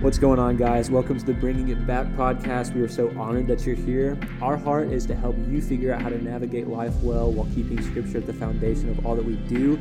What's 0.00 0.18
going 0.18 0.38
on, 0.38 0.56
guys? 0.56 0.90
Welcome 0.90 1.18
to 1.18 1.26
the 1.26 1.34
Bringing 1.34 1.68
It 1.68 1.86
Back 1.86 2.06
podcast. 2.12 2.74
We 2.74 2.80
are 2.80 2.88
so 2.88 3.10
honored 3.18 3.46
that 3.48 3.66
you're 3.66 3.76
here. 3.76 4.18
Our 4.40 4.56
heart 4.56 4.90
is 4.90 5.04
to 5.04 5.14
help 5.14 5.36
you 5.46 5.60
figure 5.60 5.92
out 5.92 6.00
how 6.00 6.08
to 6.08 6.16
navigate 6.16 6.68
life 6.68 6.94
well 7.02 7.30
while 7.30 7.46
keeping 7.54 7.82
Scripture 7.82 8.16
at 8.16 8.26
the 8.26 8.32
foundation 8.32 8.88
of 8.88 9.04
all 9.04 9.14
that 9.14 9.22
we 9.22 9.36
do. 9.36 9.78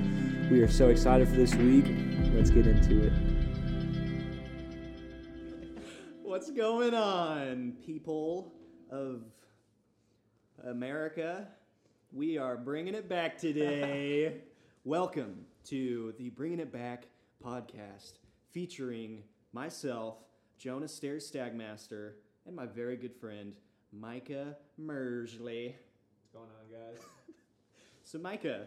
We 0.52 0.60
are 0.60 0.68
so 0.68 0.90
excited 0.90 1.30
for 1.30 1.38
this 1.38 1.56
week. 1.56 1.86
Let's 2.34 2.50
get 2.50 2.68
into 2.68 3.08
it. 3.08 3.14
What's 6.22 6.52
going 6.52 6.94
on, 6.94 7.78
people 7.86 8.52
of 8.90 9.22
America? 10.66 11.48
We 12.12 12.38
are 12.38 12.58
bringing 12.58 12.94
it 12.94 13.08
back 13.08 13.38
today. 13.38 14.42
Welcome 14.84 15.46
to 15.68 16.14
the 16.18 16.30
Bringing 16.32 16.60
It 16.60 16.74
Back 16.74 17.06
podcast 17.42 18.16
featuring 18.52 19.24
myself, 19.54 20.18
Jonas 20.58 20.94
Stairs 20.94 21.30
Stagmaster, 21.30 22.14
and 22.46 22.56
my 22.56 22.66
very 22.66 22.98
good 22.98 23.16
friend, 23.16 23.54
Micah 23.92 24.56
Mersley. 24.80 25.74
What's 25.74 26.34
going 26.34 26.50
on, 26.50 26.72
guys? 26.72 27.02
So, 28.06 28.18
Micah, 28.18 28.66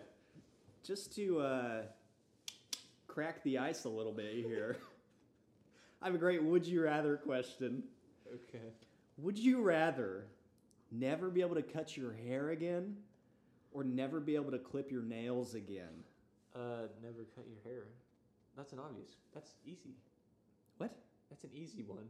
just 0.85 1.17
to 1.17 1.41
uh, 1.41 1.83
crack 3.09 3.43
the 3.43 3.59
ice 3.59 3.87
a 3.87 3.89
little 3.89 4.13
bit 4.13 4.35
here, 4.35 4.77
I 6.03 6.07
have 6.07 6.15
a 6.15 6.19
great 6.19 6.41
would 6.41 6.65
you 6.65 6.85
rather 6.85 7.17
question. 7.17 7.83
Okay. 8.33 8.67
Would 9.19 9.37
you 9.37 9.61
rather 9.61 10.27
never 10.93 11.29
be 11.29 11.41
able 11.41 11.57
to 11.57 11.62
cut 11.62 11.97
your 11.97 12.12
hair 12.12 12.51
again 12.51 12.97
or 13.73 13.83
never 13.83 14.21
be 14.21 14.37
able 14.37 14.53
to 14.53 14.59
clip 14.59 14.93
your 14.93 15.03
nails 15.03 15.57
again? 15.57 16.05
Uh, 16.55 16.87
never 17.03 17.27
cut 17.35 17.45
your 17.49 17.59
hair. 17.65 17.87
That's 18.57 18.73
an 18.73 18.79
obvious. 18.79 19.17
That's 19.35 19.55
easy. 19.67 19.97
What? 20.79 20.95
That's 21.31 21.45
an 21.45 21.51
easy 21.55 21.83
one. 21.83 22.09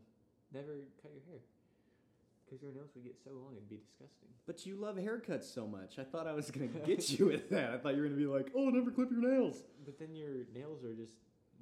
Never 0.52 0.80
cut 1.00 1.12
your 1.12 1.22
hair. 1.28 1.40
Because 2.44 2.62
your 2.62 2.72
nails 2.72 2.90
would 2.94 3.04
get 3.04 3.16
so 3.24 3.30
long 3.30 3.54
it'd 3.56 3.68
be 3.68 3.78
disgusting. 3.78 4.28
But 4.46 4.66
you 4.66 4.76
love 4.76 4.96
haircuts 4.96 5.44
so 5.44 5.66
much. 5.66 5.98
I 5.98 6.04
thought 6.04 6.26
I 6.26 6.32
was 6.32 6.50
going 6.50 6.70
to 6.70 6.78
get 6.80 7.08
you 7.18 7.26
with 7.26 7.48
that. 7.50 7.70
I 7.70 7.78
thought 7.78 7.94
you 7.94 8.02
were 8.02 8.08
going 8.08 8.18
to 8.18 8.24
be 8.24 8.26
like, 8.26 8.52
oh, 8.54 8.68
never 8.68 8.90
clip 8.90 9.10
your 9.10 9.20
nails. 9.20 9.64
But 9.84 9.98
then 9.98 10.14
your 10.14 10.44
nails 10.54 10.84
are 10.84 10.94
just 10.94 11.14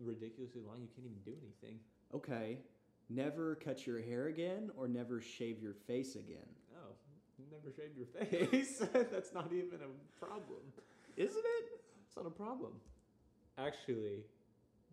ridiculously 0.02 0.62
long. 0.66 0.80
You 0.80 0.88
can't 0.94 1.06
even 1.06 1.22
do 1.24 1.32
anything. 1.42 1.78
Okay. 2.14 2.58
Never 3.08 3.56
cut 3.56 3.86
your 3.86 4.00
hair 4.00 4.26
again 4.26 4.70
or 4.76 4.88
never 4.88 5.20
shave 5.20 5.60
your 5.60 5.74
face 5.74 6.14
again? 6.14 6.46
Oh, 6.76 6.94
never 7.50 7.74
shave 7.74 7.96
your 7.96 8.06
face. 8.06 8.78
That's 9.12 9.34
not 9.34 9.52
even 9.52 9.80
a 9.80 10.24
problem. 10.24 10.62
Isn't 11.16 11.36
it? 11.36 11.64
It's 12.06 12.16
not 12.16 12.26
a 12.26 12.30
problem. 12.30 12.72
Actually, 13.58 14.24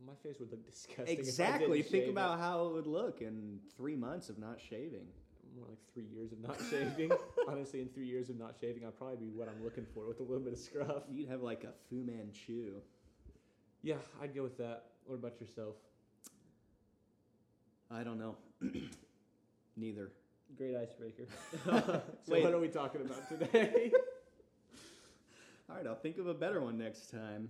my 0.05 0.13
face 0.23 0.39
would 0.39 0.51
look 0.51 0.65
disgusting. 0.69 1.03
if 1.05 1.09
I 1.09 1.11
Exactly. 1.21 1.77
didn't 1.77 1.91
Think 1.91 2.03
shave 2.05 2.11
about 2.11 2.37
it. 2.37 2.41
how 2.41 2.67
it 2.67 2.73
would 2.73 2.87
look 2.87 3.21
in 3.21 3.59
three 3.75 3.95
months 3.95 4.29
of 4.29 4.37
not 4.37 4.59
shaving. 4.61 5.07
more 5.55 5.65
like 5.67 5.79
three 5.93 6.05
years 6.05 6.31
of 6.31 6.39
not 6.39 6.57
shaving. 6.69 7.11
Honestly, 7.47 7.81
in 7.81 7.89
three 7.89 8.05
years 8.07 8.29
of 8.29 8.37
not 8.37 8.55
shaving, 8.59 8.85
I'd 8.85 8.97
probably 8.97 9.17
be 9.17 9.31
what 9.31 9.47
I'm 9.49 9.63
looking 9.63 9.85
for 9.93 10.07
with 10.07 10.19
a 10.19 10.23
little 10.23 10.39
bit 10.43 10.53
of 10.53 10.59
scruff. 10.59 11.03
You'd 11.11 11.29
have 11.29 11.41
like 11.41 11.63
a 11.63 11.71
Fu 11.89 12.03
Manchu. 12.03 12.73
Yeah, 13.83 13.95
I'd 14.21 14.35
go 14.35 14.43
with 14.43 14.57
that. 14.57 14.83
What 15.05 15.15
about 15.15 15.39
yourself? 15.39 15.75
I 17.89 18.03
don't 18.03 18.19
know. 18.19 18.35
Neither. 19.77 20.11
Great 20.57 20.75
icebreaker. 20.75 21.25
so 21.65 22.01
Wait. 22.27 22.43
what 22.43 22.53
are 22.53 22.59
we 22.59 22.67
talking 22.67 23.01
about 23.01 23.27
today? 23.29 23.91
All 25.69 25.75
right, 25.75 25.85
I'll 25.87 25.95
think 25.95 26.17
of 26.17 26.27
a 26.27 26.33
better 26.33 26.61
one 26.61 26.77
next 26.77 27.11
time. 27.11 27.49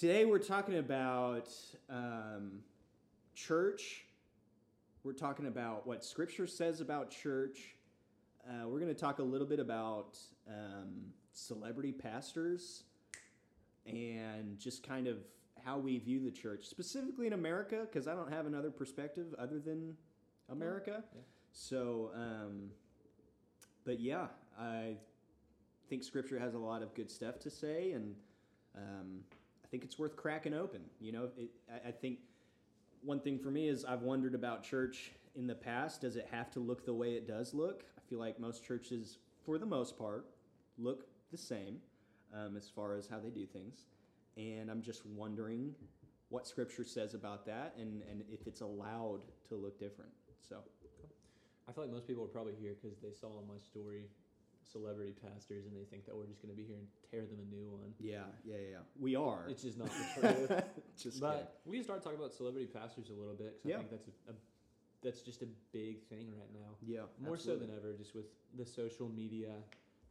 Today 0.00 0.24
we're 0.24 0.38
talking 0.38 0.78
about 0.78 1.50
um, 1.90 2.60
church. 3.34 4.06
We're 5.04 5.12
talking 5.12 5.46
about 5.46 5.86
what 5.86 6.02
Scripture 6.02 6.46
says 6.46 6.80
about 6.80 7.10
church. 7.10 7.74
Uh, 8.48 8.66
we're 8.66 8.80
going 8.80 8.94
to 8.94 8.98
talk 8.98 9.18
a 9.18 9.22
little 9.22 9.46
bit 9.46 9.60
about 9.60 10.16
um, 10.48 11.12
celebrity 11.34 11.92
pastors 11.92 12.84
and 13.84 14.58
just 14.58 14.82
kind 14.82 15.06
of 15.06 15.18
how 15.62 15.76
we 15.76 15.98
view 15.98 16.24
the 16.24 16.30
church, 16.30 16.64
specifically 16.64 17.26
in 17.26 17.34
America, 17.34 17.80
because 17.82 18.08
I 18.08 18.14
don't 18.14 18.32
have 18.32 18.46
another 18.46 18.70
perspective 18.70 19.34
other 19.38 19.58
than 19.58 19.94
America. 20.50 21.04
Yeah. 21.14 21.20
So, 21.52 22.10
um, 22.14 22.70
but 23.84 24.00
yeah, 24.00 24.28
I 24.58 24.94
think 25.90 26.04
Scripture 26.04 26.38
has 26.38 26.54
a 26.54 26.58
lot 26.58 26.80
of 26.80 26.94
good 26.94 27.10
stuff 27.10 27.38
to 27.40 27.50
say, 27.50 27.92
and 27.92 28.14
um, 28.74 29.20
think 29.70 29.84
it's 29.84 29.98
worth 29.98 30.16
cracking 30.16 30.54
open. 30.54 30.82
You 31.00 31.12
know, 31.12 31.28
it, 31.36 31.50
I, 31.72 31.88
I 31.88 31.90
think 31.92 32.18
one 33.02 33.20
thing 33.20 33.38
for 33.38 33.50
me 33.50 33.68
is 33.68 33.84
I've 33.84 34.02
wondered 34.02 34.34
about 34.34 34.62
church 34.62 35.12
in 35.36 35.46
the 35.46 35.54
past. 35.54 36.00
Does 36.00 36.16
it 36.16 36.28
have 36.30 36.50
to 36.52 36.60
look 36.60 36.84
the 36.84 36.94
way 36.94 37.12
it 37.12 37.26
does 37.26 37.54
look? 37.54 37.84
I 37.96 38.00
feel 38.08 38.18
like 38.18 38.38
most 38.40 38.64
churches, 38.64 39.18
for 39.44 39.58
the 39.58 39.66
most 39.66 39.98
part, 39.98 40.26
look 40.78 41.06
the 41.30 41.38
same 41.38 41.78
um, 42.34 42.56
as 42.56 42.68
far 42.68 42.96
as 42.96 43.06
how 43.06 43.18
they 43.18 43.30
do 43.30 43.46
things, 43.46 43.84
and 44.36 44.70
I'm 44.70 44.82
just 44.82 45.06
wondering 45.06 45.74
what 46.28 46.46
Scripture 46.46 46.84
says 46.84 47.14
about 47.14 47.46
that, 47.46 47.74
and 47.78 48.02
and 48.10 48.22
if 48.28 48.46
it's 48.46 48.60
allowed 48.60 49.20
to 49.48 49.54
look 49.54 49.78
different. 49.78 50.10
So. 50.48 50.58
I 51.68 51.72
feel 51.72 51.84
like 51.84 51.92
most 51.92 52.08
people 52.08 52.24
are 52.24 52.26
probably 52.26 52.54
here 52.60 52.74
because 52.82 52.98
they 52.98 53.12
saw 53.12 53.28
my 53.48 53.56
story 53.56 54.06
celebrity 54.62 55.14
pastors 55.26 55.66
and 55.66 55.74
they 55.76 55.84
think 55.84 56.06
that 56.06 56.14
we're 56.16 56.26
just 56.26 56.42
going 56.42 56.54
to 56.54 56.56
be 56.56 56.64
here 56.66 56.76
and 56.76 56.86
tear 57.10 57.22
them 57.22 57.38
a 57.40 57.48
new 57.54 57.68
one. 57.70 57.94
Yeah, 57.98 58.24
yeah, 58.44 58.54
yeah. 58.56 58.68
yeah. 58.72 58.76
We 58.98 59.16
are. 59.16 59.46
It's 59.48 59.62
just 59.62 59.78
not 59.78 59.88
the 59.88 60.20
truth. 60.48 60.62
just 61.00 61.20
but 61.20 61.60
we 61.64 61.76
can 61.76 61.84
start 61.84 62.02
talking 62.02 62.18
about 62.18 62.32
celebrity 62.32 62.66
pastors 62.66 63.10
a 63.10 63.14
little 63.14 63.34
bit 63.34 63.62
because 63.62 63.68
Yeah. 63.70 63.74
I 63.76 63.78
think 63.78 63.90
that's 63.90 64.06
a, 64.08 64.30
a 64.30 64.34
that's 65.02 65.22
just 65.22 65.40
a 65.42 65.48
big 65.72 66.02
thing 66.08 66.28
right 66.36 66.52
now. 66.52 66.76
yeah, 66.86 67.00
More 67.24 67.38
so 67.38 67.56
than 67.56 67.70
ever, 67.74 67.94
just 67.96 68.14
with 68.14 68.26
the 68.58 68.66
social 68.66 69.08
media 69.08 69.54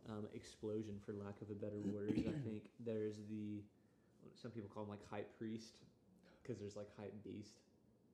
um, 0.10 0.26
explosion, 0.34 0.96
for 1.06 1.14
lack 1.14 1.40
of 1.42 1.50
a 1.52 1.54
better 1.54 1.78
word. 1.94 2.10
I 2.28 2.32
think 2.50 2.72
there's 2.84 3.18
the 3.30 3.62
some 4.36 4.50
people 4.52 4.70
call 4.74 4.84
them 4.84 4.90
like 4.90 5.06
hype 5.10 5.38
priest 5.38 5.76
because 6.42 6.60
there's 6.60 6.76
like 6.76 6.88
hype 7.00 7.14
beast. 7.24 7.60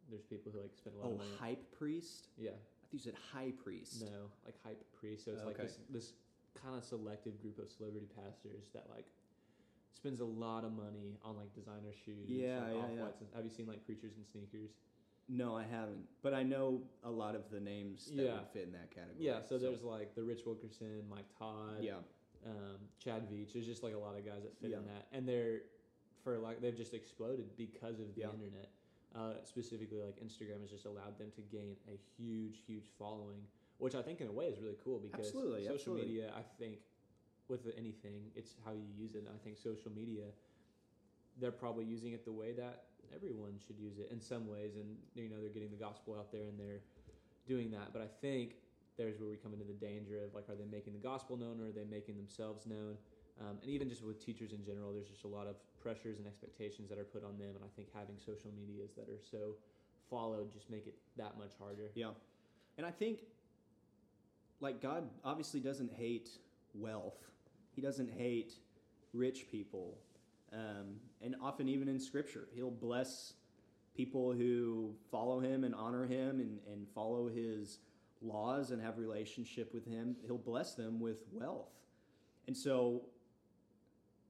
There's 0.10 0.24
people 0.24 0.52
who 0.52 0.60
like 0.62 0.76
spend 0.76 0.96
a 0.98 1.00
lot 1.00 1.08
Oh, 1.08 1.12
of 1.14 1.18
money. 1.20 1.30
hype 1.40 1.72
priest. 1.80 2.28
Yeah, 2.38 2.50
I 2.52 2.86
think 2.92 2.92
you 2.92 3.00
said 3.00 3.14
high 3.34 3.52
priest. 3.64 4.02
no, 4.02 4.28
like 4.44 4.56
hype 4.66 4.84
priest. 5.00 5.24
So 5.26 5.32
it's 5.32 5.46
like 5.46 5.58
this 5.58 5.80
this 5.90 6.12
kind 6.62 6.76
of 6.78 6.84
selective 6.84 7.40
group 7.42 7.60
of 7.60 7.70
celebrity 7.70 8.08
pastors 8.16 8.70
that 8.74 8.86
like 8.90 9.06
spends 9.94 10.20
a 10.20 10.26
lot 10.26 10.64
of 10.64 10.72
money 10.74 11.18
on 11.24 11.36
like 11.38 11.54
designer 11.54 11.94
shoes. 12.06 12.28
Yeah, 12.28 12.60
like 12.62 12.74
yeah, 12.76 12.82
yeah. 12.96 13.02
And- 13.20 13.30
Have 13.36 13.44
you 13.44 13.50
seen 13.52 13.68
like 13.68 13.86
preachers 13.86 14.14
and 14.18 14.26
sneakers? 14.26 14.72
No, 15.28 15.56
I 15.58 15.64
haven't. 15.64 16.06
But 16.22 16.34
I 16.36 16.44
know 16.44 16.82
a 17.04 17.10
lot 17.10 17.34
of 17.36 17.50
the 17.50 17.60
names 17.60 18.12
that 18.16 18.24
Yeah. 18.26 18.34
would 18.36 18.48
fit 18.54 18.64
in 18.64 18.72
that 18.74 18.92
category. 18.92 19.26
Yeah. 19.26 19.42
So, 19.42 19.58
there's 19.58 19.82
like 19.82 20.14
the 20.14 20.22
Rich 20.24 20.46
Wilkerson, 20.46 21.02
Mike 21.10 21.26
Todd. 21.40 21.82
yeah, 21.82 21.96
um, 22.46 22.78
Chad 23.00 23.28
Veach. 23.32 23.54
There's 23.54 23.66
just 23.66 23.82
like 23.82 23.96
a 23.96 23.98
lot 23.98 24.16
of 24.18 24.24
guys 24.26 24.44
that 24.44 24.56
fit 24.60 24.70
Yeah. 24.72 24.78
in 24.78 24.86
that, 24.86 25.08
and 25.12 25.28
they're 25.28 25.62
for 26.24 26.38
like 26.38 26.62
they've 26.62 26.76
just 26.78 26.94
exploded 26.94 27.56
because 27.58 28.00
of 28.00 28.14
the 28.16 28.22
Yeah. 28.22 28.32
internet. 28.34 28.70
Uh, 29.16 29.42
specifically, 29.46 30.02
like 30.02 30.20
Instagram 30.24 30.60
has 30.62 30.70
just 30.70 30.86
allowed 30.86 31.18
them 31.18 31.32
to 31.32 31.42
gain 31.42 31.78
a 31.88 31.96
huge, 32.18 32.60
huge 32.68 32.90
following, 33.00 33.48
which 33.78 33.96
I 33.96 34.02
think 34.02 34.22
in 34.22 34.28
a 34.28 34.32
way 34.32 34.46
is 34.46 34.60
really 34.60 34.78
cool 34.84 35.00
because 35.00 35.28
Absolutely, 35.28 35.64
social 35.64 35.76
absolutely. 35.76 36.08
media. 36.08 36.32
I 36.36 36.42
think 36.60 36.80
with 37.48 37.68
anything, 37.78 38.32
it's 38.36 38.56
how 38.66 38.72
you 38.72 38.88
use 38.98 39.16
it. 39.16 39.20
And 39.20 39.30
I 39.30 39.44
think 39.44 39.58
social 39.58 39.92
media, 39.92 40.26
they're 41.40 41.52
probably 41.52 41.86
using 41.86 42.14
it 42.14 42.26
the 42.26 42.32
way 42.32 42.54
that 42.54 42.84
everyone 43.14 43.60
should 43.66 43.78
use 43.78 44.00
it 44.00 44.10
in 44.12 44.20
some 44.20 44.48
ways, 44.48 44.76
and 44.76 44.98
you 45.14 45.30
know 45.30 45.40
they're 45.40 45.50
getting 45.54 45.72
the 45.72 45.78
gospel 45.78 46.16
out 46.18 46.32
there 46.32 46.44
and 46.44 46.60
they're 46.60 46.82
doing 47.48 47.70
that. 47.72 47.94
But 47.94 48.02
I 48.02 48.08
think 48.22 48.56
there's 48.98 49.20
where 49.20 49.30
we 49.30 49.36
come 49.36 49.54
into 49.54 49.66
the 49.66 49.74
danger 49.74 50.24
of 50.24 50.34
like, 50.34 50.50
are 50.50 50.56
they 50.56 50.66
making 50.66 50.94
the 50.94 51.00
gospel 51.04 51.38
known 51.38 51.60
or 51.60 51.68
are 51.68 51.72
they 51.72 51.84
making 51.84 52.16
themselves 52.16 52.66
known? 52.66 52.98
Um, 53.42 53.58
and 53.62 53.70
even 53.70 53.90
just 53.90 54.04
with 54.04 54.24
teachers 54.26 54.54
in 54.54 54.64
general, 54.64 54.94
there's 54.94 55.10
just 55.10 55.26
a 55.26 55.28
lot 55.28 55.46
of 55.46 55.56
pressures 55.82 56.18
and 56.18 56.26
expectations 56.26 56.90
that 56.90 56.98
are 56.98 57.04
put 57.04 57.24
on 57.24 57.38
them. 57.38 57.50
And 57.54 57.64
I 57.64 57.68
think 57.76 57.90
having 57.94 58.16
social 58.18 58.50
medias 58.56 58.92
that 58.96 59.10
are 59.10 59.20
so 59.20 59.56
followed 60.10 60.54
just 60.54 60.70
make 60.70 60.88
it 60.88 60.96
that 61.18 61.38
much 61.38 61.52
harder. 61.60 61.92
yeah. 61.96 62.12
And 62.78 62.86
I 62.86 62.92
think, 62.92 63.20
like 64.60 64.82
God 64.82 65.10
obviously 65.24 65.60
doesn't 65.60 65.92
hate 65.92 66.30
wealth. 66.74 67.18
He 67.72 67.82
doesn't 67.82 68.10
hate 68.10 68.54
rich 69.14 69.50
people, 69.50 69.98
um, 70.54 70.96
and 71.22 71.36
often 71.42 71.68
even 71.68 71.88
in 71.88 72.00
Scripture, 72.00 72.48
He'll 72.54 72.72
bless 72.72 73.34
people 73.96 74.34
who 74.34 74.94
follow 75.12 75.40
Him 75.40 75.64
and 75.64 75.76
honor 75.76 76.06
Him 76.06 76.40
and, 76.40 76.60
and 76.72 76.88
follow 76.94 77.28
His 77.28 77.80
laws 78.22 78.72
and 78.72 78.82
have 78.82 78.98
relationship 78.98 79.74
with 79.74 79.86
Him. 79.86 80.16
He'll 80.26 80.38
bless 80.38 80.76
them 80.76 81.00
with 81.00 81.24
wealth, 81.34 81.72
and 82.48 82.56
so 82.56 83.04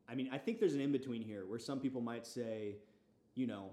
I 0.07 0.15
mean, 0.15 0.29
I 0.31 0.37
think 0.37 0.59
there's 0.59 0.75
an 0.75 0.81
in 0.81 0.91
between 0.91 1.21
here 1.21 1.45
where 1.45 1.59
some 1.59 1.79
people 1.79 2.01
might 2.01 2.25
say, 2.25 2.75
you 3.33 3.47
know, 3.47 3.71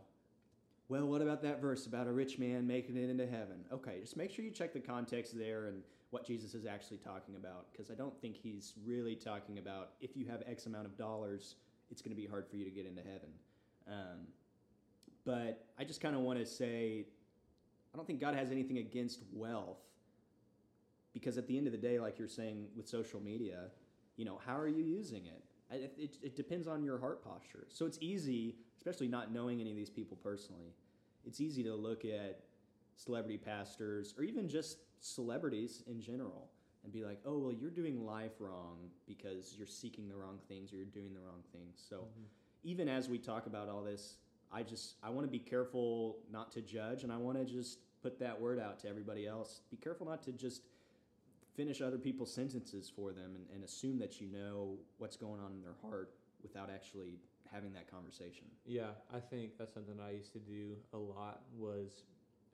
well, 0.93 1.07
what 1.07 1.23
about 1.23 1.41
that 1.41 1.59
verse 1.59 1.87
about 1.87 2.07
a 2.07 2.13
rich 2.13 2.39
man 2.39 2.67
making 2.67 2.99
it 2.99 3.09
into 3.09 3.27
heaven? 3.27 3.65
Okay, 3.73 4.01
just 4.03 4.15
make 4.15 4.31
sure 4.31 4.45
you 4.45 4.51
check 4.51 4.75
the 4.75 4.81
context 4.81 5.35
there 5.35 5.65
and 5.65 5.83
what 6.11 6.27
Jesus 6.27 6.53
is 6.55 6.67
actually 6.67 6.99
talking 6.99 7.35
about, 7.37 7.73
because 7.73 7.91
I 7.91 7.95
don't 7.95 8.15
think 8.21 8.37
he's 8.37 8.75
really 8.85 9.17
talking 9.17 9.57
about 9.57 9.93
if 10.03 10.15
you 10.15 10.27
have 10.27 10.43
X 10.47 10.67
amount 10.67 10.85
of 10.85 10.99
dollars, 10.99 11.55
it's 11.91 12.03
going 12.03 12.15
to 12.15 12.21
be 12.21 12.27
hard 12.29 12.47
for 12.47 12.57
you 12.57 12.67
to 12.67 12.71
get 12.71 12.85
into 12.85 13.01
heaven. 13.01 13.31
Um, 13.89 14.27
but 15.25 15.65
I 15.79 15.85
just 15.85 16.03
kind 16.03 16.15
of 16.15 16.21
want 16.21 16.39
to 16.41 16.45
say 16.45 17.07
I 17.95 17.97
don't 17.97 18.07
think 18.07 18.21
God 18.21 18.35
has 18.35 18.51
anything 18.51 18.77
against 18.77 19.23
wealth 19.33 19.81
because 21.15 21.39
at 21.39 21.47
the 21.47 21.57
end 21.57 21.67
of 21.67 21.73
the 21.73 21.79
day, 21.79 22.01
like 22.01 22.19
you're 22.19 22.29
saying 22.29 22.67
with 22.77 22.87
social 22.87 23.19
media, 23.19 23.71
you 24.19 24.27
know, 24.27 24.39
how 24.45 24.59
are 24.59 24.69
you 24.69 24.85
using 24.85 25.25
it? 25.25 25.43
It, 25.71 25.95
it, 25.97 26.17
it 26.23 26.37
depends 26.37 26.69
on 26.69 26.85
your 26.85 26.99
heart 26.99 27.25
posture. 27.25 27.67
So 27.71 27.87
it's 27.87 27.97
easy, 28.03 28.57
especially 28.77 29.09
not 29.09 29.33
knowing 29.33 29.63
any 29.63 29.71
of 29.71 29.77
these 29.77 29.89
people 29.89 30.19
personally, 30.23 30.75
it's 31.27 31.41
easy 31.41 31.63
to 31.65 31.75
look 31.75 32.05
at 32.05 32.41
celebrity 32.97 33.39
pastors 33.39 34.15
or 34.17 34.25
even 34.25 34.49
just 34.49 34.79
celebrities 35.01 35.83
in 35.87 36.01
general 36.01 36.51
and 36.85 36.93
be 36.93 37.05
like, 37.05 37.21
oh, 37.25 37.39
well, 37.39 37.53
you're 37.53 37.71
doing 37.71 38.05
life 38.05 38.33
wrong 38.41 38.91
because 39.07 39.55
you're 39.57 39.67
seeking 39.67 40.09
the 40.09 40.17
wrong 40.17 40.39
things 40.49 40.73
or 40.73 40.77
you're 40.77 40.85
doing 40.87 41.15
the 41.15 41.21
wrong 41.21 41.43
things. 41.53 41.81
So 41.89 41.97
Mhm. 42.03 42.27
even 42.65 42.89
as 42.89 43.09
we 43.09 43.19
talk 43.19 43.47
about 43.47 43.69
all 43.69 43.83
this, 43.83 44.19
I 44.51 44.63
just 44.63 44.97
I 45.03 45.11
want 45.11 45.27
to 45.27 45.31
be 45.31 45.39
careful 45.39 46.19
not 46.31 46.53
to 46.53 46.61
judge, 46.61 47.05
and 47.05 47.13
I 47.13 47.17
want 47.17 47.39
to 47.39 47.45
just 47.45 47.79
put 48.03 48.19
that 48.19 48.39
word 48.41 48.59
out 48.59 48.79
to 48.81 48.89
everybody 48.89 49.27
else. 49.27 49.63
Be 49.71 49.77
careful 49.77 50.07
not 50.07 50.23
to 50.25 50.33
just 50.33 50.63
finish 51.55 51.81
other 51.81 51.99
people's 51.99 52.33
sentences 52.33 52.91
for 52.91 53.13
them 53.13 53.35
and, 53.37 53.47
and 53.55 53.65
assume 53.65 53.99
that 53.99 54.21
you 54.21 54.27
know 54.27 54.79
what's 54.99 55.17
going 55.17 55.41
on 55.41 55.53
in 55.53 55.61
their 55.63 55.75
heart 55.83 56.15
without 56.43 56.71
actually 56.71 57.21
having 57.53 57.73
that 57.75 57.91
conversation. 57.91 58.47
Yeah, 58.65 58.91
I 59.13 59.21
think 59.21 59.59
that's 59.59 59.75
something 59.75 59.95
I 60.01 60.13
used 60.13 60.33
to 60.33 60.39
do 60.39 60.77
a 60.93 60.99
lot 60.99 61.43
was 61.57 62.05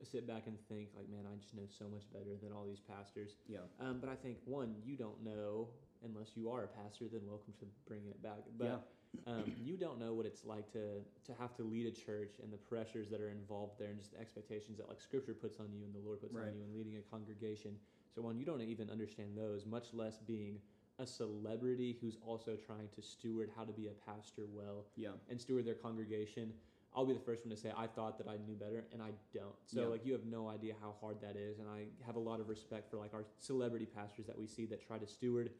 sit 0.05 0.27
back 0.27 0.45
and 0.47 0.57
think 0.69 0.89
like, 0.97 1.09
man, 1.09 1.25
I 1.27 1.37
just 1.37 1.55
know 1.55 1.67
so 1.67 1.87
much 1.89 2.05
better 2.13 2.37
than 2.41 2.53
all 2.53 2.65
these 2.65 2.81
pastors. 2.81 3.37
Yeah. 3.49 3.59
Um, 3.81 3.99
but 4.01 4.09
I 4.09 4.15
think 4.15 4.39
one, 4.45 4.75
you 4.85 4.97
don't 4.97 5.25
know 5.25 5.69
unless 6.05 6.37
you 6.37 6.51
are 6.51 6.65
a 6.65 6.69
pastor. 6.69 7.07
Then 7.11 7.23
welcome 7.27 7.53
to 7.61 7.67
bringing 7.87 8.09
it 8.09 8.23
back. 8.23 8.43
But 8.57 8.87
um, 9.27 9.45
you 9.65 9.77
don't 9.77 9.99
know 9.99 10.13
what 10.15 10.27
it's 10.27 10.45
like 10.45 10.71
to 10.73 11.03
to 11.27 11.33
have 11.39 11.55
to 11.57 11.63
lead 11.63 11.87
a 11.87 11.91
church 11.91 12.35
and 12.43 12.53
the 12.53 12.59
pressures 12.59 13.09
that 13.11 13.21
are 13.21 13.31
involved 13.31 13.79
there, 13.79 13.89
and 13.89 13.99
just 13.99 14.13
the 14.13 14.21
expectations 14.21 14.79
that 14.79 14.89
like 14.89 15.01
Scripture 15.01 15.35
puts 15.35 15.59
on 15.59 15.67
you 15.73 15.83
and 15.85 15.95
the 15.95 15.99
Lord 16.07 16.21
puts 16.21 16.35
Right. 16.35 16.47
on 16.49 16.55
you 16.55 16.63
in 16.63 16.75
leading 16.77 16.97
a 16.99 17.03
congregation. 17.11 17.77
So 18.15 18.23
one, 18.23 18.39
you 18.39 18.45
don't 18.45 18.61
even 18.63 18.91
understand 18.91 19.37
those, 19.37 19.67
much 19.67 19.93
less 19.93 20.19
being 20.19 20.59
a 20.99 21.07
celebrity 21.07 21.97
who's 22.01 22.17
also 22.27 22.57
trying 22.57 22.89
to 22.95 23.03
steward 23.03 23.51
how 23.57 23.65
to 23.65 23.73
be 23.73 23.87
a 23.89 23.93
pastor 24.11 24.47
well 24.53 24.85
Yeah. 24.97 25.13
and 25.29 25.41
steward 25.41 25.65
their 25.65 25.75
congregation. 25.75 26.53
I'll 26.95 27.07
be 27.07 27.13
the 27.15 27.21
first 27.21 27.45
one 27.45 27.51
to 27.51 27.57
say 27.57 27.73
I 27.77 27.87
thought 27.87 28.19
that 28.19 28.27
I 28.29 28.37
knew 28.39 28.55
better 28.57 28.85
and 28.93 29.01
I 29.03 29.13
don't. 29.33 29.55
So 29.67 29.83
Yeah. 29.83 29.87
like 29.89 30.05
you 30.05 30.13
have 30.13 30.25
no 30.25 30.49
idea 30.49 30.75
how 30.81 30.93
hard 31.01 31.21
that 31.21 31.37
is 31.37 31.59
and 31.61 31.69
I 31.69 31.87
have 32.05 32.17
a 32.17 32.21
lot 32.21 32.41
of 32.41 32.49
respect 32.49 32.91
for 32.91 32.97
like 32.97 33.15
our 33.15 33.25
celebrity 33.39 33.87
pastors 33.87 34.27
that 34.27 34.37
we 34.39 34.47
see 34.47 34.67
that 34.67 34.81
try 34.81 34.99
to 34.99 35.07
steward 35.07 35.53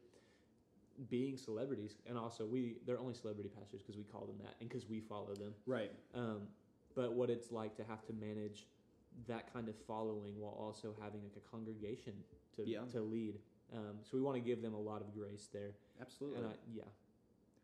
being 1.07 1.37
celebrities 1.37 1.95
and 2.05 2.17
also 2.17 2.45
we 2.45 2.75
they're 2.85 2.99
only 2.99 3.13
celebrity 3.13 3.47
pastors 3.49 3.81
because 3.81 3.95
we 3.95 4.03
call 4.03 4.25
them 4.25 4.37
that 4.39 4.55
and 4.59 4.67
because 4.67 4.87
we 4.89 4.99
follow 4.99 5.33
them. 5.35 5.53
Right. 5.65 5.91
Um, 6.13 6.49
but 6.95 7.13
what 7.13 7.29
it's 7.29 7.51
like 7.51 7.75
to 7.77 7.83
have 7.85 8.05
to 8.07 8.13
manage 8.13 8.67
that 9.27 9.51
kind 9.53 9.69
of 9.69 9.75
following 9.87 10.37
while 10.37 10.51
also 10.59 10.93
having 11.01 11.23
like 11.23 11.37
a 11.37 11.49
congregation 11.49 12.13
to 12.57 12.67
Yeah. 12.67 12.83
to 12.91 13.01
lead. 13.01 13.39
Um, 13.75 13.97
so 14.01 14.17
we 14.17 14.21
want 14.21 14.35
to 14.35 14.41
give 14.41 14.61
them 14.61 14.73
a 14.73 14.79
lot 14.79 15.01
of 15.01 15.13
grace 15.13 15.47
there. 15.53 15.71
Absolutely. 16.01 16.39
And 16.39 16.47
I, 16.47 16.51
yeah. 16.73 16.83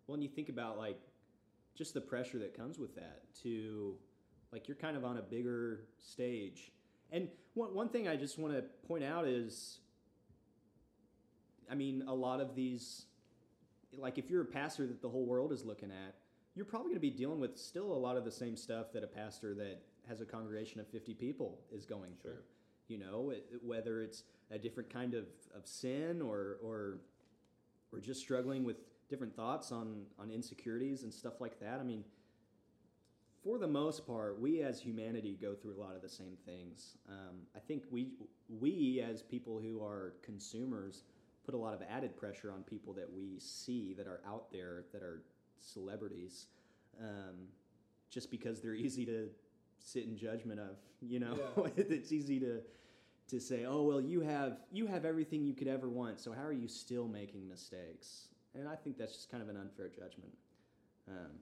Well, 0.07 0.15
and 0.15 0.23
you 0.23 0.29
think 0.29 0.49
about 0.49 0.77
like 0.77 0.99
just 1.75 1.93
the 1.93 2.01
pressure 2.01 2.39
that 2.39 2.55
comes 2.55 2.77
with 2.77 2.95
that 2.95 3.23
to 3.43 3.95
like 4.51 4.67
you're 4.67 4.77
kind 4.77 4.95
of 4.95 5.03
on 5.03 5.17
a 5.17 5.21
bigger 5.21 5.81
stage. 5.99 6.71
And 7.11 7.27
one 7.53 7.73
one 7.73 7.89
thing 7.89 8.07
I 8.07 8.15
just 8.15 8.37
want 8.37 8.53
to 8.53 8.63
point 8.87 9.03
out 9.03 9.27
is 9.27 9.79
I 11.69 11.73
mean, 11.75 12.03
a 12.07 12.13
lot 12.13 12.39
of 12.41 12.55
these 12.55 13.05
like 13.97 14.17
if 14.17 14.29
you're 14.29 14.41
a 14.41 14.45
pastor 14.45 14.85
that 14.87 15.01
the 15.01 15.09
whole 15.09 15.25
world 15.25 15.51
is 15.51 15.65
looking 15.65 15.89
at, 15.89 16.15
you're 16.53 16.65
probably 16.65 16.89
going 16.89 16.95
to 16.97 16.99
be 17.01 17.09
dealing 17.09 17.39
with 17.39 17.57
still 17.57 17.91
a 17.91 17.97
lot 17.97 18.17
of 18.17 18.25
the 18.25 18.31
same 18.31 18.55
stuff 18.55 18.91
that 18.93 19.03
a 19.03 19.07
pastor 19.07 19.53
that 19.55 19.81
has 20.07 20.21
a 20.21 20.25
congregation 20.25 20.79
of 20.79 20.87
50 20.87 21.13
people 21.15 21.59
is 21.71 21.85
going 21.85 22.11
Sure. 22.21 22.33
through. 22.33 22.41
You 22.87 22.99
know, 22.99 23.33
whether 23.61 24.01
it's 24.01 24.23
a 24.51 24.59
different 24.59 24.91
kind 24.91 25.13
of, 25.13 25.25
of 25.55 25.65
sin 25.65 26.21
or 26.21 26.57
or 26.61 26.99
or 27.91 27.99
just 27.99 28.19
struggling 28.19 28.63
with 28.63 28.77
different 29.09 29.35
thoughts 29.35 29.71
on 29.71 30.05
on 30.19 30.31
insecurities 30.31 31.03
and 31.03 31.13
stuff 31.13 31.41
like 31.41 31.59
that. 31.59 31.79
I 31.79 31.83
mean, 31.83 32.03
for 33.43 33.57
the 33.59 33.67
most 33.67 34.07
part, 34.07 34.39
we 34.39 34.61
as 34.61 34.79
humanity 34.79 35.37
go 35.39 35.53
through 35.53 35.75
a 35.75 35.81
lot 35.81 35.95
of 35.95 36.01
the 36.01 36.09
same 36.09 36.35
things. 36.45 36.97
Um, 37.07 37.41
I 37.55 37.59
think 37.59 37.83
we 37.91 38.13
we 38.49 39.03
as 39.07 39.21
people 39.21 39.59
who 39.59 39.83
are 39.83 40.13
consumers 40.23 41.03
put 41.45 41.53
a 41.53 41.57
lot 41.57 41.75
of 41.75 41.81
added 41.87 42.17
pressure 42.17 42.51
on 42.51 42.63
people 42.63 42.91
that 42.93 43.11
we 43.11 43.37
see 43.39 43.93
that 43.93 44.07
are 44.07 44.21
out 44.27 44.51
there 44.51 44.85
that 44.91 45.03
are 45.03 45.21
celebrities, 45.59 46.47
um, 46.99 47.47
just 48.09 48.31
because 48.31 48.61
they're 48.61 48.73
easy 48.87 49.05
to 49.05 49.29
sit 49.85 50.03
in 50.03 50.17
judgment 50.17 50.59
of. 50.59 50.75
You 51.01 51.19
know, 51.19 51.37
it's 51.77 52.11
easy 52.11 52.39
to 52.41 52.61
to 53.29 53.39
say, 53.39 53.65
"Oh 53.65 53.83
well, 53.83 54.01
you 54.01 54.21
have 54.21 54.57
you 54.71 54.87
have 54.87 55.05
everything 55.05 55.45
you 55.45 55.53
could 55.53 55.67
ever 55.67 55.87
want. 55.87 56.19
So 56.19 56.33
how 56.33 56.43
are 56.43 56.51
you 56.53 56.67
still 56.67 57.07
making 57.07 57.47
mistakes?" 57.47 58.27
And 58.53 58.67
I 58.67 58.75
think 58.75 58.97
that's 58.97 59.13
just 59.13 59.29
kind 59.29 59.43
of 59.43 59.49
an 59.49 59.57
unfair 59.57 59.89
judgment. 59.89 60.33
Um, 61.07 61.35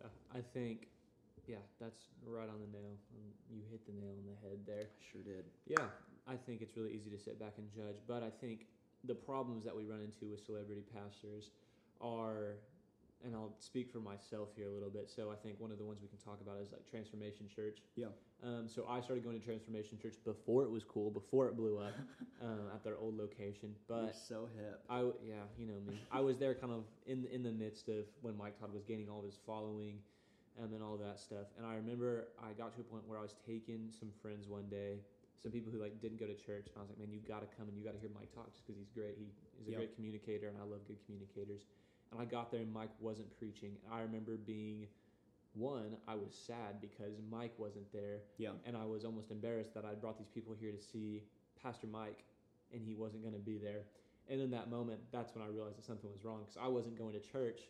Yeah, 0.00 0.08
I 0.34 0.42
think, 0.52 0.88
yeah, 1.46 1.64
that's 1.80 2.08
right 2.26 2.48
on 2.48 2.60
the 2.60 2.66
nail. 2.78 2.92
Um, 3.16 3.32
You 3.50 3.62
hit 3.70 3.86
the 3.86 3.92
nail 3.92 4.12
on 4.12 4.26
the 4.26 4.48
head 4.48 4.58
there. 4.66 4.88
I 4.92 5.04
sure 5.10 5.22
did. 5.22 5.44
Yeah, 5.66 5.88
I 6.28 6.36
think 6.36 6.60
it's 6.60 6.76
really 6.76 6.92
easy 6.92 7.10
to 7.10 7.18
sit 7.18 7.40
back 7.40 7.54
and 7.56 7.66
judge, 7.72 7.96
but 8.06 8.22
I 8.22 8.28
think 8.28 8.66
the 9.04 9.14
problems 9.14 9.64
that 9.64 9.74
we 9.74 9.84
run 9.84 10.00
into 10.00 10.30
with 10.30 10.44
celebrity 10.44 10.82
pastors 10.94 11.50
are, 12.00 12.56
and 13.24 13.34
I'll 13.34 13.54
speak 13.58 13.90
for 13.90 13.98
myself 13.98 14.50
here 14.56 14.66
a 14.68 14.70
little 14.72 14.90
bit. 14.90 15.08
So 15.10 15.30
I 15.30 15.36
think 15.36 15.58
one 15.58 15.70
of 15.70 15.78
the 15.78 15.84
ones 15.84 16.00
we 16.02 16.08
can 16.08 16.18
talk 16.18 16.40
about 16.40 16.60
is 16.62 16.72
like 16.72 16.88
Transformation 16.88 17.48
Church. 17.48 17.78
Yeah. 17.96 18.06
Um, 18.42 18.68
so 18.68 18.86
I 18.88 19.00
started 19.00 19.24
going 19.24 19.38
to 19.38 19.44
Transformation 19.44 19.98
Church 20.00 20.14
before 20.24 20.64
it 20.64 20.70
was 20.70 20.84
cool, 20.84 21.10
before 21.10 21.48
it 21.48 21.56
blew 21.56 21.78
up, 21.78 21.94
um, 22.42 22.68
at 22.74 22.84
their 22.84 22.96
old 22.98 23.16
location. 23.16 23.74
You're 23.88 24.06
But 24.06 24.16
so 24.16 24.48
hip. 24.56 24.82
I 24.90 25.00
yeah, 25.24 25.44
you 25.58 25.66
know 25.66 25.80
me. 25.86 25.98
I 26.12 26.20
was 26.20 26.38
there 26.38 26.54
kind 26.54 26.72
of 26.72 26.84
in 27.06 27.24
in 27.32 27.42
the 27.42 27.52
midst 27.52 27.88
of 27.88 28.04
when 28.20 28.36
Mike 28.36 28.58
Todd 28.60 28.72
was 28.74 28.84
gaining 28.84 29.08
all 29.08 29.20
of 29.20 29.24
his 29.24 29.38
following, 29.46 29.98
and 30.60 30.72
then 30.72 30.82
all 30.82 30.96
that 30.98 31.18
stuff. 31.18 31.46
And 31.56 31.66
I 31.66 31.74
remember 31.76 32.28
I 32.42 32.52
got 32.52 32.74
to 32.74 32.80
a 32.80 32.84
point 32.84 33.02
where 33.08 33.18
I 33.18 33.22
was 33.22 33.34
taking 33.46 33.90
some 33.98 34.10
friends 34.20 34.46
one 34.48 34.68
day, 34.68 35.00
some 35.42 35.50
people 35.50 35.72
who 35.72 35.80
like 35.80 36.00
didn't 36.02 36.20
go 36.20 36.26
to 36.26 36.34
church, 36.34 36.68
and 36.68 36.76
I 36.76 36.80
was 36.80 36.90
like, 36.90 36.98
man, 36.98 37.08
you 37.10 37.20
got 37.26 37.40
to 37.40 37.48
come 37.56 37.68
and 37.68 37.76
you 37.78 37.84
got 37.84 37.94
to 37.94 38.00
hear 38.00 38.10
Mike 38.14 38.30
talk 38.34 38.52
just 38.52 38.66
because 38.66 38.76
he's 38.78 38.90
great. 38.92 39.16
He 39.16 39.32
is 39.62 39.68
a 39.68 39.70
Yep. 39.72 39.78
great 39.80 39.94
communicator, 39.96 40.48
and 40.48 40.58
I 40.60 40.64
love 40.68 40.84
good 40.86 41.00
communicators. 41.06 41.64
And 42.14 42.22
I 42.22 42.24
got 42.30 42.50
there 42.52 42.60
and 42.60 42.72
Mike 42.72 42.90
wasn't 43.00 43.36
preaching. 43.36 43.76
And 43.84 43.92
I 43.94 44.00
remember 44.02 44.36
being 44.36 44.86
one, 45.54 45.96
I 46.08 46.14
was 46.14 46.32
sad 46.34 46.80
because 46.80 47.14
Mike 47.30 47.52
wasn't 47.58 47.92
there 47.92 48.20
Yeah. 48.38 48.52
and 48.66 48.76
I 48.76 48.84
was 48.84 49.04
almost 49.04 49.30
embarrassed 49.30 49.74
that 49.74 49.84
I 49.84 49.94
brought 49.94 50.18
these 50.18 50.28
people 50.28 50.54
here 50.54 50.72
to 50.72 50.80
see 50.80 51.22
Pastor 51.62 51.86
Mike, 51.86 52.24
and 52.72 52.82
he 52.82 52.94
wasn't 52.94 53.22
going 53.22 53.34
to 53.34 53.40
be 53.40 53.58
there. 53.58 53.84
And 54.28 54.40
in 54.40 54.50
that 54.52 54.70
moment, 54.70 55.00
that's 55.12 55.34
when 55.34 55.44
I 55.44 55.48
realized 55.48 55.76
that 55.78 55.84
something 55.84 56.10
was 56.10 56.24
wrong 56.24 56.40
because 56.44 56.56
I 56.60 56.68
wasn't 56.68 56.96
going 56.98 57.12
to 57.14 57.20
church 57.20 57.60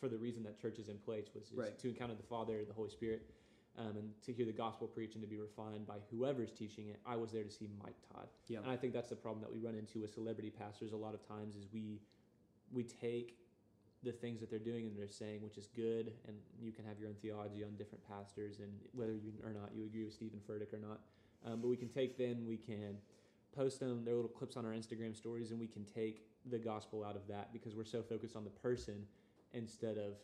for 0.00 0.08
the 0.08 0.16
reason 0.18 0.42
that 0.44 0.60
church 0.60 0.78
is 0.78 0.88
in 0.88 0.98
place, 0.98 1.26
was 1.34 1.44
is 1.50 1.52
Right. 1.58 1.78
to 1.78 1.88
encounter 1.88 2.14
the 2.14 2.22
Father, 2.22 2.64
the 2.64 2.72
Holy 2.74 2.90
Spirit, 2.90 3.30
um, 3.76 3.96
and 3.96 4.22
to 4.22 4.32
hear 4.32 4.44
the 4.46 4.52
gospel 4.52 4.86
preached 4.86 5.14
and 5.14 5.22
to 5.22 5.28
be 5.28 5.38
refined 5.38 5.86
by 5.86 5.98
whoever's 6.10 6.52
teaching 6.52 6.88
it. 6.88 7.00
I 7.06 7.16
was 7.16 7.32
there 7.32 7.44
to 7.44 7.50
see 7.50 7.68
Mike 7.82 7.96
Todd, 8.12 8.28
Yeah. 8.48 8.58
and 8.60 8.70
I 8.70 8.76
think 8.76 8.92
that's 8.92 9.10
the 9.10 9.16
problem 9.16 9.40
that 9.42 9.52
we 9.52 9.58
run 9.58 9.74
into 9.76 10.00
with 10.00 10.10
celebrity 10.12 10.50
pastors 10.50 10.92
a 10.92 10.96
lot 10.96 11.14
of 11.14 11.26
times 11.26 11.54
is 11.56 11.66
we 11.72 12.00
we 12.72 12.82
take 12.82 13.36
the 14.04 14.12
things 14.12 14.40
that 14.40 14.50
they're 14.50 14.58
doing 14.58 14.86
and 14.86 14.98
they're 14.98 15.08
saying, 15.08 15.42
which 15.42 15.56
is 15.56 15.68
good, 15.74 16.12
and 16.28 16.36
you 16.60 16.72
can 16.72 16.84
have 16.84 16.98
your 16.98 17.08
own 17.08 17.16
theology 17.22 17.64
on 17.64 17.74
different 17.76 18.06
pastors 18.08 18.58
and 18.58 18.70
whether 18.92 19.14
you 19.14 19.32
or 19.42 19.52
not 19.52 19.70
you 19.74 19.84
agree 19.84 20.04
with 20.04 20.12
Stephen 20.12 20.40
Furtick 20.48 20.72
or 20.72 20.78
not. 20.78 21.00
Um, 21.46 21.60
but 21.60 21.68
we 21.68 21.76
can 21.76 21.88
take 21.88 22.16
them, 22.16 22.46
we 22.46 22.56
can 22.56 22.96
post 23.56 23.80
them, 23.80 24.04
their 24.04 24.14
little 24.14 24.30
clips 24.30 24.56
on 24.56 24.64
our 24.64 24.72
Instagram 24.72 25.16
stories, 25.16 25.50
and 25.50 25.60
we 25.60 25.66
can 25.66 25.84
take 25.84 26.26
the 26.50 26.58
gospel 26.58 27.04
out 27.04 27.16
of 27.16 27.26
that 27.28 27.52
because 27.52 27.74
we're 27.74 27.84
so 27.84 28.02
focused 28.02 28.36
on 28.36 28.44
the 28.44 28.50
person 28.50 29.06
instead 29.52 29.96
of 29.96 30.14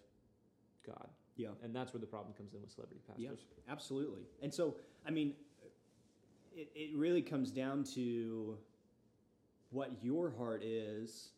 God. 0.87 1.09
Yeah. 1.37 1.49
And 1.63 1.75
that's 1.75 1.93
where 1.95 2.01
the 2.01 2.07
problem 2.07 2.35
comes 2.35 2.55
in 2.55 2.61
with 2.61 2.71
celebrity 2.71 3.01
pastors. 3.07 3.45
Yeah. 3.47 3.73
Absolutely. 3.73 4.23
And 4.43 4.53
so, 4.53 4.77
I 5.07 5.11
mean, 5.11 5.35
it, 6.55 6.71
it 6.75 6.97
really 6.97 7.23
comes 7.23 7.51
down 7.51 7.85
to 7.95 8.59
what 9.71 9.93
your 10.03 10.33
heart 10.37 10.63
is 10.63 11.31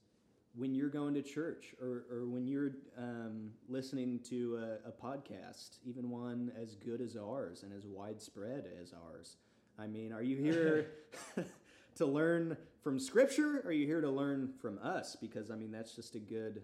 when 0.54 0.74
you're 0.74 0.88
going 0.88 1.14
to 1.14 1.22
church 1.22 1.74
or, 1.80 2.04
or 2.10 2.26
when 2.26 2.46
you're 2.46 2.72
um, 2.98 3.50
listening 3.68 4.20
to 4.28 4.56
a, 4.84 4.88
a 4.88 4.92
podcast, 4.92 5.78
even 5.84 6.10
one 6.10 6.52
as 6.60 6.74
good 6.74 7.00
as 7.00 7.16
ours 7.16 7.62
and 7.62 7.72
as 7.72 7.86
widespread 7.86 8.66
as 8.80 8.92
ours. 8.92 9.36
I 9.78 9.86
mean, 9.86 10.12
are 10.12 10.22
you 10.22 10.36
here 10.36 10.90
to 11.96 12.06
learn 12.06 12.56
from 12.82 12.98
Scripture? 12.98 13.60
Or 13.64 13.68
are 13.70 13.72
you 13.72 13.86
here 13.86 14.00
to 14.02 14.10
learn 14.10 14.52
from 14.60 14.78
us? 14.82 15.16
Because 15.16 15.50
I 15.50 15.56
mean, 15.56 15.70
that's 15.70 15.94
just 15.94 16.14
a 16.14 16.20
good 16.20 16.62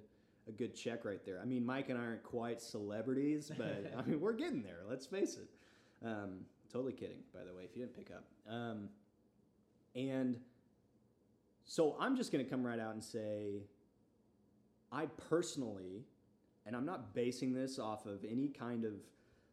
a 0.49 0.53
good 0.53 0.75
check 0.75 1.05
right 1.05 1.25
there. 1.25 1.41
I 1.43 1.45
mean, 1.45 1.65
Mike 1.65 1.91
and 1.91 1.99
I 1.99 2.03
aren't 2.03 2.23
quite 2.23 2.61
celebrities, 2.61 3.53
but 3.57 3.93
I 3.97 4.03
mean, 4.09 4.21
we're 4.21 4.33
getting 4.33 4.63
there. 4.63 4.81
Let's 4.89 5.07
face 5.07 5.37
it. 5.37 5.49
Um, 6.07 6.41
totally 6.73 6.93
kidding, 6.93 7.19
by 7.35 7.41
the 7.45 7.55
way, 7.55 7.65
if 7.65 7.77
you 7.77 7.83
didn't 7.83 7.97
pick 7.97 8.11
up. 8.11 8.25
Um, 8.51 8.89
and 9.95 10.39
so 11.65 11.97
I'm 12.01 12.17
just 12.17 12.33
going 12.33 12.43
to 12.43 12.51
come 12.51 12.67
right 12.67 12.81
out 12.81 12.95
and 12.95 13.05
say, 13.05 13.65
I 14.93 15.07
personally, 15.29 16.05
and 16.67 16.75
I'm 16.75 16.87
not 16.87 17.15
basing 17.15 17.53
this 17.53 17.79
off 17.79 18.07
of 18.07 18.25
any 18.25 18.49
kind 18.49 18.85
of 18.85 18.93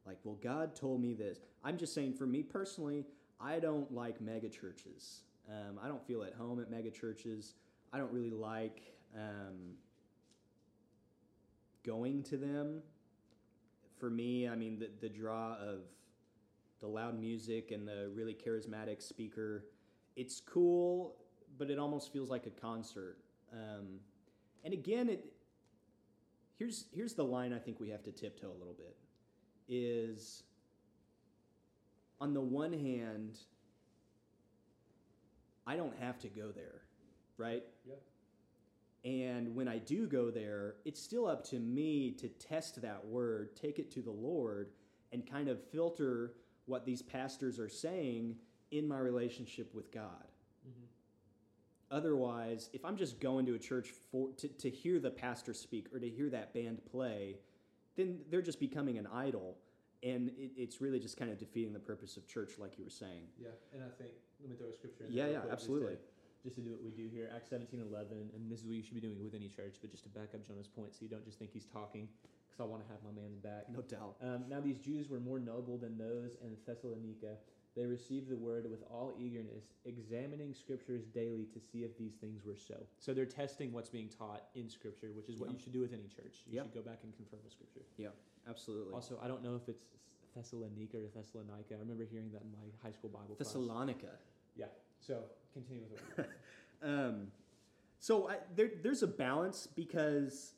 like, 0.06 0.18
well, 0.24 0.38
God 0.42 0.75
told 0.75 1.01
me 1.01 1.13
this. 1.13 1.39
I'm 1.63 1.77
just 1.77 1.94
saying, 1.94 2.13
for 2.13 2.27
me 2.27 2.44
personally, 2.44 3.06
I 3.39 3.60
don't 3.60 3.92
like 3.94 4.22
mega 4.22 4.50
churches. 4.50 5.22
Um, 5.50 5.80
I 5.84 5.88
don't 5.88 6.06
feel 6.06 6.24
at 6.24 6.34
home 6.34 6.60
at 6.60 6.70
mega 6.70 6.92
churches. 6.92 7.56
I 7.92 7.98
don't 7.98 8.12
really 8.12 8.32
like 8.32 8.82
um, 9.15 9.75
going 11.84 12.24
to 12.24 12.38
them. 12.38 12.82
For 14.00 14.10
me, 14.10 14.48
I 14.48 14.56
mean, 14.56 14.80
the, 14.80 14.89
the 15.01 15.10
draw 15.10 15.56
of 15.56 15.80
the 16.82 16.88
loud 16.88 17.20
music 17.20 17.72
and 17.72 17.88
the 17.88 18.12
really 18.13 18.36
charismatic 18.36 19.01
speaker, 19.01 19.65
it's 20.15 20.39
cool, 20.39 21.15
but 21.58 21.70
it 21.70 21.80
almost 21.80 22.12
feels 22.12 22.30
like 22.30 22.46
a 22.46 22.50
concert. 22.51 23.18
Um, 23.54 24.00
and 24.65 24.74
again, 24.74 25.07
it 25.07 25.24
here's 26.57 26.86
here's 26.93 27.13
the 27.13 27.24
line 27.24 27.53
I 27.53 27.60
think 27.60 27.79
we 27.79 27.89
have 27.89 28.03
to 28.03 28.12
tiptoe 28.12 28.50
a 28.50 28.57
little 28.57 28.75
bit 28.77 28.98
is 29.67 30.43
on 32.19 32.34
the 32.34 32.41
one 32.41 32.74
hand, 32.74 33.38
I 35.67 35.75
don't 35.75 35.95
have 36.00 36.19
to 36.19 36.27
go 36.27 36.51
there, 36.51 36.81
right? 37.38 37.63
Yeah. 37.88 37.95
And 39.03 39.55
when 39.55 39.67
I 39.67 39.77
do 39.77 40.07
go 40.07 40.31
there, 40.31 40.75
it's 40.86 41.01
still 41.01 41.27
up 41.27 41.43
to 41.50 41.60
me 41.60 42.12
to 42.13 42.27
test 42.27 42.81
that 42.81 43.05
word, 43.05 43.55
take 43.55 43.77
it 43.77 43.91
to 43.91 44.01
the 44.01 44.12
Lord, 44.12 44.72
and 45.12 45.29
kind 45.29 45.48
of 45.48 45.63
filter 45.72 46.34
what 46.65 46.86
these 46.86 47.01
pastors 47.01 47.60
are 47.60 47.69
saying 47.69 48.36
in 48.72 48.88
my 48.88 48.98
relationship 48.98 49.74
with 49.75 49.91
God. 49.91 50.25
Otherwise, 51.92 52.70
if 52.74 52.84
I'm 52.84 52.98
just 52.98 53.20
going 53.20 53.46
to 53.46 53.54
a 53.54 53.60
church 53.60 53.89
for 54.12 54.30
to, 54.38 54.48
to 54.48 54.70
hear 54.70 55.00
the 55.00 55.12
pastor 55.12 55.54
speak 55.54 55.88
or 55.94 56.00
to 56.00 56.10
hear 56.10 56.30
that 56.30 56.54
band 56.54 56.82
play, 56.92 57.38
then 57.96 58.20
they're 58.30 58.42
just 58.42 58.60
becoming 58.60 58.98
an 58.98 59.08
idol, 59.13 59.58
and 60.01 60.30
it, 60.30 60.51
it's 60.58 60.82
really 60.82 61.00
just 61.00 61.15
kind 61.18 61.32
of 61.32 61.38
defeating 61.38 61.74
the 61.74 61.80
purpose 61.80 62.18
of 62.18 62.27
church, 62.27 62.54
like 62.58 62.77
you 62.77 62.84
were 62.84 62.89
saying. 62.89 63.27
Yeah, 63.39 63.50
and 63.74 63.84
I 63.84 63.89
think 64.01 64.12
let 64.42 64.50
me 64.50 64.56
throw 64.56 64.68
a 64.70 64.74
scripture 64.74 65.06
in. 65.06 65.13
Yeah, 65.13 65.27
yeah, 65.27 65.39
just 65.42 65.51
absolutely. 65.51 65.94
to- 65.96 66.00
Just 66.44 66.58
to, 66.58 66.62
do 66.62 66.72
what 66.72 66.84
we 66.84 66.92
do 66.92 67.10
here, 67.10 67.30
Acts 67.36 67.50
seventeen 67.50 67.82
eleven, 67.82 68.30
and 68.36 68.51
this 68.51 68.60
is 68.62 68.65
what 68.65 68.75
you 68.75 68.84
should 68.84 68.94
be 68.94 69.01
doing 69.01 69.18
with 69.24 69.34
any 69.34 69.48
church. 69.50 69.77
But 69.82 69.89
just 69.92 70.04
to 70.04 70.10
back 70.10 70.34
up 70.34 70.46
Jonah's 70.46 70.68
point, 70.68 70.94
so 70.94 71.00
you 71.01 71.10
don't 71.10 71.25
just 71.25 71.39
think 71.39 71.51
he's 71.51 71.65
talking, 71.65 72.08
because 72.46 72.60
I 72.62 72.65
want 72.70 72.86
to 72.86 72.89
have 72.94 73.01
my 73.06 73.10
man's 73.20 73.38
back. 73.38 73.65
No 73.74 73.82
doubt. 73.82 74.15
Um, 74.22 74.46
now 74.50 74.60
these 74.60 74.77
Jews 74.77 75.10
were 75.10 75.20
more 75.20 75.39
noble 75.39 75.77
than 75.77 75.98
those 75.98 76.38
in 76.44 76.56
Thessalonica. 76.65 77.38
They 77.75 77.86
received 77.86 78.29
the 78.29 78.38
word 78.38 78.70
with 78.72 78.84
all 78.89 79.13
eagerness, 79.20 79.65
examining 79.84 80.53
scriptures 80.53 81.03
daily 81.05 81.46
to 81.53 81.60
see 81.60 81.84
if 81.84 81.98
these 81.98 82.13
things 82.13 82.46
were 82.46 82.55
so. 82.55 82.75
So 83.00 83.13
they're 83.13 83.25
testing 83.25 83.74
what's 83.74 83.89
being 83.89 84.08
taught 84.08 84.46
in 84.55 84.70
scripture, 84.70 85.12
which 85.13 85.27
is 85.27 85.38
what 85.38 85.50
Yeah. 85.50 85.53
you 85.55 85.60
should 85.60 85.74
do 85.74 85.82
with 85.82 85.91
any 85.91 86.08
church. 86.08 86.44
You 86.48 86.55
Yeah. 86.55 86.63
should 86.63 86.74
go 86.74 86.82
back 86.82 87.03
and 87.03 87.13
confirm 87.15 87.41
with 87.44 87.51
scripture. 87.51 87.82
Yeah, 87.98 88.12
absolutely. 88.48 88.94
Also, 88.94 89.20
I 89.22 89.27
don't 89.27 89.44
know 89.44 89.55
if 89.58 89.67
it's 89.67 89.88
Thessalonica 90.34 90.98
or 90.98 91.08
Thessalonica. 91.08 91.75
I 91.75 91.79
remember 91.79 92.05
hearing 92.05 92.32
that 92.32 92.44
in 92.44 92.51
my 92.51 92.65
high 92.82 92.91
school 92.91 93.10
Bible 93.10 93.36
class. 93.36 93.48
Thessalonica. 93.50 94.20
Yeah, 94.55 94.67
so 95.00 95.25
continue 95.53 95.84
with 95.84 95.91
what 96.17 96.29
Um, 96.82 97.32
so 98.00 98.29
I, 98.29 98.38
there, 98.55 98.72
there's 98.84 99.03
a 99.03 99.08
balance 99.08 99.67
because, 99.67 100.53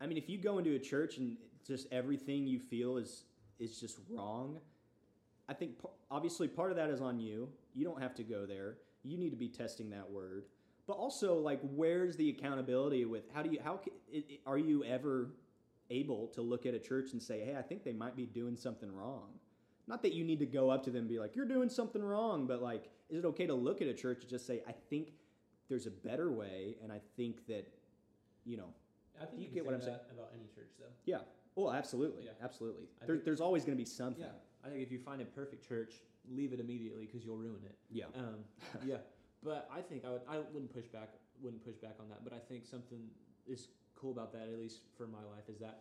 I 0.00 0.06
mean, 0.06 0.16
if 0.18 0.28
you 0.28 0.36
go 0.38 0.58
into 0.58 0.74
a 0.74 0.78
church 0.78 1.16
and 1.18 1.36
just 1.66 1.86
everything 1.92 2.46
you 2.46 2.58
feel 2.58 2.96
is 2.98 3.24
is 3.58 3.78
just 3.78 3.98
wrong, 4.10 4.60
I 5.52 5.54
think 5.54 5.78
p- 5.82 5.88
obviously 6.10 6.48
part 6.48 6.70
of 6.70 6.76
that 6.78 6.88
is 6.88 7.02
on 7.02 7.20
you. 7.20 7.46
You 7.74 7.84
don't 7.84 8.00
have 8.00 8.14
to 8.14 8.22
go 8.24 8.46
there. 8.46 8.78
You 9.04 9.18
need 9.18 9.28
to 9.30 9.36
be 9.36 9.48
testing 9.48 9.90
that 9.90 10.10
word. 10.10 10.46
But 10.86 10.94
also, 10.94 11.34
like, 11.38 11.60
where's 11.62 12.16
the 12.16 12.30
accountability 12.30 13.04
with 13.04 13.24
how 13.34 13.42
do 13.42 13.50
you 13.50 13.58
how 13.62 13.76
ca- 13.76 13.90
i- 14.14 14.24
i- 14.30 14.38
are 14.46 14.56
you 14.56 14.82
ever 14.84 15.28
able 15.90 16.28
to 16.28 16.40
look 16.40 16.64
at 16.64 16.72
a 16.72 16.78
church 16.78 17.12
and 17.12 17.22
say, 17.22 17.40
hey, 17.40 17.54
I 17.54 17.60
think 17.60 17.84
they 17.84 17.92
might 17.92 18.16
be 18.16 18.24
doing 18.24 18.56
something 18.56 18.90
wrong? 18.90 19.28
Not 19.86 20.00
that 20.02 20.14
you 20.14 20.24
need 20.24 20.38
to 20.38 20.46
go 20.46 20.70
up 20.70 20.82
to 20.84 20.90
them 20.90 21.00
and 21.00 21.08
be 21.08 21.18
like, 21.18 21.36
you're 21.36 21.44
doing 21.46 21.68
something 21.68 22.02
wrong, 22.02 22.46
but 22.46 22.62
like, 22.62 22.88
is 23.10 23.18
it 23.18 23.26
okay 23.26 23.46
to 23.46 23.54
look 23.54 23.82
at 23.82 23.88
a 23.88 23.94
church 23.94 24.22
and 24.22 24.30
just 24.30 24.46
say, 24.46 24.62
I 24.66 24.72
think 24.88 25.12
there's 25.68 25.86
a 25.86 25.90
better 25.90 26.32
way, 26.32 26.76
and 26.82 26.90
I 26.90 27.00
think 27.16 27.46
that, 27.48 27.66
you 28.46 28.56
know, 28.56 28.72
I 29.20 29.26
think 29.26 29.42
You 29.42 29.48
you, 29.48 29.54
get 29.54 29.66
what 29.66 29.74
I'm 29.74 29.80
that 29.80 30.06
about 30.14 30.30
any 30.34 30.46
church, 30.54 30.70
though. 30.80 30.86
yeah. 31.04 31.18
Well, 31.56 31.70
absolutely, 31.72 32.24
Yeah. 32.24 32.30
absolutely. 32.42 32.88
There, 33.06 33.18
there's 33.18 33.42
always 33.42 33.64
going 33.64 33.76
to 33.76 33.82
be 33.82 33.84
something. 33.88 34.24
Yeah, 34.24 34.30
I 34.64 34.68
think 34.68 34.82
if 34.82 34.92
you 34.92 34.98
find 34.98 35.20
a 35.20 35.24
perfect 35.24 35.66
church, 35.66 35.94
leave 36.30 36.52
it 36.52 36.60
immediately 36.60 37.06
because 37.06 37.24
you'll 37.24 37.36
ruin 37.36 37.60
it. 37.64 37.76
Yeah. 37.90 38.04
Um, 38.16 38.44
yeah, 38.86 38.98
but 39.42 39.68
I 39.74 39.80
think 39.80 40.04
I 40.04 40.10
would. 40.10 40.22
I 40.28 40.38
wouldn't 40.38 40.72
push 40.72 40.86
back. 40.86 41.10
Wouldn't 41.42 41.64
push 41.64 41.76
back 41.76 41.96
on 42.00 42.08
that. 42.10 42.22
But 42.22 42.32
I 42.32 42.38
think 42.38 42.64
something 42.66 43.08
is 43.46 43.68
cool 43.96 44.12
about 44.12 44.32
that, 44.32 44.48
at 44.52 44.58
least 44.58 44.80
for 44.96 45.06
my 45.06 45.18
life, 45.34 45.48
is 45.48 45.58
that 45.58 45.80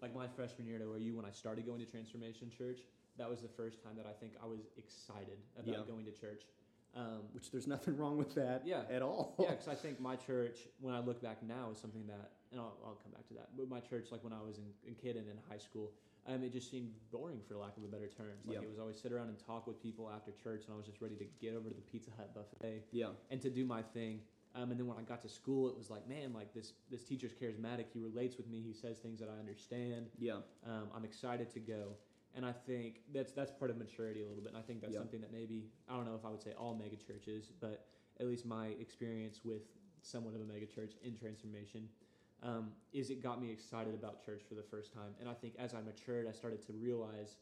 like 0.00 0.14
my 0.14 0.26
freshman 0.26 0.66
year 0.66 0.76
at 0.76 0.82
ORU, 0.82 1.14
when 1.14 1.24
I 1.24 1.30
started 1.30 1.66
going 1.66 1.78
to 1.80 1.86
Transformation 1.86 2.50
Church, 2.50 2.80
that 3.18 3.28
was 3.28 3.40
the 3.40 3.48
first 3.48 3.82
time 3.82 3.92
that 3.96 4.06
I 4.06 4.12
think 4.12 4.32
I 4.42 4.46
was 4.46 4.60
excited 4.76 5.38
about 5.56 5.66
Yeah. 5.66 5.84
going 5.86 6.04
to 6.06 6.12
church. 6.12 6.42
Um, 6.94 7.22
Which 7.32 7.50
there's 7.50 7.66
nothing 7.66 7.96
wrong 7.96 8.18
with 8.18 8.34
that. 8.34 8.62
Yeah. 8.66 8.82
At 8.90 9.00
all. 9.00 9.34
yeah, 9.38 9.50
because 9.50 9.68
I 9.68 9.74
think 9.74 10.00
my 10.00 10.16
church, 10.16 10.58
when 10.80 10.92
I 10.94 11.00
look 11.00 11.22
back 11.22 11.42
now, 11.42 11.70
is 11.72 11.78
something 11.78 12.06
that, 12.08 12.32
and 12.50 12.60
I'll, 12.60 12.76
I'll 12.84 12.98
come 13.02 13.12
back 13.12 13.26
to 13.28 13.34
that. 13.34 13.56
But 13.56 13.68
my 13.68 13.80
church, 13.80 14.08
like 14.10 14.24
when 14.24 14.32
I 14.32 14.42
was 14.42 14.58
in, 14.58 14.64
in 14.86 14.94
kid 14.94 15.16
and 15.16 15.28
in 15.28 15.36
high 15.48 15.58
school, 15.58 15.92
um, 16.26 16.42
it 16.44 16.52
just 16.52 16.70
seemed 16.70 16.92
boring 17.10 17.40
for 17.48 17.56
lack 17.56 17.76
of 17.76 17.84
a 17.84 17.88
better 17.88 18.08
term. 18.08 18.38
Like 18.46 18.56
Yeah. 18.56 18.62
it 18.62 18.68
was 18.68 18.78
always 18.78 19.00
sit 19.00 19.12
around 19.12 19.28
and 19.28 19.38
talk 19.38 19.66
with 19.66 19.80
people 19.82 20.08
after 20.10 20.30
church, 20.32 20.64
and 20.66 20.74
I 20.74 20.76
was 20.76 20.86
just 20.86 21.00
ready 21.00 21.16
to 21.16 21.24
get 21.40 21.54
over 21.54 21.68
to 21.68 21.74
the 21.74 21.80
Pizza 21.82 22.10
Hut 22.16 22.32
buffet 22.34 22.84
Yeah. 22.92 23.10
and 23.30 23.40
to 23.42 23.50
do 23.50 23.64
my 23.64 23.82
thing. 23.82 24.22
Um, 24.54 24.70
and 24.70 24.78
then 24.78 24.86
when 24.86 24.98
I 24.98 25.02
got 25.02 25.22
to 25.22 25.28
school, 25.28 25.68
it 25.68 25.76
was 25.78 25.88
like, 25.90 26.06
man, 26.06 26.32
like 26.34 26.52
this 26.52 26.74
this 26.90 27.04
teacher's 27.04 27.32
charismatic. 27.32 27.86
He 27.92 27.98
relates 27.98 28.36
with 28.36 28.46
me. 28.48 28.60
He 28.60 28.72
says 28.74 28.98
things 28.98 29.18
that 29.20 29.28
I 29.30 29.38
understand. 29.38 30.10
Yeah. 30.18 30.40
Um, 30.66 30.90
I'm 30.94 31.04
excited 31.04 31.50
to 31.54 31.60
go, 31.60 31.96
and 32.34 32.44
I 32.44 32.52
think 32.52 33.00
that's 33.12 33.32
that's 33.32 33.50
part 33.50 33.70
of 33.70 33.78
maturity 33.78 34.22
a 34.22 34.26
little 34.28 34.42
bit. 34.42 34.50
And 34.52 34.58
I 34.58 34.62
think 34.62 34.80
that's 34.82 34.92
Yeah. 34.92 34.98
something 35.00 35.22
that 35.22 35.32
maybe 35.32 35.70
I 35.88 35.96
don't 35.96 36.04
know 36.04 36.14
if 36.14 36.24
I 36.24 36.30
would 36.30 36.42
say 36.42 36.52
all 36.52 36.74
mega 36.74 36.96
churches, 36.96 37.50
but 37.60 37.86
at 38.20 38.26
least 38.26 38.44
my 38.44 38.68
experience 38.78 39.42
with 39.42 39.62
somewhat 40.02 40.34
of 40.34 40.40
a 40.42 40.44
mega 40.44 40.66
church 40.66 40.92
in 41.02 41.16
transformation 41.16 41.88
um, 42.42 42.72
is 42.92 43.10
it 43.10 43.22
got 43.22 43.40
me 43.40 43.50
excited 43.50 43.94
about 43.94 44.24
church 44.24 44.42
for 44.48 44.54
the 44.54 44.62
first 44.62 44.92
time. 44.92 45.14
And 45.20 45.28
I 45.28 45.34
think 45.34 45.54
as 45.58 45.74
I 45.74 45.80
matured, 45.80 46.26
I 46.28 46.32
started 46.32 46.64
to 46.66 46.72
realize 46.72 47.36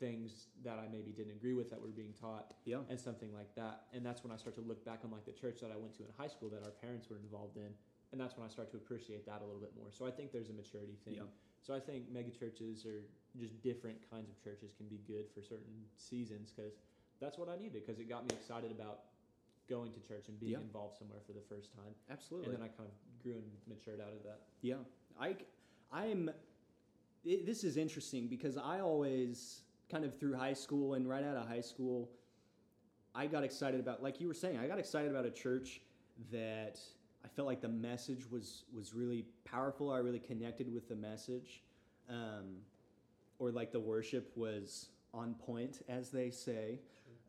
things 0.00 0.48
that 0.64 0.78
I 0.78 0.86
maybe 0.90 1.12
didn't 1.12 1.32
agree 1.32 1.54
with 1.54 1.70
that 1.70 1.80
were 1.80 1.88
being 1.88 2.12
taught 2.20 2.52
Yeah. 2.64 2.80
and 2.88 2.98
something 3.00 3.32
like 3.32 3.54
that. 3.54 3.86
And 3.92 4.04
that's 4.04 4.22
when 4.24 4.32
I 4.32 4.36
start 4.36 4.54
to 4.56 4.60
look 4.60 4.84
back 4.84 5.00
on 5.04 5.10
like 5.10 5.24
the 5.24 5.32
church 5.32 5.60
that 5.60 5.70
I 5.72 5.76
went 5.76 5.94
to 5.96 6.02
in 6.02 6.10
high 6.18 6.26
school 6.26 6.48
that 6.50 6.62
our 6.64 6.72
parents 6.72 7.08
were 7.08 7.16
involved 7.18 7.56
in. 7.56 7.72
And 8.12 8.20
that's 8.20 8.36
when 8.36 8.46
I 8.46 8.50
start 8.50 8.70
to 8.72 8.76
appreciate 8.76 9.24
that 9.26 9.40
a 9.40 9.44
little 9.44 9.60
bit 9.60 9.72
more. 9.76 9.90
So 9.90 10.06
I 10.06 10.10
think 10.10 10.30
there's 10.32 10.50
a 10.50 10.52
maturity 10.52 10.96
thing. 11.04 11.14
Yeah. 11.14 11.22
So 11.62 11.74
I 11.74 11.80
think 11.80 12.10
mega 12.10 12.30
churches 12.30 12.84
or 12.84 13.02
just 13.38 13.60
different 13.62 13.98
kinds 14.10 14.28
of 14.28 14.42
churches 14.42 14.72
can 14.76 14.86
be 14.86 14.98
good 15.06 15.26
for 15.34 15.42
certain 15.42 15.86
seasons 15.96 16.52
because 16.54 16.74
that's 17.20 17.38
what 17.38 17.48
I 17.48 17.56
needed 17.56 17.86
because 17.86 17.98
it 18.00 18.08
got 18.08 18.28
me 18.28 18.34
excited 18.36 18.70
about 18.70 19.00
going 19.68 19.92
to 19.92 20.00
church 20.00 20.28
and 20.28 20.38
being 20.38 20.52
Yeah. 20.52 20.58
involved 20.58 20.96
somewhere 20.96 21.20
for 21.26 21.32
the 21.32 21.40
first 21.40 21.72
time. 21.72 21.94
Absolutely. 22.10 22.48
And 22.54 22.56
then 22.58 22.62
I 22.62 22.68
kind 22.68 22.88
of 22.88 23.22
grew 23.22 23.34
and 23.34 23.50
matured 23.66 24.00
out 24.00 24.12
of 24.12 24.22
that. 24.24 24.40
Yeah, 24.62 24.76
I, 25.18 25.36
I'm. 25.92 26.30
It, 27.24 27.46
this 27.46 27.64
is 27.64 27.76
interesting 27.76 28.28
because 28.28 28.58
I 28.58 28.80
always 28.80 29.62
kind 29.90 30.04
of 30.04 30.18
through 30.18 30.34
high 30.34 30.52
school 30.52 30.94
and 30.94 31.08
right 31.08 31.24
out 31.24 31.36
of 31.36 31.48
high 31.48 31.60
school, 31.60 32.10
I 33.14 33.26
got 33.26 33.44
excited 33.44 33.80
about, 33.80 34.02
like 34.02 34.20
you 34.20 34.28
were 34.28 34.34
saying, 34.34 34.58
I 34.58 34.66
got 34.66 34.78
excited 34.78 35.10
about 35.10 35.24
a 35.24 35.30
church 35.30 35.80
that 36.30 36.78
I 37.24 37.28
felt 37.28 37.46
like 37.46 37.60
the 37.62 37.68
message 37.68 38.30
was 38.30 38.64
was 38.74 38.92
really 38.94 39.24
powerful. 39.44 39.90
I 39.90 39.98
really 39.98 40.18
connected 40.18 40.72
with 40.72 40.88
the 40.88 40.96
message, 40.96 41.62
um, 42.10 42.58
or 43.38 43.50
like 43.50 43.72
the 43.72 43.80
worship 43.80 44.30
was 44.36 44.88
on 45.14 45.34
point, 45.34 45.80
as 45.88 46.10
they 46.10 46.30
say. 46.30 46.80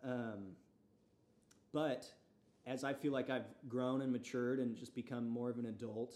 Um, 0.04 0.56
but 1.72 2.12
as 2.66 2.84
I 2.84 2.94
feel 2.94 3.14
like 3.14 3.30
I've 3.30 3.46
grown 3.68 4.02
and 4.02 4.12
matured 4.12 4.60
and 4.60 4.76
just 4.76 4.96
become 4.96 5.28
more 5.30 5.50
of 5.50 5.60
an 5.60 5.68
adult, 5.68 6.16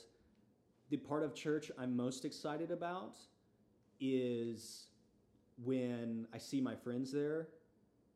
the 0.89 0.97
part 0.97 1.23
of 1.23 1.35
church 1.35 1.71
I'm 1.77 1.95
most 1.95 2.25
excited 2.25 2.71
about 2.71 3.17
is 3.99 4.87
when 5.63 6.27
I 6.33 6.37
see 6.37 6.61
my 6.61 6.75
friends 6.75 7.11
there 7.11 7.49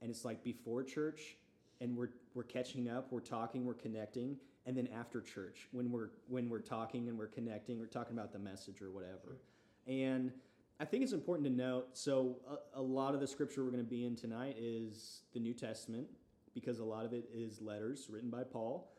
and 0.01 0.09
it's 0.09 0.25
like 0.25 0.43
before 0.43 0.83
church 0.83 1.37
and 1.81 1.95
we're 1.95 2.09
we're 2.33 2.43
catching 2.43 2.89
up, 2.89 3.11
we're 3.11 3.19
talking, 3.19 3.63
we're 3.63 3.73
connecting, 3.75 4.37
and 4.65 4.75
then 4.75 4.87
after 4.97 5.21
church 5.21 5.67
when 5.71 5.91
we're 5.91 6.09
when 6.27 6.49
we're 6.49 6.59
talking 6.59 7.09
and 7.09 7.17
we're 7.17 7.27
connecting, 7.27 7.79
we're 7.79 7.85
talking 7.85 8.17
about 8.17 8.31
the 8.31 8.39
message 8.39 8.81
or 8.81 8.89
whatever. 8.89 9.37
And 9.85 10.31
I 10.79 10.85
think 10.85 11.03
it's 11.03 11.13
important 11.13 11.47
to 11.47 11.53
note 11.53 11.89
so 11.93 12.37
a, 12.49 12.79
a 12.79 12.81
lot 12.81 13.13
of 13.13 13.19
the 13.19 13.27
scripture 13.27 13.63
we're 13.63 13.71
going 13.71 13.83
to 13.83 13.89
be 13.89 14.05
in 14.05 14.15
tonight 14.15 14.55
is 14.57 15.21
the 15.33 15.39
New 15.39 15.53
Testament 15.53 16.07
because 16.53 16.79
a 16.79 16.83
lot 16.83 17.05
of 17.05 17.13
it 17.13 17.29
is 17.33 17.62
letters 17.62 18.07
written 18.10 18.29
by 18.29 18.43
Paul 18.43 18.91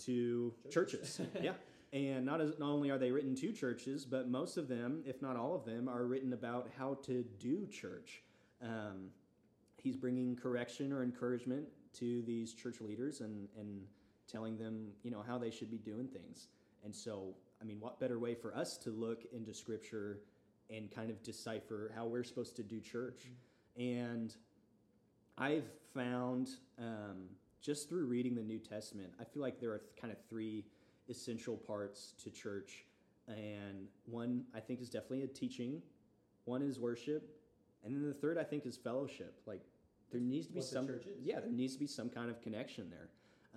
to 0.00 0.54
churches. 0.70 1.20
yeah. 1.42 1.52
And 1.92 2.26
not 2.26 2.40
as 2.40 2.58
not 2.58 2.70
only 2.70 2.90
are 2.90 2.98
they 2.98 3.10
written 3.10 3.34
to 3.36 3.52
churches, 3.52 4.04
but 4.04 4.28
most 4.28 4.58
of 4.58 4.68
them, 4.68 5.02
if 5.06 5.22
not 5.22 5.36
all 5.36 5.54
of 5.54 5.64
them, 5.64 5.88
are 5.88 6.04
written 6.04 6.34
about 6.34 6.68
how 6.76 6.98
to 7.06 7.24
do 7.38 7.66
church. 7.66 8.22
Um, 8.62 9.08
he's 9.78 9.96
bringing 9.96 10.36
correction 10.36 10.92
or 10.92 11.02
encouragement 11.02 11.66
to 11.94 12.22
these 12.22 12.52
church 12.52 12.80
leaders 12.80 13.20
and 13.22 13.48
and 13.58 13.82
telling 14.30 14.58
them, 14.58 14.88
you 15.02 15.10
know, 15.10 15.24
how 15.26 15.38
they 15.38 15.50
should 15.50 15.70
be 15.70 15.78
doing 15.78 16.06
things. 16.06 16.48
And 16.84 16.94
so, 16.94 17.34
I 17.60 17.64
mean, 17.64 17.80
what 17.80 17.98
better 17.98 18.18
way 18.18 18.34
for 18.34 18.54
us 18.54 18.76
to 18.78 18.90
look 18.90 19.24
into 19.32 19.54
Scripture 19.54 20.20
and 20.68 20.90
kind 20.90 21.10
of 21.10 21.22
decipher 21.22 21.90
how 21.94 22.04
we're 22.04 22.24
supposed 22.24 22.54
to 22.56 22.62
do 22.62 22.80
church? 22.80 23.30
And 23.76 24.34
I've 25.38 25.68
found 25.94 26.50
um, 26.78 27.28
just 27.60 27.88
through 27.88 28.06
reading 28.06 28.34
the 28.34 28.42
New 28.42 28.58
Testament, 28.58 29.12
I 29.20 29.24
feel 29.24 29.42
like 29.42 29.60
there 29.60 29.70
are 29.70 29.82
kind 30.00 30.12
of 30.12 30.18
three 30.28 30.64
essential 31.08 31.56
parts 31.56 32.14
to 32.22 32.30
church. 32.30 32.84
And 33.28 33.88
one 34.06 34.44
I 34.54 34.60
think 34.60 34.80
is 34.80 34.88
definitely 34.88 35.22
a 35.22 35.28
teaching, 35.28 35.82
one 36.44 36.62
is 36.62 36.80
worship, 36.80 37.28
and 37.84 37.94
then 37.94 38.06
the 38.06 38.14
third 38.14 38.38
I 38.38 38.44
think 38.44 38.64
is 38.64 38.76
fellowship. 38.76 39.40
Like 39.46 39.60
there 40.10 40.20
needs 40.20 40.46
to 40.46 40.52
be 40.54 40.60
What 40.60 40.68
some 40.68 40.88
is. 40.88 41.02
yeah, 41.22 41.40
there 41.40 41.52
needs 41.52 41.74
to 41.74 41.78
be 41.78 41.86
some 41.86 42.08
kind 42.08 42.30
of 42.30 42.40
connection 42.40 42.90
there. 42.90 43.10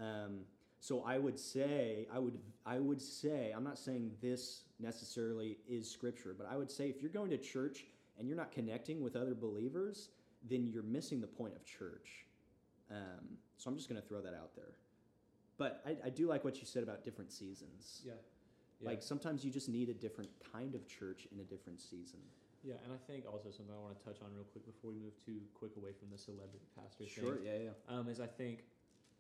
Um, 0.05 0.39
so 0.81 1.03
I 1.05 1.17
would 1.17 1.39
say 1.39 2.07
I 2.13 2.19
would 2.19 2.37
I 2.65 2.79
would 2.79 3.01
say 3.01 3.53
I'm 3.55 3.63
not 3.63 3.79
saying 3.79 4.11
this 4.21 4.63
necessarily 4.79 5.57
is 5.69 5.89
scripture, 5.89 6.35
but 6.37 6.47
I 6.51 6.57
would 6.57 6.69
say 6.69 6.89
if 6.89 7.01
you're 7.01 7.11
going 7.11 7.29
to 7.29 7.37
church 7.37 7.85
and 8.19 8.27
you're 8.27 8.37
not 8.37 8.51
connecting 8.51 9.01
with 9.01 9.15
other 9.15 9.33
believers, 9.33 10.09
then 10.49 10.67
you're 10.67 10.83
missing 10.83 11.21
the 11.21 11.27
point 11.27 11.53
of 11.55 11.65
church. 11.65 12.25
Um, 12.89 13.37
so 13.57 13.69
I'm 13.69 13.77
just 13.77 13.89
going 13.89 14.01
to 14.01 14.07
throw 14.07 14.21
that 14.21 14.33
out 14.33 14.55
there. 14.55 14.73
But 15.57 15.81
I, 15.85 16.07
I 16.07 16.09
do 16.09 16.27
like 16.27 16.43
what 16.43 16.57
you 16.59 16.65
said 16.65 16.83
about 16.83 17.03
different 17.03 17.31
seasons. 17.31 18.01
Yeah. 18.05 18.13
Like 18.81 19.03
sometimes 19.03 19.45
you 19.45 19.51
just 19.51 19.69
need 19.69 19.89
a 19.89 19.93
different 19.93 20.31
kind 20.51 20.73
of 20.73 20.87
church 20.87 21.27
in 21.31 21.39
a 21.39 21.43
different 21.43 21.79
season. 21.79 22.19
Yeah, 22.63 22.77
and 22.85 22.93
I 22.93 22.97
think 23.09 23.25
also 23.25 23.49
something 23.49 23.73
I 23.73 23.81
want 23.81 23.97
to 23.97 24.03
touch 24.05 24.21
on 24.21 24.33
real 24.33 24.45
quick 24.45 24.65
before 24.65 24.89
we 24.89 24.97
move 24.97 25.13
too 25.25 25.41
quick 25.53 25.77
away 25.77 25.93
from 25.97 26.09
the 26.09 26.17
celebrity 26.17 26.65
pastor 26.77 27.05
Sure. 27.05 27.37
thing. 27.37 27.45
Yeah. 27.45 27.69
Yeah. 27.73 27.93
Um, 27.93 28.09
is 28.09 28.19
I 28.19 28.25
think 28.29 28.65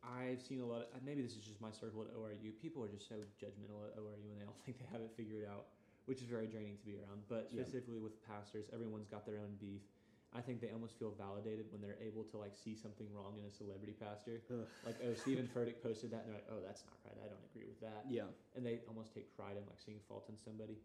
I've 0.01 0.41
seen 0.41 0.61
a 0.61 0.65
lot. 0.65 0.89
Of, 0.89 1.01
maybe 1.05 1.21
this 1.21 1.33
is 1.37 1.45
just 1.45 1.61
my 1.61 1.69
circle 1.69 2.01
at 2.01 2.09
ORU. 2.13 2.53
People 2.61 2.83
are 2.83 2.89
just 2.89 3.09
so 3.09 3.21
judgmental 3.37 3.85
at 3.85 3.97
ORU, 3.97 4.29
and 4.33 4.41
they 4.41 4.45
all 4.45 4.57
think 4.65 4.77
they 4.81 4.89
have 4.91 5.01
it 5.01 5.13
figured 5.17 5.45
out, 5.45 5.69
which 6.05 6.21
is 6.21 6.29
very 6.29 6.45
draining 6.49 6.77
to 6.77 6.85
be 6.85 6.97
around. 6.97 7.21
But 7.29 7.49
Yeah. 7.53 7.61
specifically 7.61 7.97
with 8.01 8.17
pastors, 8.25 8.65
everyone's 8.73 9.09
got 9.09 9.25
their 9.25 9.37
own 9.37 9.53
beef. 9.61 9.85
I 10.33 10.39
think 10.39 10.61
they 10.61 10.71
almost 10.71 10.97
feel 10.97 11.11
validated 11.19 11.65
when 11.71 11.81
they're 11.81 11.99
able 11.99 12.23
to 12.31 12.37
like 12.37 12.55
see 12.55 12.75
something 12.75 13.07
wrong 13.11 13.35
in 13.37 13.43
a 13.45 13.51
celebrity 13.51 13.93
pastor. 13.99 14.41
Ugh. 14.49 14.63
Like, 14.85 14.95
oh, 15.03 15.13
Stephen 15.13 15.47
Furtick 15.53 15.83
posted 15.83 16.11
that, 16.11 16.23
and 16.23 16.31
they're 16.31 16.39
like, 16.39 16.47
oh, 16.51 16.63
that's 16.65 16.83
not 16.87 16.95
right. 17.03 17.19
I 17.19 17.27
don't 17.27 17.43
agree 17.51 17.67
with 17.67 17.81
that 17.81 18.05
Yeah. 18.09 18.31
and 18.55 18.65
they 18.65 18.79
almost 18.87 19.13
take 19.13 19.35
pride 19.35 19.57
in 19.59 19.63
like 19.67 19.79
seeing 19.83 19.99
fault 20.07 20.25
in 20.29 20.37
somebody. 20.37 20.79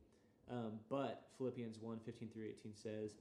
Um, 0.50 0.78
but 0.88 1.28
Philippians 1.38 1.78
1 1.78 1.98
15 2.04 2.28
through 2.28 2.46
18 2.58 2.74
says, 2.74 3.14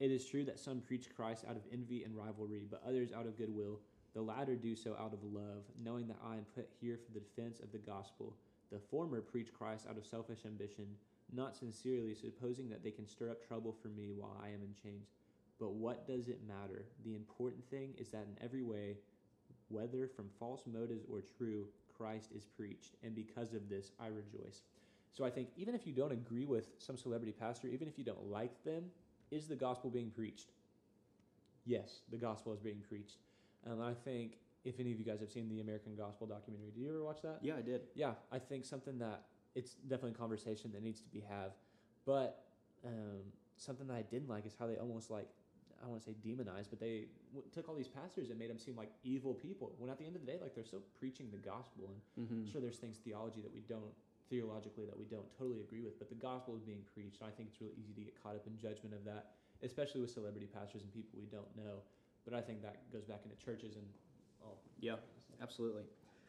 It 0.00 0.10
is 0.10 0.24
true 0.26 0.44
that 0.44 0.58
some 0.58 0.80
preach 0.80 1.10
Christ 1.14 1.44
out 1.48 1.56
of 1.56 1.62
envy 1.72 2.02
and 2.04 2.16
rivalry, 2.16 2.66
but 2.68 2.82
others 2.86 3.12
out 3.12 3.26
of 3.26 3.38
goodwill. 3.38 3.80
The 4.14 4.22
latter 4.22 4.56
do 4.56 4.74
so 4.74 4.96
out 4.98 5.12
of 5.12 5.22
love, 5.22 5.62
knowing 5.82 6.08
that 6.08 6.18
I 6.24 6.34
am 6.34 6.46
put 6.54 6.68
here 6.80 6.98
for 6.98 7.12
the 7.12 7.20
defense 7.20 7.60
of 7.60 7.70
the 7.70 7.78
gospel. 7.78 8.34
The 8.72 8.78
former 8.78 9.20
preach 9.20 9.52
Christ 9.52 9.86
out 9.88 9.96
of 9.96 10.04
selfish 10.06 10.40
ambition, 10.44 10.86
not 11.32 11.56
sincerely, 11.56 12.14
supposing 12.14 12.68
that 12.70 12.82
they 12.82 12.90
can 12.90 13.06
stir 13.06 13.30
up 13.30 13.46
trouble 13.46 13.72
for 13.80 13.88
me 13.88 14.12
while 14.16 14.36
I 14.42 14.48
am 14.48 14.62
in 14.62 14.74
chains. 14.82 15.08
But 15.58 15.74
what 15.74 16.06
does 16.06 16.28
it 16.28 16.40
matter? 16.46 16.84
The 17.04 17.14
important 17.14 17.68
thing 17.68 17.94
is 17.98 18.08
that 18.10 18.26
in 18.28 18.42
every 18.42 18.62
way, 18.62 18.98
whether 19.68 20.06
from 20.06 20.28
false 20.38 20.62
motives 20.66 21.04
or 21.10 21.22
true, 21.36 21.66
Christ 21.96 22.30
is 22.34 22.44
preached, 22.44 22.94
and 23.02 23.14
because 23.14 23.54
of 23.54 23.68
this, 23.68 23.90
I 23.98 24.06
rejoice. 24.06 24.62
So 25.12 25.24
I 25.24 25.30
think 25.30 25.48
even 25.56 25.74
if 25.74 25.86
you 25.86 25.92
don't 25.92 26.12
agree 26.12 26.44
with 26.44 26.68
some 26.78 26.96
celebrity 26.96 27.32
pastor, 27.32 27.68
even 27.68 27.88
if 27.88 27.98
you 27.98 28.04
don't 28.04 28.30
like 28.30 28.62
them, 28.64 28.84
is 29.30 29.48
the 29.48 29.56
gospel 29.56 29.90
being 29.90 30.10
preached? 30.10 30.52
Yes, 31.66 32.00
the 32.10 32.16
gospel 32.16 32.52
is 32.52 32.60
being 32.60 32.82
preached. 32.88 33.18
And 33.66 33.82
I 33.82 33.92
think 33.92 34.38
if 34.64 34.78
any 34.78 34.92
of 34.92 34.98
you 34.98 35.04
guys 35.04 35.20
have 35.20 35.30
seen 35.30 35.48
the 35.48 35.60
American 35.60 35.96
Gospel 35.96 36.26
documentary, 36.26 36.70
did 36.70 36.80
you 36.80 36.88
ever 36.88 37.02
watch 37.02 37.20
that? 37.22 37.38
Yeah. 37.42 37.56
I 37.56 37.62
did. 37.62 37.82
Yeah, 37.94 38.12
I 38.30 38.38
think 38.38 38.64
something 38.64 38.98
that 38.98 39.24
it's 39.54 39.74
definitely 39.74 40.12
a 40.12 40.14
conversation 40.14 40.70
that 40.72 40.82
needs 40.82 41.00
to 41.00 41.08
be 41.08 41.22
have, 41.28 41.52
but 42.06 42.44
um, 42.86 43.22
something 43.56 43.86
that 43.88 43.94
I 43.94 44.02
didn't 44.02 44.28
like 44.28 44.46
is 44.46 44.54
how 44.58 44.66
they 44.66 44.76
almost 44.76 45.10
like 45.10 45.28
I 45.78 45.82
don't 45.82 45.90
want 45.92 46.02
to 46.04 46.10
say 46.10 46.16
demonized, 46.22 46.70
but 46.70 46.80
they 46.80 47.06
w- 47.32 47.46
took 47.54 47.68
all 47.68 47.74
these 47.74 47.88
pastors 47.88 48.30
and 48.30 48.38
made 48.38 48.50
them 48.50 48.58
seem 48.58 48.76
like 48.76 48.90
evil 49.04 49.32
people. 49.32 49.72
When 49.78 49.88
at 49.90 49.98
the 49.98 50.04
end 50.06 50.16
of 50.16 50.26
the 50.26 50.30
day, 50.32 50.38
like 50.40 50.54
they're 50.54 50.64
still 50.64 50.82
preaching 50.98 51.28
the 51.30 51.38
gospel, 51.38 51.90
and 51.92 52.00
Mm-hmm. 52.26 52.50
sure, 52.50 52.60
there's 52.60 52.78
things 52.78 52.98
theology 52.98 53.40
that 53.40 53.52
we 53.54 53.60
don't 53.60 53.94
theologically 54.28 54.84
that 54.84 54.98
we 54.98 55.04
don't 55.06 55.30
totally 55.38 55.60
agree 55.60 55.80
with, 55.80 55.98
but 55.98 56.08
the 56.10 56.14
gospel 56.14 56.54
is 56.56 56.62
being 56.62 56.82
preached. 56.92 57.20
And 57.22 57.28
I 57.28 57.32
think 57.32 57.48
it's 57.48 57.60
really 57.60 57.74
easy 57.80 57.94
to 57.94 58.02
get 58.02 58.20
caught 58.22 58.34
up 58.36 58.46
in 58.46 58.58
judgment 58.58 58.92
of 58.94 59.04
that, 59.04 59.30
especially 59.62 60.00
with 60.02 60.10
celebrity 60.10 60.46
pastors 60.52 60.82
and 60.82 60.92
people 60.92 61.18
we 61.18 61.26
don't 61.26 61.48
know. 61.56 61.80
But 62.24 62.34
I 62.34 62.42
think 62.42 62.60
that 62.62 62.90
goes 62.92 63.04
back 63.04 63.20
into 63.24 63.36
churches 63.42 63.76
and 63.76 63.86
all. 64.44 64.58
Yeah. 64.80 64.96
Absolutely. 65.40 65.84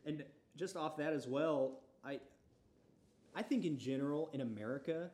And 0.05 0.23
just 0.55 0.77
off 0.77 0.95
that 0.97 1.11
as 1.13 1.27
well, 1.27 1.79
I 2.05 2.19
I 3.35 3.41
think 3.41 3.65
in 3.65 3.77
general 3.77 4.29
in 4.33 4.41
America 4.41 5.09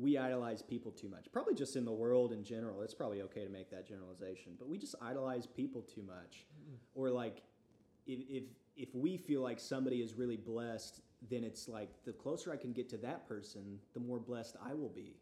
we 0.00 0.16
idolize 0.16 0.62
people 0.62 0.90
too 0.90 1.08
much. 1.08 1.26
Probably 1.32 1.54
just 1.54 1.76
in 1.76 1.84
the 1.84 1.92
world 1.92 2.32
in 2.32 2.42
general. 2.42 2.80
It's 2.82 2.94
probably 2.94 3.22
okay 3.22 3.44
to 3.44 3.50
make 3.50 3.70
that 3.70 3.86
generalization, 3.86 4.52
but 4.58 4.68
we 4.68 4.78
just 4.78 4.94
idolize 5.02 5.46
people 5.46 5.82
too 5.82 6.02
much. 6.02 6.46
Mm-hmm. 6.60 6.76
Or 6.94 7.10
like 7.10 7.42
if 8.06 8.20
if 8.28 8.44
if 8.76 8.94
we 8.94 9.16
feel 9.16 9.42
like 9.42 9.60
somebody 9.60 10.00
is 10.00 10.14
really 10.14 10.36
blessed, 10.36 11.02
then 11.28 11.44
it's 11.44 11.68
like 11.68 11.90
the 12.04 12.12
closer 12.12 12.50
I 12.50 12.56
can 12.56 12.72
get 12.72 12.88
to 12.90 12.96
that 12.98 13.28
person, 13.28 13.78
the 13.92 14.00
more 14.00 14.18
blessed 14.18 14.56
I 14.64 14.72
will 14.72 14.88
be, 14.88 15.16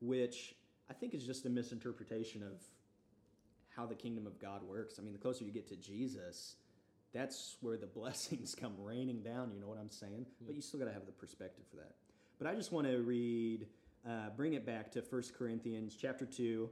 which 0.00 0.56
I 0.90 0.94
think 0.94 1.14
is 1.14 1.24
just 1.24 1.46
a 1.46 1.50
misinterpretation 1.50 2.42
of 2.42 2.60
how 3.68 3.86
the 3.86 3.94
kingdom 3.94 4.26
of 4.26 4.40
God 4.40 4.62
works. 4.62 4.98
I 4.98 5.02
mean, 5.02 5.12
the 5.12 5.18
closer 5.18 5.44
you 5.44 5.52
get 5.52 5.68
to 5.68 5.76
Jesus, 5.76 6.56
that's 7.12 7.58
where 7.60 7.76
the 7.76 7.86
blessings 7.98 8.54
come 8.54 8.74
raining 8.78 9.22
down. 9.22 9.52
You 9.52 9.60
know 9.60 9.68
what 9.68 9.78
I'm 9.78 9.90
saying? 9.90 10.26
But 10.40 10.52
mm. 10.52 10.56
you 10.56 10.62
still 10.62 10.80
got 10.80 10.86
to 10.86 10.92
have 10.92 11.06
the 11.06 11.12
perspective 11.12 11.64
for 11.70 11.76
that. 11.76 11.92
But 12.38 12.48
I 12.48 12.54
just 12.54 12.72
want 12.72 12.86
to 12.86 12.98
read, 12.98 13.66
uh, 14.08 14.30
bring 14.36 14.54
it 14.54 14.64
back 14.64 14.90
to 14.92 15.00
1 15.00 15.22
Corinthians 15.36 15.96
chapter 16.00 16.24
2. 16.24 16.68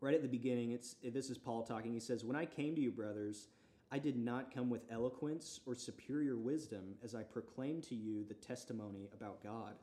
Right 0.00 0.14
at 0.14 0.22
the 0.22 0.28
beginning, 0.28 0.72
it's 0.72 0.96
this 1.04 1.28
is 1.28 1.36
Paul 1.36 1.62
talking. 1.62 1.92
He 1.92 2.00
says, 2.00 2.24
When 2.24 2.36
I 2.36 2.46
came 2.46 2.74
to 2.74 2.80
you, 2.80 2.90
brothers, 2.90 3.48
I 3.92 3.98
did 3.98 4.16
not 4.16 4.54
come 4.54 4.70
with 4.70 4.90
eloquence 4.90 5.60
or 5.66 5.74
superior 5.74 6.36
wisdom 6.36 6.94
as 7.04 7.14
I 7.14 7.22
proclaimed 7.22 7.82
to 7.84 7.94
you 7.94 8.24
the 8.24 8.34
testimony 8.34 9.08
about 9.12 9.42
God. 9.42 9.74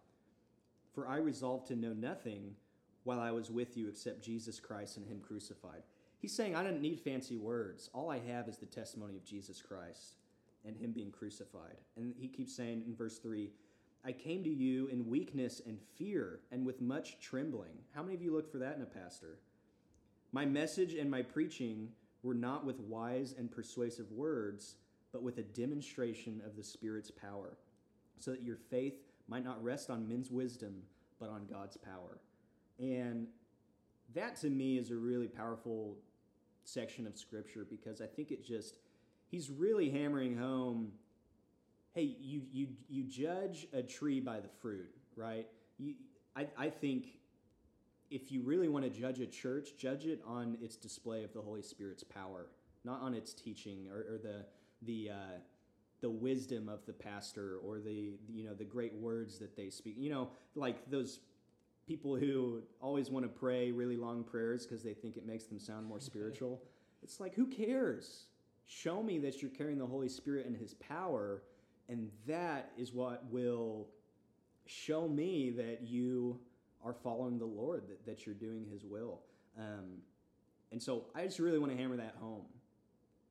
For 0.94 1.08
I 1.08 1.18
resolved 1.18 1.68
to 1.68 1.76
know 1.76 1.94
nothing 1.94 2.56
while 3.04 3.20
I 3.20 3.32
was 3.32 3.52
with 3.52 3.78
you 3.78 3.88
except 3.88 4.24
Jesus 4.24 4.60
Christ 4.60 4.98
and 4.98 5.06
Him 5.06 5.20
crucified. 5.20 5.84
He's 6.20 6.34
saying, 6.34 6.56
I 6.56 6.64
don't 6.64 6.82
need 6.82 7.00
fancy 7.00 7.38
words. 7.38 7.90
All 7.94 8.10
I 8.10 8.20
have 8.20 8.48
is 8.48 8.58
the 8.58 8.66
testimony 8.66 9.16
of 9.16 9.24
Jesus 9.24 9.62
Christ 9.62 10.16
and 10.66 10.76
Him 10.76 10.92
being 10.92 11.12
crucified. 11.12 11.78
And 11.96 12.16
he 12.18 12.28
keeps 12.28 12.56
saying 12.56 12.84
in 12.88 12.96
verse 12.96 13.20
3 13.20 13.52
I 14.08 14.14
came 14.14 14.42
to 14.46 14.50
you 14.50 14.88
in 14.88 15.10
weakness 15.10 15.62
and 15.68 15.78
fear 15.98 16.40
and 16.50 16.66
with 16.66 16.80
much 16.80 17.20
trembling. 17.20 17.74
How 17.94 18.02
many 18.02 18.16
of 18.16 18.22
you 18.22 18.34
look 18.34 18.50
for 18.50 18.58
that 18.60 18.78
in 18.78 18.82
a 18.82 18.86
pastor? 18.86 19.40
My 20.32 20.46
message 20.46 20.94
and 20.94 21.12
my 21.12 21.22
preaching 21.22 21.90
were 22.24 22.34
not 22.34 22.66
with 22.66 22.80
wise 22.80 23.36
and 23.38 23.52
persuasive 23.52 24.10
words, 24.14 24.78
but 25.12 25.24
with 25.24 25.40
a 25.40 25.44
demonstration 25.44 26.42
of 26.46 26.56
the 26.56 26.64
Spirit's 26.64 27.12
power, 27.12 27.58
so 28.18 28.32
that 28.32 28.44
your 28.44 28.56
faith 28.56 28.94
might 29.28 29.44
not 29.44 29.62
rest 29.62 29.90
on 29.90 30.08
men's 30.08 30.32
wisdom, 30.32 30.84
but 31.20 31.30
on 31.30 31.46
God's 31.46 31.76
power. 31.76 32.20
And 32.80 33.28
that 34.14 34.38
to 34.38 34.50
me 34.50 34.78
is 34.78 34.90
a 34.90 34.96
really 34.96 35.28
powerful 35.28 35.98
section 36.64 37.08
of 37.08 37.18
Scripture 37.18 37.68
because 37.70 38.00
I 38.00 38.06
think 38.06 38.32
it 38.32 38.46
just, 38.46 38.78
he's 39.28 39.50
really 39.50 39.90
hammering 39.90 40.38
home 40.38 40.94
hey, 41.98 42.16
you, 42.22 42.44
you, 42.54 42.68
you 42.88 43.04
judge 43.04 43.66
a 43.74 43.82
tree 43.82 44.20
by 44.20 44.40
the 44.40 44.48
fruit, 44.62 44.94
right? 45.16 45.48
You, 45.80 45.96
I, 46.36 46.46
I 46.56 46.70
think 46.70 47.08
if 48.12 48.32
you 48.32 48.44
really 48.44 48.70
want 48.70 48.86
to 48.86 48.92
judge 48.92 49.20
a 49.20 49.26
church, 49.26 49.70
judge 49.80 50.06
it 50.06 50.22
on 50.24 50.60
its 50.62 50.76
display 50.76 51.24
of 51.24 51.34
the 51.34 51.42
Holy 51.42 51.64
Spirit's 51.64 52.04
power, 52.04 52.46
not 52.86 53.02
on 53.02 53.16
its 53.16 53.34
teaching 53.34 53.88
or, 53.92 54.14
or 54.14 54.20
the 54.22 54.46
the 54.84 55.10
uh, 55.10 55.38
the 56.02 56.10
wisdom 56.10 56.70
of 56.70 56.86
the 56.86 56.94
pastor 56.94 57.58
or 57.66 57.80
the 57.80 58.14
you 58.32 58.46
know 58.46 58.54
the 58.54 58.64
great 58.64 58.94
words 58.94 59.40
that 59.40 59.58
they 59.58 59.72
speak. 59.72 59.96
You 59.98 60.12
know, 60.12 60.30
like 60.54 60.92
those 60.92 61.20
people 61.88 62.16
who 62.16 62.62
always 62.80 63.10
want 63.10 63.26
to 63.26 63.30
pray 63.30 63.72
really 63.72 63.98
long 63.98 64.24
prayers 64.24 64.68
because 64.68 64.84
they 64.84 64.94
think 64.94 65.18
it 65.18 65.26
makes 65.26 65.46
them 65.46 65.58
sound 65.58 65.88
more 65.88 66.00
spiritual. 66.12 66.62
It's 67.02 67.20
like 67.20 67.34
who 67.34 67.48
cares? 67.48 68.28
Show 68.68 69.02
me 69.02 69.18
that 69.20 69.42
you're 69.42 69.50
carrying 69.50 69.80
the 69.80 69.88
Holy 69.88 70.10
Spirit 70.10 70.46
and 70.46 70.56
His 70.56 70.76
power, 70.76 71.42
and 71.90 72.10
that 72.28 72.72
is 72.78 72.94
what 72.94 73.26
will 73.32 73.88
show 74.66 75.08
me 75.08 75.52
that 75.52 75.82
you 75.82 76.40
are 76.84 76.94
following 76.94 77.40
the 77.40 77.46
Lord, 77.46 77.84
that, 77.88 78.06
that 78.06 78.26
you're 78.26 78.36
doing 78.36 78.66
His 78.72 78.84
will. 78.84 79.22
Um, 79.58 80.02
and 80.72 80.82
so 80.82 81.06
I 81.16 81.26
just 81.26 81.40
really 81.40 81.60
want 81.60 81.72
to 81.72 81.78
hammer 81.78 81.98
that 81.98 82.16
home. 82.20 82.46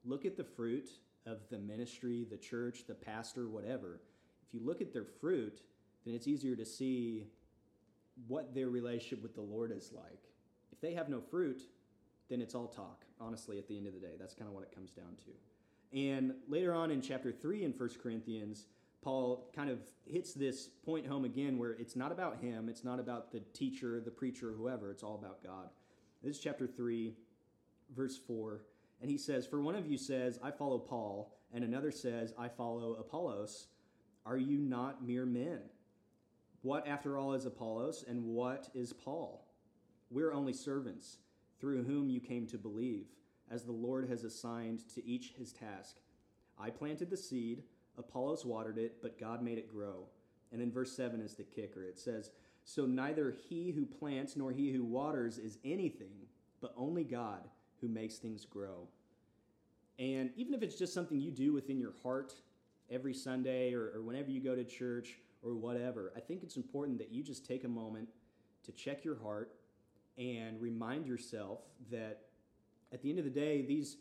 Look 0.05 0.25
at 0.25 0.37
the 0.37 0.45
fruit 0.45 0.89
of 1.27 1.39
the 1.51 1.59
ministry, 1.59 2.27
the 2.29 2.37
church, 2.37 2.85
the 2.87 2.95
pastor, 2.95 3.49
whatever. 3.49 4.01
If 4.47 4.55
you 4.55 4.65
look 4.65 4.81
at 4.81 4.93
their 4.93 5.05
fruit, 5.05 5.61
then 6.05 6.15
it's 6.15 6.27
easier 6.29 6.57
to 6.57 6.65
see 6.65 7.27
what 8.29 8.55
their 8.55 8.69
relationship 8.69 9.23
with 9.23 9.35
the 9.35 9.43
Lord 9.43 9.73
is 9.73 9.93
like. 9.95 10.23
If 10.73 10.81
they 10.81 10.95
have 10.95 11.09
no 11.09 11.21
fruit, 11.21 11.63
then 12.31 12.41
it's 12.41 12.55
all 12.55 12.69
talk, 12.69 13.05
honestly, 13.21 13.59
at 13.59 13.69
the 13.69 13.77
end 13.77 13.87
of 13.87 13.93
the 13.93 14.01
day. 14.01 14.15
That's 14.19 14.35
kind 14.35 14.49
of 14.49 14.55
what 14.55 14.63
it 14.63 14.75
comes 14.75 14.91
down 14.91 15.17
to. 15.25 15.31
And 15.93 16.35
later 16.49 16.75
on 16.75 16.91
in 16.91 17.01
chapter 17.01 17.33
3 17.33 17.65
in 17.65 17.73
1 17.73 17.91
Corinthians, 18.03 18.67
Paul 19.03 19.51
kind 19.55 19.71
of 19.71 19.79
hits 20.05 20.35
this 20.35 20.69
point 20.85 21.07
home 21.07 21.25
again 21.25 21.59
where 21.59 21.73
it's 21.73 21.95
not 21.95 22.11
about 22.11 22.41
him, 22.41 22.69
it's 22.69 22.83
not 22.85 22.99
about 22.99 23.31
the 23.31 23.41
teacher, 23.53 24.01
the 24.01 24.11
preacher, 24.11 24.53
whoever, 24.53 24.91
it's 24.91 25.03
all 25.03 25.15
about 25.15 25.45
God. 25.45 25.69
This 26.23 26.37
is 26.37 26.43
chapter 26.43 26.67
3, 26.67 27.15
verse 27.95 28.19
4. 28.19 28.63
And 29.01 29.11
he 29.11 29.19
says, 29.19 29.47
For 29.47 29.61
one 29.61 29.77
of 29.77 29.87
you 29.87 29.97
says, 29.97 30.41
I 30.43 30.51
follow 30.51 30.79
Paul, 30.79 31.33
and 31.53 31.63
another 31.63 31.93
says, 31.93 32.35
I 32.39 32.49
follow 32.49 32.95
Apollos. 32.95 33.69
Are 34.25 34.39
you 34.39 34.59
not 34.59 35.07
mere 35.07 35.27
men? 35.27 35.61
What, 36.63 36.89
after 36.89 37.17
all, 37.17 37.35
is 37.35 37.47
Apollos, 37.47 38.05
and 38.09 38.25
what 38.25 38.69
is 38.75 38.93
Paul? 38.93 39.47
We're 40.11 40.33
only 40.33 40.53
servants, 40.53 41.19
through 41.61 41.85
whom 41.85 42.09
you 42.09 42.19
came 42.21 42.47
to 42.49 42.59
believe, 42.59 43.07
as 43.51 43.65
the 43.65 43.73
Lord 43.73 44.09
has 44.09 44.25
assigned 44.25 44.89
to 44.95 45.07
each 45.07 45.35
his 45.39 45.53
task. 45.53 45.97
I 46.59 46.71
planted 46.71 47.11
the 47.11 47.17
seed, 47.17 47.63
Apollos 47.99 48.45
watered 48.45 48.79
it, 48.79 49.03
but 49.03 49.19
God 49.19 49.43
made 49.43 49.59
it 49.59 49.69
grow. 49.69 50.05
And 50.53 50.61
then 50.61 50.71
verse 50.71 50.93
7 50.93 51.21
is 51.21 51.35
the 51.35 51.45
kicker. 51.45 51.85
It 51.85 51.99
says, 51.99 52.31
So 52.65 52.87
neither 52.87 53.35
he 53.49 53.71
who 53.71 53.87
plants 53.87 54.37
nor 54.37 54.53
he 54.53 54.73
who 54.73 54.85
waters 54.85 55.39
is 55.39 55.59
anything, 55.65 56.27
but 56.61 56.75
only 56.77 57.05
God 57.05 57.49
who 57.81 57.89
makes 57.89 58.17
things 58.17 58.45
grow. 58.45 58.89
And 59.99 60.31
even 60.37 60.55
if 60.55 60.63
it's 60.63 60.77
just 60.77 60.93
something 60.95 61.21
you 61.21 61.31
do 61.31 61.53
within 61.53 61.79
your 61.79 61.95
heart 62.03 62.35
every 62.91 63.15
Sunday 63.15 63.73
or, 63.75 63.93
or 63.95 64.03
whenever 64.03 64.31
you 64.31 64.41
go 64.41 64.55
to 64.55 64.65
church 64.65 65.19
or 65.43 65.55
whatever, 65.55 66.13
I 66.17 66.21
think 66.21 66.43
it's 66.43 66.57
important 66.57 66.99
that 66.99 67.11
you 67.11 67.23
just 67.23 67.47
take 67.47 67.65
a 67.65 67.69
moment 67.69 68.09
to 68.65 68.73
check 68.73 69.05
your 69.05 69.19
heart 69.19 69.53
and 70.19 70.61
remind 70.61 71.07
yourself 71.07 71.61
that 71.91 72.26
at 72.93 73.03
the 73.03 73.11
end 73.11 73.19
of 73.19 73.25
the 73.25 73.31
day, 73.31 73.63
these 73.63 73.97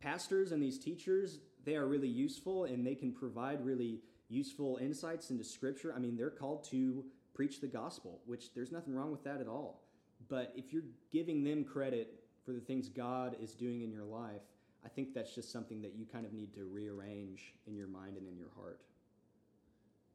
pastors 0.00 0.52
and 0.52 0.62
these 0.62 0.78
teachers, 0.78 1.40
they 1.64 1.76
are 1.76 1.86
really 1.86 2.08
useful 2.08 2.64
and 2.64 2.86
they 2.86 2.94
can 2.94 3.12
provide 3.12 3.64
really 3.64 4.00
useful 4.28 4.78
insights 4.80 5.30
into 5.30 5.44
scripture. 5.44 5.92
I 5.94 5.98
mean, 5.98 6.16
they're 6.16 6.30
called 6.30 6.64
to 6.70 7.04
preach 7.34 7.60
the 7.60 7.66
gospel, 7.66 8.20
which 8.26 8.54
there's 8.54 8.72
nothing 8.72 8.94
wrong 8.94 9.10
with 9.10 9.24
that 9.24 9.40
at 9.40 9.48
all. 9.48 9.82
But 10.28 10.52
if 10.56 10.72
you're 10.72 10.84
giving 11.10 11.42
them 11.42 11.64
credit 11.64 12.20
for 12.44 12.52
the 12.52 12.60
things 12.60 12.88
God 12.88 13.36
is 13.40 13.52
doing 13.54 13.82
in 13.82 13.90
your 13.90 14.04
life, 14.04 14.42
I 14.84 14.88
think 14.88 15.12
that's 15.14 15.34
just 15.34 15.52
something 15.52 15.82
that 15.82 15.94
you 15.94 16.06
kind 16.06 16.24
of 16.24 16.32
need 16.32 16.54
to 16.54 16.64
rearrange 16.64 17.54
in 17.66 17.76
your 17.76 17.86
mind 17.86 18.16
and 18.16 18.26
in 18.26 18.38
your 18.38 18.50
heart. 18.56 18.80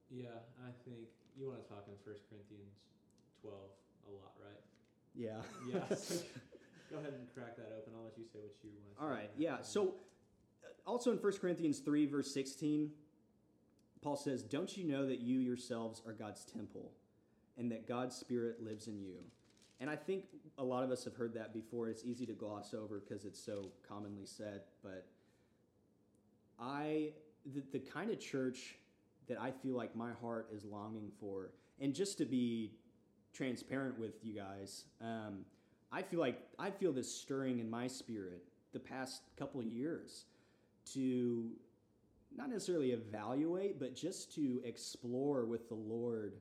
Yeah, 0.10 0.28
I 0.66 0.72
think 0.86 1.08
you 1.38 1.48
want 1.48 1.62
to 1.64 1.70
talk 1.70 1.86
in 1.88 1.94
1 2.04 2.16
Corinthians 2.30 2.78
12 3.42 3.56
a 4.08 4.12
lot, 4.12 4.34
right? 4.40 4.62
Yeah. 5.14 5.42
Yeah. 5.72 5.96
Go 6.92 6.98
ahead 7.00 7.14
and 7.14 7.28
crack 7.34 7.56
that 7.58 7.74
open. 7.78 7.94
I'll 7.96 8.06
let 8.06 8.18
you 8.18 8.26
say 8.26 8.40
what 8.40 8.54
you 8.64 8.70
want 8.70 8.98
to. 8.98 9.04
All 9.04 9.10
right. 9.10 9.30
Yeah. 9.38 9.62
So 9.62 9.96
uh, 10.64 10.90
also 10.90 11.12
in 11.12 11.18
1 11.18 11.34
Corinthians 11.38 11.80
3 11.80 12.06
verse 12.06 12.34
16, 12.34 12.92
Paul 14.02 14.16
says, 14.16 14.44
"Don't 14.44 14.78
you 14.78 14.84
know 14.84 15.06
that 15.06 15.20
you 15.20 15.40
yourselves 15.40 16.02
are 16.06 16.14
God's 16.14 16.46
temple 16.46 16.92
and 17.58 17.72
that 17.72 17.88
God's 17.88 18.16
spirit 18.16 18.64
lives 18.64 18.88
in 18.88 19.00
you?" 19.00 19.18
And 19.80 19.90
I 19.90 19.96
think 19.96 20.26
a 20.58 20.64
lot 20.64 20.84
of 20.84 20.92
us 20.92 21.04
have 21.04 21.16
heard 21.16 21.34
that 21.34 21.54
before. 21.54 21.90
It's 21.90 22.04
easy 22.04 22.26
to 22.28 22.34
gloss 22.34 22.74
over 22.74 23.00
because 23.00 23.26
it's 23.26 23.44
so 23.44 23.72
commonly 23.88 24.26
said, 24.26 24.62
but 24.84 25.06
I 26.60 27.10
the, 27.54 27.62
the 27.72 27.80
kind 27.80 28.10
of 28.10 28.20
church 28.20 28.76
that 29.28 29.40
I 29.40 29.52
feel 29.52 29.76
like 29.76 29.96
my 29.96 30.12
heart 30.22 30.50
is 30.54 30.64
longing 30.64 31.12
for, 31.20 31.52
and 31.80 31.94
just 31.94 32.18
to 32.20 32.26
be 32.26 32.72
transparent 33.34 34.00
with 34.00 34.24
you 34.24 34.34
guys, 34.34 34.86
um, 35.02 35.46
I 35.92 36.02
feel 36.02 36.20
like 36.20 36.42
I 36.60 36.70
feel 36.72 36.92
this 36.92 37.14
stirring 37.14 37.60
in 37.60 37.70
my 37.70 37.88
spirit 37.88 38.44
the 38.74 38.80
past 38.80 39.22
couple 39.38 39.64
years 39.64 40.26
to 40.94 41.52
not 42.36 42.50
necessarily 42.50 42.92
evaluate, 42.92 43.80
but 43.80 43.96
just 43.96 44.34
to 44.36 44.62
explore 44.66 45.46
with 45.46 45.70
the 45.70 45.76
Lord 45.76 46.34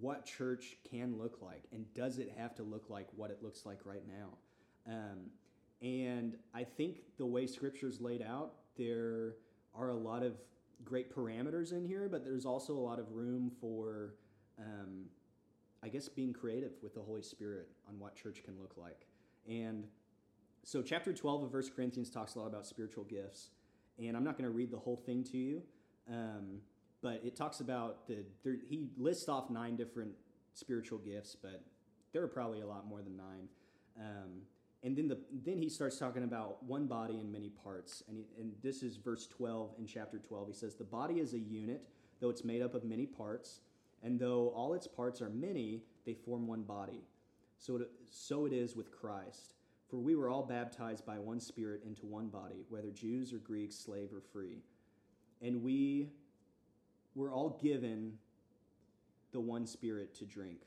what 0.00 0.24
church 0.24 0.76
can 0.88 1.18
look 1.18 1.38
like 1.42 1.64
and 1.72 1.92
does 1.94 2.18
it 2.18 2.32
have 2.36 2.54
to 2.54 2.62
look 2.62 2.88
like 2.88 3.08
what 3.16 3.30
it 3.30 3.42
looks 3.42 3.66
like 3.66 3.80
right 3.84 4.04
now. 4.06 4.28
Um, 4.86 5.30
and 5.82 6.36
I 6.54 6.64
think 6.64 6.98
the 7.18 7.26
way 7.26 7.46
Scripture's 7.46 8.00
laid 8.00 8.22
out, 8.22 8.54
there 8.76 9.34
are 9.74 9.90
a 9.90 9.96
lot 9.96 10.22
of 10.22 10.34
great 10.84 11.14
parameters 11.14 11.72
in 11.72 11.84
here, 11.84 12.08
but 12.08 12.24
there's 12.24 12.46
also 12.46 12.74
a 12.74 12.80
lot 12.80 12.98
of 12.98 13.10
room 13.12 13.50
for, 13.60 14.14
um, 14.58 15.06
I 15.82 15.88
guess, 15.88 16.08
being 16.08 16.32
creative 16.32 16.72
with 16.82 16.94
the 16.94 17.00
Holy 17.00 17.22
Spirit 17.22 17.68
on 17.88 17.98
what 17.98 18.16
church 18.16 18.42
can 18.44 18.58
look 18.58 18.74
like. 18.76 19.06
And 19.48 19.86
so, 20.64 20.82
chapter 20.82 21.12
12 21.12 21.44
of 21.44 21.52
1 21.52 21.62
Corinthians 21.74 22.10
talks 22.10 22.34
a 22.34 22.38
lot 22.40 22.46
about 22.46 22.66
spiritual 22.66 23.04
gifts. 23.04 23.50
And 23.98 24.16
I'm 24.16 24.24
not 24.24 24.36
going 24.36 24.48
to 24.48 24.54
read 24.54 24.70
the 24.70 24.78
whole 24.78 24.96
thing 24.96 25.24
to 25.24 25.36
you, 25.36 25.62
um, 26.08 26.60
but 27.02 27.20
it 27.24 27.34
talks 27.34 27.60
about 27.60 28.06
the, 28.06 28.24
there, 28.44 28.56
he 28.68 28.88
lists 28.96 29.28
off 29.28 29.50
nine 29.50 29.76
different 29.76 30.12
spiritual 30.54 30.98
gifts, 30.98 31.36
but 31.40 31.62
there 32.12 32.22
are 32.22 32.28
probably 32.28 32.60
a 32.60 32.66
lot 32.66 32.86
more 32.86 33.02
than 33.02 33.16
nine. 33.16 33.48
Um, 33.98 34.42
and 34.82 34.96
then 34.96 35.08
the 35.08 35.18
then 35.44 35.58
he 35.58 35.68
starts 35.68 35.98
talking 35.98 36.22
about 36.22 36.62
one 36.64 36.86
body 36.86 37.18
in 37.20 37.30
many 37.30 37.50
parts 37.50 38.02
and, 38.08 38.16
he, 38.16 38.26
and 38.40 38.52
this 38.62 38.82
is 38.82 38.96
verse 38.96 39.26
12 39.26 39.74
in 39.78 39.86
chapter 39.86 40.18
12 40.18 40.48
he 40.48 40.54
says 40.54 40.74
the 40.74 40.84
body 40.84 41.14
is 41.14 41.34
a 41.34 41.38
unit 41.38 41.82
though 42.20 42.30
it's 42.30 42.44
made 42.44 42.62
up 42.62 42.74
of 42.74 42.84
many 42.84 43.06
parts 43.06 43.60
and 44.02 44.18
though 44.18 44.52
all 44.54 44.74
its 44.74 44.86
parts 44.86 45.20
are 45.20 45.30
many 45.30 45.82
they 46.06 46.14
form 46.14 46.46
one 46.46 46.62
body. 46.62 47.02
So 47.58 47.76
it, 47.76 47.90
so 48.10 48.46
it 48.46 48.52
is 48.52 48.76
with 48.76 48.90
christ. 48.90 49.54
For 49.88 49.96
we 49.96 50.14
were 50.14 50.28
all 50.28 50.42
baptized 50.42 51.06
by 51.06 51.18
one 51.18 51.40
spirit 51.40 51.82
into 51.86 52.06
one 52.06 52.28
body 52.28 52.64
whether 52.68 52.90
jews 52.90 53.32
or 53.32 53.38
greeks 53.38 53.76
slave 53.76 54.10
or 54.12 54.20
free. 54.20 54.62
And 55.40 55.62
we 55.62 56.10
were 57.14 57.32
all 57.32 57.58
given 57.62 58.14
the 59.32 59.40
one 59.40 59.66
spirit 59.66 60.14
to 60.16 60.24
drink. 60.24 60.60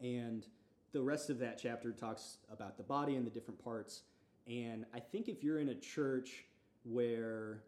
And 0.00 0.46
the 0.92 1.02
rest 1.02 1.30
of 1.30 1.38
that 1.38 1.58
chapter 1.58 1.92
talks 1.92 2.38
about 2.52 2.76
the 2.76 2.82
body 2.82 3.16
and 3.16 3.26
the 3.26 3.30
different 3.30 3.62
parts. 3.62 4.02
And 4.46 4.84
I 4.94 5.00
think 5.00 5.28
if 5.28 5.44
you're 5.44 5.58
in 5.58 5.68
a 5.68 5.74
church 5.74 6.44
where 6.84 7.62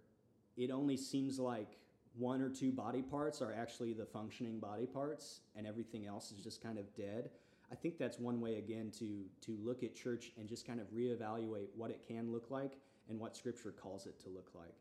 it 0.57 0.71
only 0.71 0.97
seems 0.97 1.39
like 1.39 1.79
one 2.17 2.43
or 2.43 2.51
two 2.51 2.73
body 2.73 3.03
parts 3.03 3.41
are 3.41 3.53
actually 3.53 3.93
the 3.93 4.05
functioning 4.05 4.59
body 4.59 4.87
parts 4.87 5.41
and 5.57 5.67
everything 5.67 6.07
else 6.07 6.31
is 6.31 6.43
just 6.43 6.63
kind 6.63 6.79
of 6.79 6.95
dead, 6.95 7.31
I 7.71 7.75
think 7.75 7.99
that's 7.99 8.19
one 8.19 8.41
way 8.41 8.57
again 8.57 8.93
to 8.99 9.25
to 9.47 9.57
look 9.63 9.83
at 9.83 9.95
church 9.95 10.33
and 10.39 10.49
just 10.49 10.67
kind 10.67 10.81
of 10.81 10.87
reevaluate 10.89 11.69
what 11.75 11.91
it 11.91 12.03
can 12.07 12.31
look 12.31 12.51
like 12.51 12.73
and 13.09 13.19
what 13.19 13.37
scripture 13.37 13.73
calls 13.73 14.07
it 14.07 14.21
to 14.21 14.29
look 14.29 14.51
like. 14.55 14.75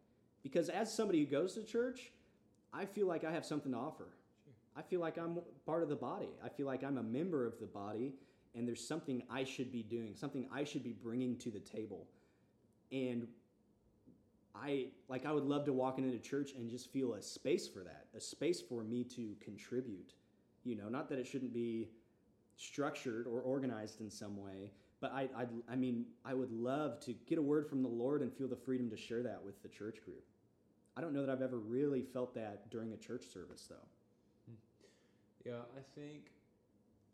Because 0.43 0.69
as 0.69 0.93
somebody 0.93 1.19
who 1.19 1.25
goes 1.25 1.53
to 1.53 1.63
church, 1.63 2.11
I 2.73 2.85
feel 2.85 3.07
like 3.07 3.23
I 3.23 3.31
have 3.31 3.45
something 3.45 3.71
to 3.71 3.77
offer. 3.77 4.07
I 4.75 4.81
feel 4.81 4.99
like 4.99 5.17
I'm 5.17 5.39
part 5.65 5.83
of 5.83 5.89
the 5.89 5.95
body. 5.95 6.29
I 6.43 6.49
feel 6.49 6.65
like 6.65 6.83
I'm 6.83 6.97
a 6.97 7.03
member 7.03 7.45
of 7.45 7.59
the 7.59 7.65
body 7.65 8.13
and 8.55 8.67
there's 8.67 8.85
something 8.85 9.23
I 9.29 9.43
should 9.43 9.71
be 9.71 9.83
doing, 9.83 10.15
something 10.15 10.47
I 10.53 10.63
should 10.63 10.83
be 10.83 10.93
bringing 10.93 11.37
to 11.39 11.51
the 11.51 11.59
table. 11.59 12.07
And 12.91 13.27
I 14.55 14.87
like 15.07 15.25
I 15.25 15.31
would 15.31 15.45
love 15.45 15.65
to 15.65 15.73
walk 15.73 15.97
into 15.97 16.17
church 16.19 16.53
and 16.53 16.69
just 16.69 16.91
feel 16.91 17.13
a 17.13 17.21
space 17.21 17.67
for 17.67 17.79
that, 17.79 18.07
a 18.15 18.21
space 18.21 18.61
for 18.61 18.83
me 18.83 19.03
to 19.05 19.35
contribute. 19.39 20.13
You 20.63 20.75
know, 20.75 20.89
not 20.89 21.09
that 21.09 21.19
it 21.19 21.27
shouldn't 21.27 21.53
be 21.53 21.89
structured 22.57 23.27
or 23.27 23.41
organized 23.41 24.01
in 24.01 24.09
some 24.09 24.37
way, 24.37 24.71
but 24.99 25.11
I 25.13 25.29
I 25.35 25.45
I 25.69 25.75
mean, 25.75 26.05
I 26.25 26.33
would 26.33 26.51
love 26.51 26.99
to 27.01 27.13
get 27.13 27.37
a 27.37 27.41
word 27.41 27.67
from 27.67 27.81
the 27.81 27.89
Lord 27.89 28.21
and 28.21 28.31
feel 28.33 28.47
the 28.47 28.55
freedom 28.55 28.89
to 28.89 28.97
share 28.97 29.23
that 29.23 29.43
with 29.43 29.61
the 29.63 29.69
church 29.69 30.03
group. 30.03 30.23
I 30.97 31.01
don't 31.01 31.13
know 31.13 31.25
that 31.25 31.31
I've 31.31 31.41
ever 31.41 31.57
really 31.57 32.01
felt 32.01 32.35
that 32.35 32.69
during 32.69 32.91
a 32.93 32.97
church 32.97 33.25
service 33.25 33.65
though. 33.69 33.87
Hmm. 34.47 35.49
Yeah, 35.49 35.61
I 35.77 35.81
think 35.95 36.31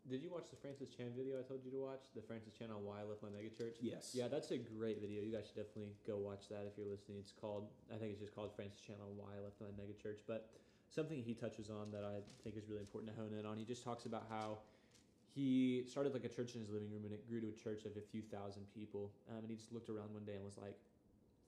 did 0.08 0.24
you 0.24 0.32
watch 0.32 0.48
the 0.48 0.56
Francis 0.56 0.88
Chan 0.88 1.12
video 1.12 1.36
I 1.38 1.44
told 1.44 1.60
you 1.64 1.70
to 1.70 1.84
watch? 1.84 2.08
The 2.16 2.24
Francis 2.24 2.56
Chan 2.56 2.72
on 2.72 2.80
why 2.84 3.04
I 3.04 3.04
left 3.04 3.20
my 3.20 3.28
megachurch? 3.28 3.76
Yes. 3.80 4.16
Yeah, 4.16 4.28
that's 4.28 4.50
a 4.50 4.58
great 4.58 5.00
video. 5.00 5.20
You 5.20 5.36
guys 5.36 5.52
should 5.52 5.60
definitely 5.60 5.92
go 6.08 6.16
watch 6.16 6.48
that 6.48 6.64
if 6.64 6.80
you're 6.80 6.88
listening. 6.88 7.20
It's 7.20 7.32
called, 7.32 7.68
I 7.92 8.00
think 8.00 8.16
it's 8.16 8.20
just 8.24 8.34
called 8.34 8.56
Francis 8.56 8.80
Chan 8.80 8.96
on 8.96 9.12
why 9.20 9.36
I 9.36 9.44
left 9.44 9.60
my 9.60 9.68
megachurch. 9.76 10.24
But 10.26 10.48
something 10.88 11.20
he 11.20 11.36
touches 11.36 11.68
on 11.68 11.92
that 11.92 12.08
I 12.08 12.24
think 12.42 12.56
is 12.56 12.64
really 12.66 12.80
important 12.80 13.12
to 13.12 13.16
hone 13.20 13.36
in 13.36 13.44
on, 13.44 13.60
he 13.60 13.64
just 13.68 13.84
talks 13.84 14.08
about 14.08 14.24
how 14.32 14.64
he 15.36 15.84
started 15.86 16.16
like 16.16 16.24
a 16.24 16.32
church 16.32 16.56
in 16.56 16.64
his 16.64 16.70
living 16.72 16.90
room 16.90 17.04
and 17.04 17.12
it 17.12 17.28
grew 17.28 17.40
to 17.44 17.52
a 17.52 17.58
church 17.60 17.84
of 17.84 17.92
a 18.00 18.04
few 18.10 18.24
thousand 18.24 18.64
people. 18.72 19.12
Um, 19.28 19.44
and 19.44 19.50
he 19.50 19.56
just 19.56 19.72
looked 19.72 19.92
around 19.92 20.12
one 20.16 20.24
day 20.24 20.40
and 20.40 20.44
was 20.44 20.56
like, 20.56 20.80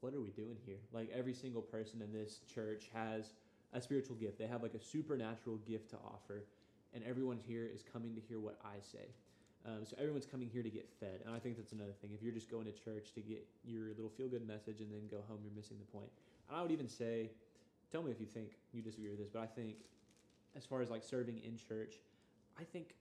what 0.01 0.13
are 0.13 0.21
we 0.21 0.31
doing 0.31 0.57
here? 0.65 0.81
Like 0.93 1.11
every 1.15 1.35
single 1.35 1.63
person 1.63 2.01
in 2.03 2.13
this 2.13 2.41
church 2.53 2.91
has 2.93 3.33
a 3.73 3.81
spiritual 3.81 4.17
gift. 4.17 4.39
They 4.39 4.47
have 4.47 4.63
like 4.63 4.75
a 4.75 4.81
supernatural 4.81 5.57
gift 5.67 5.91
to 5.91 5.97
offer 5.97 6.45
and 6.95 7.05
everyone 7.05 7.39
here 7.47 7.69
is 7.73 7.83
coming 7.83 8.15
to 8.15 8.21
hear 8.21 8.41
what 8.41 8.59
I 8.65 8.81
say. 8.81 9.13
Um, 9.67 9.85
so 9.85 9.95
everyone's 9.99 10.25
coming 10.25 10.49
here 10.49 10.63
to 10.63 10.71
get 10.71 10.89
fed, 10.99 11.21
and 11.27 11.35
I 11.35 11.39
think 11.39 11.57
that's 11.57 11.73
another 11.73 11.93
thing. 12.01 12.11
If 12.15 12.23
you're 12.23 12.33
just 12.33 12.51
going 12.51 12.65
to 12.65 12.73
church 12.73 13.13
to 13.15 13.21
get 13.21 13.47
your 13.65 13.89
little 13.89 14.09
feel 14.09 14.29
good 14.29 14.47
message 14.47 14.81
and 14.81 14.91
then 14.91 15.07
go 15.11 15.23
home, 15.29 15.41
you're 15.45 15.55
missing 15.55 15.77
the 15.79 15.91
point. 15.93 16.09
And 16.49 16.57
I 16.57 16.63
would 16.63 16.71
even 16.73 16.89
say, 16.89 17.31
tell 17.93 18.03
me 18.03 18.11
if 18.11 18.21
you 18.21 18.27
think 18.27 18.57
you 18.73 18.81
disagree 18.81 19.11
with 19.11 19.19
this, 19.19 19.29
but 19.29 19.41
I 19.41 19.47
think 19.47 19.77
as 20.57 20.65
far 20.65 20.81
as 20.81 20.91
like 20.91 21.05
serving 21.05 21.41
in 21.45 21.57
church, 21.57 21.97
I 22.59 22.65
think 22.65 22.95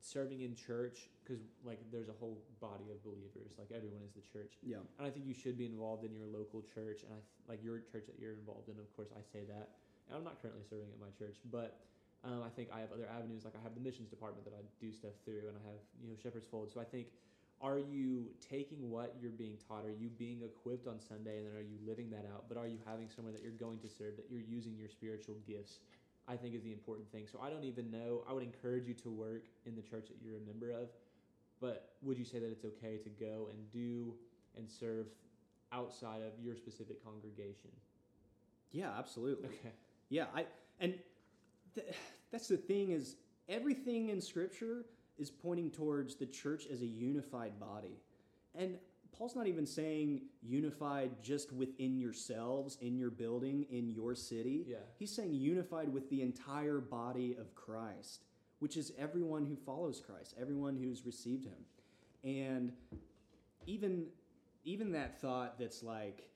serving 0.00 0.42
in 0.42 0.54
church 0.54 1.08
because 1.22 1.42
like 1.64 1.80
there's 1.90 2.08
a 2.08 2.16
whole 2.18 2.38
body 2.60 2.88
of 2.90 3.02
believers, 3.02 3.52
like 3.58 3.68
everyone 3.74 4.00
is 4.06 4.12
the 4.14 4.22
church. 4.22 4.54
Yeah. 4.62 4.80
And 4.98 5.06
I 5.06 5.10
think 5.10 5.26
you 5.26 5.34
should 5.34 5.58
be 5.58 5.66
involved 5.66 6.04
in 6.04 6.14
your 6.14 6.26
local 6.26 6.62
church, 6.62 7.02
and 7.02 7.12
I 7.12 7.20
th- 7.20 7.44
like 7.48 7.60
your 7.62 7.78
church 7.80 8.06
that 8.06 8.16
you're 8.18 8.32
involved 8.32 8.68
in. 8.68 8.78
Of 8.78 8.88
course, 8.96 9.10
I 9.12 9.20
say 9.20 9.44
that. 9.48 9.76
And 10.08 10.16
I'm 10.16 10.24
not 10.24 10.40
currently 10.40 10.62
serving 10.68 10.86
at 10.88 11.00
my 11.00 11.10
church, 11.18 11.36
but 11.50 11.82
um, 12.24 12.42
I 12.44 12.48
think 12.48 12.68
I 12.72 12.80
have 12.80 12.92
other 12.92 13.08
avenues, 13.08 13.44
like 13.44 13.54
I 13.58 13.62
have 13.62 13.74
the 13.74 13.80
missions 13.80 14.08
department 14.08 14.44
that 14.44 14.54
I 14.54 14.62
do 14.80 14.92
stuff 14.92 15.12
through, 15.24 15.48
and 15.48 15.56
I 15.56 15.62
have 15.68 15.80
you 16.02 16.08
know 16.08 16.16
Shepherd's 16.20 16.46
Fold. 16.46 16.72
So 16.72 16.80
I 16.80 16.84
think 16.84 17.08
are 17.62 17.78
you 17.78 18.26
taking 18.50 18.90
what 18.90 19.16
you're 19.20 19.30
being 19.30 19.56
taught? 19.66 19.84
Are 19.86 19.90
you 19.90 20.10
being 20.10 20.42
equipped 20.42 20.86
on 20.86 21.00
Sunday 21.00 21.38
and 21.38 21.46
then 21.46 21.56
are 21.56 21.64
you 21.64 21.78
living 21.86 22.10
that 22.10 22.26
out? 22.30 22.44
But 22.48 22.58
are 22.58 22.66
you 22.66 22.76
having 22.84 23.08
somewhere 23.08 23.32
that 23.32 23.42
you're 23.42 23.52
going 23.52 23.78
to 23.78 23.88
serve, 23.88 24.16
that 24.16 24.26
you're 24.30 24.42
using 24.46 24.76
your 24.76 24.88
spiritual 24.88 25.36
gifts? 25.46 25.78
I 26.28 26.36
think 26.36 26.54
is 26.54 26.62
the 26.62 26.72
important 26.72 27.10
thing. 27.12 27.26
So 27.30 27.38
I 27.40 27.48
don't 27.48 27.64
even 27.64 27.90
know. 27.90 28.24
I 28.28 28.32
would 28.32 28.42
encourage 28.42 28.86
you 28.86 28.94
to 28.94 29.10
work 29.10 29.44
in 29.64 29.76
the 29.76 29.82
church 29.82 30.08
that 30.08 30.16
you're 30.22 30.36
a 30.36 30.46
member 30.46 30.70
of, 30.70 30.88
but 31.60 31.92
would 32.02 32.18
you 32.18 32.24
say 32.24 32.40
that 32.40 32.50
it's 32.50 32.64
okay 32.64 32.98
to 32.98 33.08
go 33.08 33.48
and 33.50 33.70
do 33.72 34.12
and 34.56 34.68
serve 34.68 35.06
outside 35.72 36.22
of 36.22 36.32
your 36.42 36.56
specific 36.56 37.02
congregation? 37.04 37.70
Yeah, 38.72 38.90
absolutely. 38.98 39.48
Okay. 39.48 39.72
Yeah, 40.08 40.26
I 40.34 40.46
and 40.80 40.94
th- 41.76 41.94
that's 42.32 42.48
the 42.48 42.56
thing 42.56 42.90
is 42.90 43.16
everything 43.48 44.08
in 44.08 44.20
Scripture 44.20 44.84
is 45.16 45.30
pointing 45.30 45.70
towards 45.70 46.16
the 46.16 46.26
church 46.26 46.66
as 46.70 46.82
a 46.82 46.86
unified 46.86 47.58
body, 47.60 48.00
and 48.54 48.76
Paul's 49.16 49.34
not 49.34 49.46
even 49.46 49.64
saying 49.64 50.22
unified 50.42 51.10
just 51.22 51.52
within 51.52 51.98
yourselves, 51.98 52.76
in 52.82 52.98
your 52.98 53.10
building, 53.10 53.64
in 53.70 53.88
your 53.88 54.14
city. 54.14 54.66
Yeah. 54.68 54.76
He's 54.98 55.10
saying 55.10 55.32
unified 55.32 55.88
with 55.90 56.10
the 56.10 56.20
entire 56.20 56.80
body 56.80 57.34
of 57.38 57.54
Christ, 57.54 58.24
which 58.58 58.76
is 58.76 58.92
everyone 58.98 59.46
who 59.46 59.56
follows 59.56 60.02
Christ, 60.04 60.34
everyone 60.38 60.76
who's 60.76 61.06
received 61.06 61.46
him. 61.46 61.64
And 62.24 62.72
even 63.66 64.06
even 64.64 64.92
that 64.92 65.20
thought 65.20 65.58
that's 65.58 65.82
like, 65.82 66.28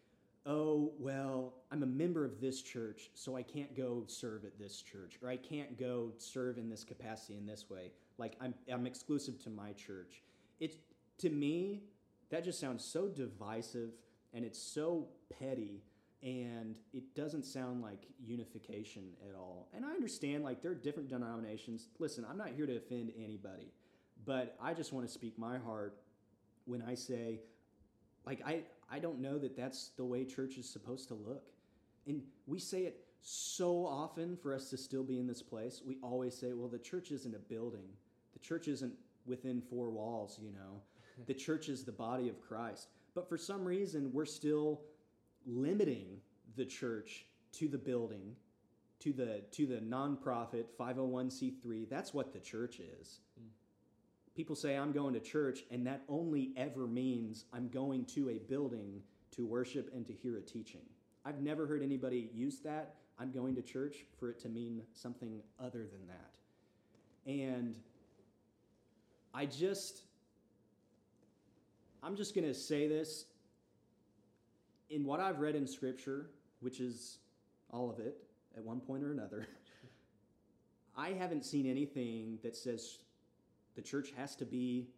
oh, 0.47 0.93
well, 0.99 1.55
I'm 1.71 1.83
a 1.83 1.87
member 1.87 2.25
of 2.25 2.41
this 2.41 2.63
church, 2.63 3.11
so 3.15 3.37
I 3.37 3.43
can't 3.43 3.77
go 3.77 4.05
serve 4.07 4.45
at 4.45 4.59
this 4.59 4.81
church, 4.81 5.19
or 5.23 5.29
I 5.29 5.37
can't 5.37 5.79
go 5.79 6.13
serve 6.19 6.59
in 6.59 6.69
this 6.69 6.85
capacity 6.85 7.37
in 7.37 7.47
this 7.47 7.69
way. 7.69 7.93
Like 8.19 8.37
I'm 8.41 8.55
I'm 8.73 8.87
exclusive 8.87 9.43
to 9.45 9.51
my 9.51 9.73
church. 9.73 10.23
It's 10.61 10.77
to 11.19 11.31
me, 11.31 11.83
that 12.31 12.45
just 12.45 12.61
sounds 12.61 12.85
so 12.85 13.09
divisive 13.09 13.91
and 14.33 14.45
it's 14.45 14.61
so 14.61 15.09
petty 15.39 15.83
and 16.23 16.77
it 16.93 17.15
doesn't 17.15 17.45
sound 17.45 17.83
like 17.83 18.07
unification 18.23 19.05
at 19.29 19.35
all. 19.35 19.69
And 19.75 19.85
I 19.85 19.91
understand 19.91 20.45
like 20.45 20.63
there 20.63 20.71
are 20.71 20.77
different 20.77 21.09
denominations. 21.09 21.89
Listen, 21.99 22.27
I'm 22.29 22.37
not 22.37 22.51
here 22.51 22.67
to 22.67 22.77
offend 22.77 23.13
anybody, 23.19 23.73
but 24.27 24.57
I 24.61 24.75
just 24.75 24.93
want 24.93 25.07
to 25.07 25.13
speak 25.13 25.39
my 25.39 25.59
heart 25.59 25.97
when 26.67 26.83
I 26.83 26.95
say 26.95 27.41
like 28.27 28.43
I 28.47 28.63
I 28.91 28.99
don't 28.99 29.21
know 29.21 29.39
that 29.39 29.57
that's 29.57 29.91
the 29.97 30.05
way 30.05 30.25
church 30.25 30.59
is 30.59 30.69
supposed 30.69 31.09
to 31.09 31.15
look. 31.15 31.51
And 32.07 32.23
we 32.47 32.59
say 32.59 32.83
it 32.83 33.05
so 33.23 33.87
often 33.87 34.37
for 34.37 34.55
us 34.55 34.71
to 34.71 34.77
still 34.77 35.05
be 35.05 35.19
in 35.19 35.27
this 35.27 35.43
place. 35.43 35.83
We 35.85 35.99
always 36.03 36.37
say, 36.37 36.53
well, 36.55 36.69
the 36.69 36.79
church 36.79 37.11
isn't 37.13 37.35
a 37.35 37.39
building. 37.39 37.89
The 38.33 38.39
church 38.39 38.69
isn't 38.69 38.93
within 39.27 39.61
four 39.61 39.91
walls, 39.91 40.39
you 40.43 40.51
know. 40.53 40.83
the 41.27 41.35
church 41.35 41.69
is 41.69 41.85
the 41.85 41.93
body 41.93 42.29
of 42.29 42.41
Christ. 42.41 42.89
But 43.15 43.29
for 43.29 43.37
some 43.37 43.65
reason, 43.65 44.11
we're 44.13 44.25
still 44.25 44.81
limiting 45.47 46.21
the 46.57 46.65
church 46.65 47.27
to 47.53 47.69
the 47.69 47.79
building, 47.79 48.35
to 49.01 49.13
the 49.13 49.43
to 49.53 49.67
the 49.67 49.81
nonprofit 49.81 50.65
501c3. 50.79 51.89
That's 51.89 52.15
what 52.15 52.33
the 52.33 52.41
church 52.41 52.81
is. 52.81 53.21
Mm. 53.41 53.49
People 54.41 54.57
say 54.57 54.75
I'm 54.75 54.93
going 54.93 55.13
to 55.13 55.21
church 55.21 55.65
and 55.71 55.87
that 55.87 56.01
only 56.09 56.53
ever 56.57 56.87
means 56.87 57.45
I'm 57.53 57.69
going 57.69 58.07
to 58.15 58.31
a 58.31 58.39
building 58.39 59.03
to 59.33 59.45
worship 59.45 59.91
and 59.95 60.07
to 60.07 60.15
hear 60.15 60.39
a 60.39 60.41
teaching. 60.41 60.81
I've 61.27 61.43
never 61.43 61.67
heard 61.67 61.83
anybody 61.83 62.31
use 62.33 62.59
that 62.61 62.95
I'm 63.19 63.33
going 63.33 63.55
to 63.57 63.61
church 63.61 63.97
for 64.19 64.31
it 64.31 64.41
to 64.41 64.49
mean 64.49 64.81
something 64.95 65.43
other 65.63 65.81
than 65.81 66.07
that. 66.07 67.31
And 67.31 67.75
I 69.35 69.45
just 69.45 70.05
I'm 72.03 72.17
just 72.17 72.35
going 72.35 72.47
to 72.47 72.55
say 72.55 72.89
this 72.89 73.27
in 74.89 75.05
what 75.05 75.21
I've 75.21 75.41
read 75.41 75.55
in 75.55 75.67
scripture, 75.67 76.31
which 76.61 76.81
is 76.81 77.19
all 77.71 77.91
of 77.91 77.99
it 77.99 78.17
at 78.57 78.65
one 78.65 78.81
point 78.81 79.05
or 79.05 79.13
another. 79.13 79.47
I 80.97 81.11
haven't 81.11 81.45
seen 81.45 81.67
anything 81.67 82.39
that 82.43 82.57
says 82.57 83.01
the 83.75 83.83
church 83.83 84.13
has 84.17 84.37
to 84.37 84.45
be 84.45 84.89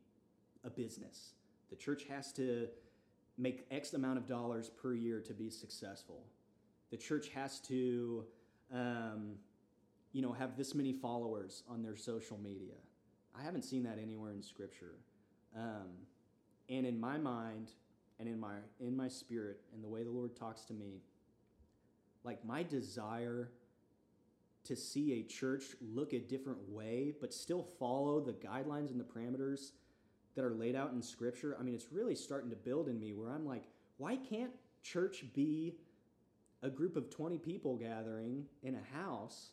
a 0.65 0.71
business. 0.71 1.35
The 1.71 1.77
church 1.77 2.05
has 2.05 2.33
to 2.35 2.69
make 3.39 3.67
X 3.71 3.95
amount 3.95 4.19
of 4.19 4.27
dollars 4.27 4.69
per 4.69 4.95
year 4.95 5.21
to 5.21 5.33
be 5.33 5.51
successful. 5.51 6.23
The 6.91 6.97
church 6.97 7.29
has 7.31 7.61
to, 7.61 8.25
um, 8.73 9.37
you 10.13 10.23
know, 10.23 10.33
have 10.33 10.57
this 10.57 10.75
many 10.75 10.93
followers 10.93 11.63
on 11.69 11.83
their 11.83 11.97
social 11.97 12.39
media. 12.39 12.75
I 13.39 13.43
haven't 13.43 13.63
seen 13.63 13.83
that 13.85 13.99
anywhere 14.01 14.33
in 14.33 14.43
Scripture. 14.43 14.97
Um, 15.57 15.89
and 16.69 16.87
in 16.87 17.01
my 17.01 17.19
mind, 17.19 17.71
and 18.19 18.29
in 18.29 18.39
my 18.39 18.57
in 18.79 18.97
my 18.97 19.09
spirit, 19.09 19.61
and 19.75 19.83
the 19.83 19.89
way 19.89 20.05
the 20.05 20.11
Lord 20.11 20.37
talks 20.37 20.63
to 20.67 20.75
me, 20.75 21.03
like 22.25 22.45
my 22.45 22.63
desire 22.63 23.51
to 24.65 24.77
see 24.77 25.15
a 25.15 25.23
church 25.23 25.65
look 25.81 26.13
a 26.13 26.19
different 26.19 26.69
way, 26.69 27.13
but 27.21 27.35
still 27.35 27.63
follow 27.63 28.21
the 28.21 28.33
guidelines 28.33 28.91
and 28.91 29.01
the 29.01 29.05
parameters 29.05 29.73
that 30.35 30.45
are 30.45 30.55
laid 30.55 30.75
out 30.75 30.93
in 30.93 31.03
Scripture, 31.03 31.57
I 31.59 31.63
mean, 31.63 31.75
it's 31.75 31.93
really 31.93 32.15
starting 32.15 32.51
to 32.51 32.57
build 32.57 32.89
in 32.89 32.99
me 32.99 33.13
where 33.13 33.31
I'm 33.31 33.47
like, 33.47 33.65
why 33.99 34.17
can't 34.17 34.53
church 34.83 35.25
be 35.35 35.75
a 36.63 36.71
group 36.71 36.97
of 36.97 37.11
20 37.11 37.39
people 37.39 37.77
gathering 37.77 38.47
in 38.63 38.77
a 38.77 38.97
house 38.97 39.51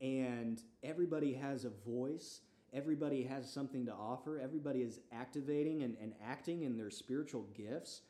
and 0.00 0.60
everybody 0.82 1.34
has 1.34 1.64
a 1.64 1.70
voice? 1.86 2.40
Everybody 2.72 3.22
has 3.22 3.50
something 3.50 3.86
to 3.86 3.92
offer. 3.92 4.40
Everybody 4.40 4.82
is 4.82 4.98
activating 5.12 5.82
and, 5.82 5.96
and 6.00 6.12
acting 6.26 6.62
in 6.62 6.76
their 6.76 6.90
spiritual 6.90 7.46
gifts. 7.56 8.00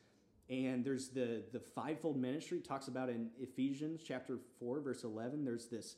And 0.49 0.85
there's 0.85 1.09
the, 1.09 1.41
the 1.51 1.59
fivefold 1.59 2.17
ministry 2.17 2.59
talks 2.59 2.87
about 2.87 3.09
in 3.09 3.29
Ephesians 3.39 4.01
chapter 4.05 4.37
4, 4.59 4.79
verse 4.79 5.03
11. 5.03 5.43
There's 5.43 5.65
this, 5.65 5.95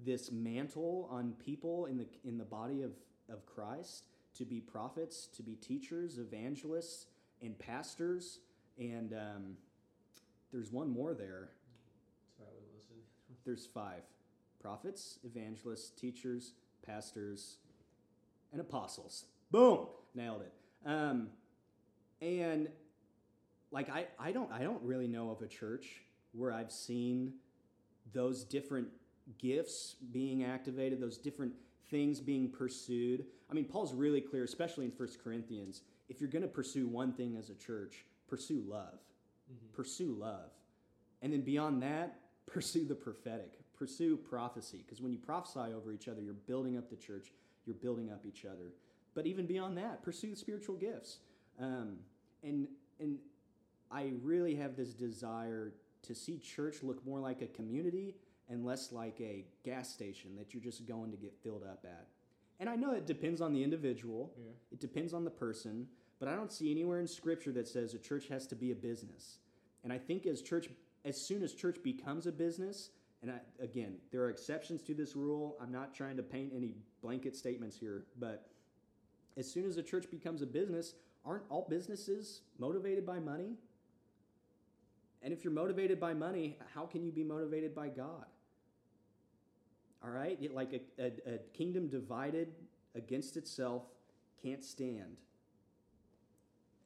this 0.00 0.30
mantle 0.30 1.08
on 1.10 1.34
people 1.44 1.86
in 1.86 1.96
the, 1.96 2.06
in 2.24 2.36
the 2.36 2.44
body 2.44 2.82
of, 2.82 2.92
of 3.30 3.46
Christ 3.46 4.04
to 4.36 4.44
be 4.44 4.60
prophets, 4.60 5.28
to 5.36 5.42
be 5.42 5.54
teachers, 5.54 6.18
evangelists, 6.18 7.06
and 7.40 7.58
pastors. 7.58 8.40
And 8.78 9.14
um, 9.14 9.56
there's 10.52 10.70
one 10.70 10.90
more 10.90 11.14
there. 11.14 11.48
Sorry, 12.36 12.50
I 12.50 12.74
wasn't 12.74 12.74
listening. 12.74 13.00
There's 13.46 13.66
five 13.66 14.02
prophets, 14.60 15.18
evangelists, 15.24 15.90
teachers, 15.90 16.52
pastors, 16.84 17.56
and 18.52 18.60
apostles. 18.60 19.24
Boom, 19.50 19.86
nailed 20.14 20.42
it. 20.42 20.52
Um, 20.84 21.28
and 22.20 22.68
like 23.70 23.90
I, 23.90 24.06
I 24.18 24.32
don't 24.32 24.50
I 24.52 24.62
don't 24.62 24.82
really 24.82 25.08
know 25.08 25.30
of 25.30 25.42
a 25.42 25.46
church 25.46 26.02
where 26.32 26.52
I've 26.52 26.70
seen 26.72 27.34
those 28.12 28.44
different 28.44 28.88
gifts 29.38 29.96
being 30.12 30.44
activated, 30.44 31.00
those 31.00 31.18
different 31.18 31.52
things 31.90 32.20
being 32.20 32.50
pursued. 32.50 33.24
I 33.50 33.54
mean, 33.54 33.64
Paul's 33.64 33.94
really 33.94 34.20
clear, 34.20 34.44
especially 34.44 34.84
in 34.84 34.90
First 34.90 35.22
Corinthians. 35.22 35.82
If 36.08 36.20
you're 36.20 36.30
going 36.30 36.42
to 36.42 36.48
pursue 36.48 36.86
one 36.86 37.12
thing 37.12 37.36
as 37.36 37.50
a 37.50 37.54
church, 37.54 38.04
pursue 38.28 38.62
love. 38.66 38.98
Pursue 39.72 40.16
love. 40.18 40.50
And 41.22 41.32
then 41.32 41.40
beyond 41.40 41.82
that, 41.82 42.18
pursue 42.46 42.84
the 42.84 42.94
prophetic, 42.94 43.60
pursue 43.76 44.16
prophecy. 44.16 44.82
Because 44.84 45.00
when 45.00 45.12
you 45.12 45.18
prophesy 45.18 45.72
over 45.74 45.92
each 45.92 46.08
other, 46.08 46.20
you're 46.20 46.34
building 46.34 46.76
up 46.76 46.88
the 46.90 46.96
church, 46.96 47.32
you're 47.64 47.74
building 47.74 48.10
up 48.10 48.24
each 48.26 48.44
other. 48.44 48.72
But 49.14 49.26
even 49.26 49.46
beyond 49.46 49.78
that, 49.78 50.02
pursue 50.02 50.34
spiritual 50.36 50.76
gifts. 50.76 51.18
Um, 51.60 51.96
and 52.42 52.68
and 53.00 53.18
I 53.90 54.12
really 54.22 54.54
have 54.56 54.76
this 54.76 54.92
desire 54.94 55.74
to 56.02 56.14
see 56.14 56.38
church 56.38 56.82
look 56.82 57.04
more 57.06 57.20
like 57.20 57.42
a 57.42 57.46
community 57.46 58.14
and 58.48 58.64
less 58.64 58.92
like 58.92 59.20
a 59.20 59.44
gas 59.64 59.92
station 59.92 60.36
that 60.36 60.54
you're 60.54 60.62
just 60.62 60.86
going 60.86 61.10
to 61.10 61.16
get 61.16 61.34
filled 61.42 61.64
up 61.64 61.84
at. 61.84 62.06
And 62.60 62.68
I 62.68 62.76
know 62.76 62.92
it 62.92 63.06
depends 63.06 63.40
on 63.40 63.52
the 63.52 63.62
individual, 63.62 64.32
Yeah. 64.38 64.52
it 64.72 64.80
depends 64.80 65.12
on 65.12 65.24
the 65.24 65.30
person, 65.30 65.88
but 66.18 66.28
I 66.28 66.34
don't 66.36 66.50
see 66.50 66.70
anywhere 66.70 67.00
in 67.00 67.06
scripture 67.06 67.52
that 67.52 67.68
says 67.68 67.92
a 67.94 67.98
church 67.98 68.28
has 68.28 68.46
to 68.48 68.54
be 68.54 68.70
a 68.70 68.74
business. 68.74 69.38
And 69.84 69.92
I 69.92 69.98
think 69.98 70.26
as 70.26 70.42
church 70.42 70.68
as 71.04 71.20
soon 71.20 71.42
as 71.44 71.54
church 71.54 71.80
becomes 71.84 72.26
a 72.26 72.32
business, 72.32 72.90
and 73.22 73.30
I, 73.30 73.38
again, 73.60 73.98
there 74.10 74.22
are 74.22 74.30
exceptions 74.30 74.82
to 74.82 74.94
this 74.94 75.14
rule. 75.14 75.56
I'm 75.60 75.70
not 75.70 75.94
trying 75.94 76.16
to 76.16 76.22
paint 76.22 76.52
any 76.54 76.74
blanket 77.00 77.36
statements 77.36 77.76
here, 77.76 78.06
but 78.18 78.48
as 79.36 79.48
soon 79.48 79.66
as 79.66 79.76
a 79.76 79.82
church 79.82 80.10
becomes 80.10 80.42
a 80.42 80.46
business, 80.46 80.94
aren't 81.24 81.44
all 81.48 81.66
businesses 81.68 82.42
motivated 82.58 83.06
by 83.06 83.20
money? 83.20 83.56
And 85.22 85.32
if 85.32 85.44
you're 85.44 85.52
motivated 85.52 85.98
by 85.98 86.14
money, 86.14 86.58
how 86.74 86.86
can 86.86 87.02
you 87.02 87.10
be 87.10 87.24
motivated 87.24 87.74
by 87.74 87.88
God? 87.88 88.26
All 90.04 90.10
right? 90.10 90.38
Like 90.52 90.72
a, 90.72 91.02
a, 91.02 91.34
a 91.34 91.38
kingdom 91.52 91.88
divided 91.88 92.48
against 92.94 93.36
itself 93.36 93.82
can't 94.42 94.64
stand. 94.64 95.16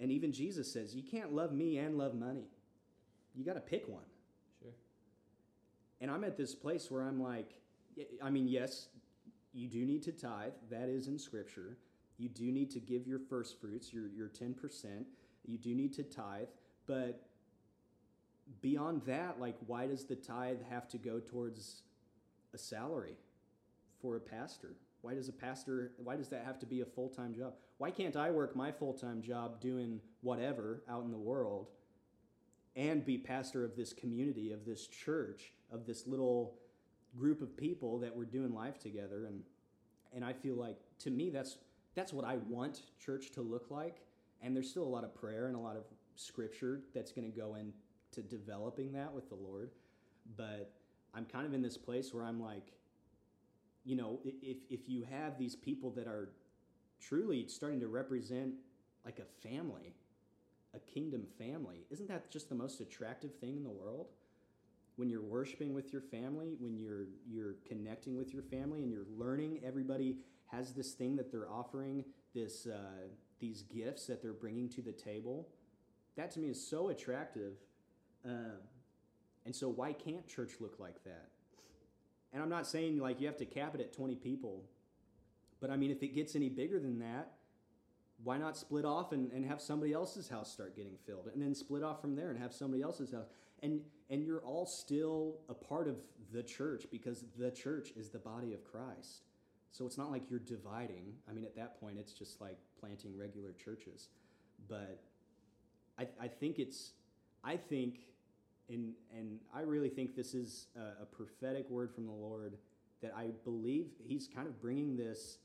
And 0.01 0.11
even 0.11 0.33
Jesus 0.33 0.73
says, 0.73 0.95
you 0.95 1.03
can't 1.03 1.33
love 1.33 1.53
me 1.53 1.77
and 1.79 1.99
love 1.99 2.15
money. 2.15 2.49
You 3.35 3.45
got 3.45 3.55
to 3.55 3.61
pick 3.61 3.87
one. 3.87 4.05
Sure. 4.61 4.73
And 6.01 6.11
I'm 6.11 6.25
at 6.25 6.37
this 6.37 6.55
place 6.55 6.91
where 6.91 7.03
I'm 7.03 7.23
like, 7.23 7.55
I 8.23 8.31
mean, 8.31 8.49
yes, 8.49 8.89
you 9.53 9.69
do 9.69 9.85
need 9.85 10.03
to 10.05 10.13
tithe. 10.13 10.53
That 10.71 10.89
is 10.89 11.09
in 11.09 11.19
Scripture. 11.19 11.77
You 12.17 12.29
do 12.29 12.51
need 12.51 12.71
to 12.71 12.81
give 12.81 13.07
your 13.07 13.19
first 13.19 13.61
fruits, 13.61 13.93
your, 13.93 14.09
your 14.09 14.29
10%. 14.29 14.55
You 15.47 15.59
do 15.59 15.75
need 15.75 15.93
to 15.95 16.03
tithe. 16.03 16.49
But 16.87 17.23
beyond 18.61 19.03
that, 19.07 19.41
like, 19.41 19.57
why 19.67 19.87
does 19.87 20.05
the 20.05 20.17
tithe 20.17 20.59
have 20.71 20.89
to 20.89 20.99
go 20.99 21.21
towards 21.21 21.83
a 22.53 22.59
salary 22.59 23.17
for 24.01 24.17
a 24.17 24.21
pastor? 24.21 24.75
Why 25.03 25.15
does 25.15 25.29
a 25.29 25.33
pastor, 25.33 25.93
why 26.03 26.17
does 26.17 26.29
that 26.29 26.45
have 26.45 26.59
to 26.61 26.67
be 26.67 26.81
a 26.81 26.87
full 26.87 27.09
time 27.09 27.35
job? 27.35 27.55
Why 27.79 27.91
can't 27.91 28.17
I 28.17 28.31
work 28.31 28.55
my 28.55 28.71
full 28.71 28.93
time 28.93 29.23
job 29.23 29.61
doing 29.61 30.01
whatever 30.21 30.83
out 30.89 31.05
in 31.05 31.11
the 31.11 31.19
world 31.19 31.69
and 32.77 33.05
be 33.05 33.19
pastor 33.19 33.65
of 33.65 33.77
this 33.77 33.93
community, 33.93 34.53
of 34.53 34.65
this 34.65 34.87
church, 34.87 35.53
of 35.73 35.87
this 35.87 36.07
little 36.07 36.57
group 37.17 37.41
of 37.43 37.57
people 37.57 37.99
that 38.01 38.15
we're 38.15 38.25
doing 38.25 38.53
life 38.53 38.79
together? 38.79 39.27
And, 39.27 39.43
and 40.15 40.25
I 40.25 40.33
feel 40.33 40.55
like 40.55 40.77
to 41.01 41.11
me, 41.11 41.31
that's, 41.31 41.57
that's 41.95 42.13
what 42.13 42.25
I 42.25 42.37
want 42.49 42.83
church 43.05 43.31
to 43.33 43.41
look 43.41 43.71
like. 43.71 44.03
And 44.43 44.55
there's 44.55 44.71
still 44.71 44.85
a 44.85 44.85
lot 44.85 45.05
of 45.05 45.15
prayer 45.15 45.47
and 45.47 45.57
a 45.57 45.61
lot 45.61 45.77
of 45.77 45.85
scripture 46.15 46.83
that's 46.95 47.13
going 47.13 47.31
to 47.31 47.37
go 47.37 47.55
into 48.17 48.29
developing 48.29 48.93
that 48.93 49.13
with 49.13 49.29
the 49.29 49.35
Lord. 49.35 49.71
But 50.37 50.73
I'm 51.15 51.25
kind 51.25 51.47
of 51.47 51.55
in 51.55 51.63
this 51.63 51.77
place 51.77 52.13
where 52.13 52.25
I'm 52.25 52.41
like, 52.41 52.73
you 53.85 53.97
know, 53.97 54.21
if, 54.25 54.59
if 54.69 54.89
you 54.89 55.05
have 55.11 55.39
these 55.39 55.57
people 55.57 55.91
that 55.93 56.07
are 56.07 56.31
truly 57.01 57.47
starting 57.49 57.81
to 57.81 57.89
represent 57.89 58.53
like 59.05 59.19
a 59.19 59.49
family, 59.49 59.95
a 60.75 60.79
kingdom 60.79 61.27
family, 61.39 61.87
isn't 61.91 62.09
that 62.09 62.31
just 62.31 62.49
the 62.49 62.55
most 62.55 62.81
attractive 62.81 63.35
thing 63.37 63.57
in 63.57 63.65
the 63.65 63.71
world? 63.71 64.09
When 64.97 65.09
you're 65.09 65.23
worshiping 65.23 65.73
with 65.73 65.93
your 65.93 66.03
family, 66.03 66.57
when 66.61 66.77
you're 66.77 67.07
you're 67.27 67.55
connecting 67.67 68.19
with 68.19 68.35
your 68.35 68.43
family, 68.43 68.83
and 68.83 68.93
you're 68.93 69.07
learning, 69.17 69.61
everybody 69.65 70.19
has 70.49 70.75
this 70.75 70.93
thing 70.93 71.17
that 71.17 71.33
they're 71.33 71.51
offering, 71.51 72.05
this 72.35 72.67
uh, 72.67 73.09
these 73.39 73.63
gifts 73.63 74.07
that 74.07 74.21
they're 74.21 74.35
bringing 74.35 74.69
to 74.69 74.83
the 74.83 74.93
table. 74.93 75.49
That 76.17 76.31
to 76.33 76.41
me 76.41 76.49
is 76.49 76.65
so 76.65 76.91
attractive. 76.91 77.55
Um, 78.25 78.59
and 79.45 79.55
so, 79.55 79.69
why 79.69 79.93
can't 79.93 80.27
church 80.29 80.53
look 80.61 80.79
like 80.79 81.03
that? 81.05 81.29
And 82.33 82.43
I'm 82.43 82.49
not 82.49 82.67
saying 82.67 82.99
like 82.99 83.21
you 83.21 83.27
have 83.27 83.39
to 83.39 83.45
cap 83.45 83.75
it 83.75 83.81
at 83.81 83.93
20 83.93 84.15
people, 84.17 84.65
but 85.61 85.71
I 85.71 85.77
mean, 85.77 85.91
if 85.91 86.03
it 86.03 86.15
gets 86.15 86.37
any 86.37 86.49
bigger 86.49 86.79
than 86.79 86.99
that, 87.01 87.33
why 88.23 88.39
not 88.39 88.57
split 88.57 88.85
off 88.85 89.13
and, 89.13 89.33
and 89.33 89.45
have 89.47 89.61
somebody 89.61 89.93
else's 89.93 90.29
house 90.29 90.53
start 90.53 90.77
getting 90.77 90.97
filled 91.07 91.29
and 91.33 91.43
then 91.43 91.55
split 91.55 91.83
off 91.83 92.01
from 92.01 92.15
there 92.15 92.31
and 92.31 92.39
have 92.39 92.53
somebody 92.53 92.83
else's 92.83 93.13
house? 93.13 93.27
And, 93.63 93.81
and 94.09 94.25
you're 94.25 94.41
all 94.41 94.67
still 94.67 95.39
a 95.49 95.55
part 95.55 95.89
of 95.89 95.97
the 96.33 96.43
church 96.43 96.87
because 96.91 97.25
the 97.39 97.51
church 97.51 97.93
is 97.97 98.11
the 98.11 98.19
body 98.19 98.53
of 98.53 98.65
Christ. 98.65 99.23
So 99.73 99.87
it's 99.87 99.99
not 99.99 100.11
like 100.11 100.29
you're 100.29 100.39
dividing. 100.39 101.15
I 101.29 101.33
mean, 101.33 101.45
at 101.45 101.57
that 101.57 101.81
point, 101.81 101.99
it's 101.99 102.13
just 102.13 102.41
like 102.41 102.59
planting 102.79 103.17
regular 103.17 103.53
churches. 103.53 104.09
But 104.69 105.01
I, 105.99 106.09
I 106.21 106.29
think 106.29 106.59
it's, 106.59 106.93
I 107.45 107.57
think 107.57 108.01
and 108.71 108.93
and 109.17 109.39
I 109.55 109.61
really 109.63 109.89
think 109.89 110.15
this 110.15 110.35
is 110.35 110.67
a, 110.77 111.03
a, 111.03 111.07
prophetic 111.07 111.69
word 111.69 111.93
from 111.93 112.07
the 112.07 112.13
Lord 112.13 112.57
that 113.03 113.13
I 113.17 113.29
believe 113.45 113.89
He's 114.03 114.29
kind 114.29 114.47
of 114.47 114.61
bringing 114.61 114.97
this 114.97 115.39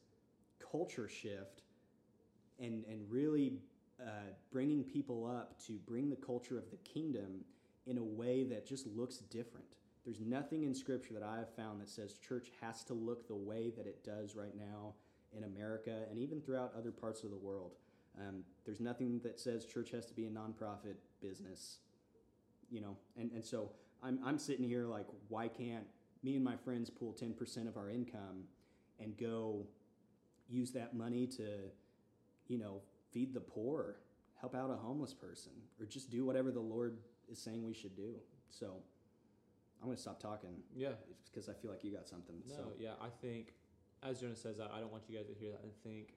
culture 0.72 1.10
shift 1.10 1.64
and 2.60 2.86
and 2.86 3.02
really 3.10 3.60
uh, 4.02 4.32
bringing 4.52 4.84
people 4.84 5.26
up 5.26 5.60
to 5.66 5.74
bring 5.88 6.10
the 6.10 6.16
culture 6.16 6.58
of 6.58 6.70
the 6.70 6.78
kingdom 6.78 7.44
in 7.88 7.98
a 7.98 8.04
way 8.04 8.44
that 8.44 8.68
just 8.68 8.88
looks 8.88 9.18
different. 9.18 9.78
There's 10.06 10.20
nothing 10.20 10.64
in 10.64 10.76
Scripture 10.76 11.14
that 11.14 11.24
I 11.24 11.38
have 11.38 11.54
found 11.56 11.82
that 11.82 11.90
says 11.90 12.18
church 12.18 12.52
has 12.62 12.84
to 12.86 12.94
look 12.94 13.28
the 13.28 13.36
way 13.36 13.72
that 13.76 13.88
it 13.88 14.04
does 14.04 14.36
right 14.36 14.56
now 14.56 14.94
in 15.36 15.44
America 15.44 16.04
and 16.10 16.20
even 16.20 16.42
throughout 16.42 16.74
other 16.78 16.92
parts 16.92 17.24
of 17.24 17.32
the 17.32 17.38
world. 17.38 17.72
Um, 18.20 18.44
there's 18.66 18.80
nothing 18.80 19.20
that 19.24 19.40
says 19.40 19.66
church 19.66 19.92
has 19.92 20.06
to 20.06 20.14
be 20.14 20.26
a 20.26 20.30
nonprofit 20.30 20.96
business 21.22 21.80
you 22.70 22.82
know, 22.82 22.98
and, 23.18 23.32
and 23.32 23.44
so 23.44 23.72
I'm, 24.04 24.20
I'm 24.24 24.38
sitting 24.38 24.68
here 24.68 24.86
like, 24.86 25.06
why 25.30 25.48
can't 25.48 25.86
me 26.24 26.36
and 26.36 26.44
my 26.44 26.56
friends 26.58 26.90
pool 26.90 27.16
10% 27.20 27.68
of 27.68 27.78
our 27.78 27.90
income 27.90 28.44
and 29.00 29.16
go 29.18 29.68
use 30.50 30.72
that 30.72 30.96
money 30.96 31.28
to, 31.28 31.48
you 32.48 32.58
know, 32.58 32.82
feed 33.12 33.34
the 33.34 33.40
poor, 33.40 33.98
help 34.40 34.56
out 34.56 34.70
a 34.70 34.76
homeless 34.76 35.14
person, 35.14 35.52
or 35.80 35.86
just 35.86 36.10
do 36.10 36.26
whatever 36.26 36.52
the 36.52 36.60
Lord 36.60 36.98
is 37.32 37.40
saying 37.40 37.66
we 37.66 37.74
should 37.74 37.96
do. 37.96 38.16
So 38.50 38.78
I'm 39.82 39.88
going 39.88 39.96
to 39.96 40.02
stop 40.02 40.20
talking. 40.20 40.56
Yeah. 40.76 40.90
Because 41.32 41.50
I 41.50 41.54
feel 41.54 41.72
like 41.72 41.84
you 41.84 41.92
got 41.92 42.08
something. 42.08 42.36
No, 42.48 42.56
so. 42.56 42.72
yeah, 42.80 42.92
I 43.02 43.10
think, 43.22 43.54
as 44.04 44.22
Jonah 44.22 44.36
says, 44.36 44.60
I 44.60 44.80
don't 44.80 44.92
want 44.92 45.04
you 45.08 45.18
guys 45.18 45.28
to 45.28 45.34
hear 45.34 45.52
that 45.52 45.64
and 45.64 45.72
think 45.84 46.14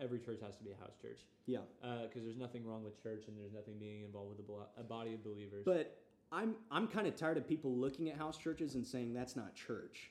every 0.00 0.18
church 0.18 0.40
has 0.44 0.56
to 0.56 0.64
be 0.64 0.70
a 0.70 0.80
house 0.80 0.94
church. 1.00 1.20
Yeah. 1.46 1.58
Because 1.80 2.22
uh, 2.22 2.24
there's 2.24 2.36
nothing 2.36 2.66
wrong 2.66 2.84
with 2.84 3.02
church 3.02 3.24
and 3.28 3.36
there's 3.38 3.52
nothing 3.52 3.74
being 3.78 4.02
involved 4.04 4.36
with 4.36 4.46
a, 4.46 4.80
a 4.80 4.84
body 4.84 5.14
of 5.14 5.24
believers. 5.24 5.64
But 5.64 5.98
I'm 6.30 6.54
I'm 6.70 6.86
kind 6.86 7.06
of 7.06 7.16
tired 7.16 7.36
of 7.36 7.48
people 7.48 7.74
looking 7.74 8.08
at 8.08 8.16
house 8.16 8.36
churches 8.36 8.74
and 8.74 8.86
saying 8.86 9.14
that's 9.14 9.36
not 9.36 9.54
church. 9.54 10.10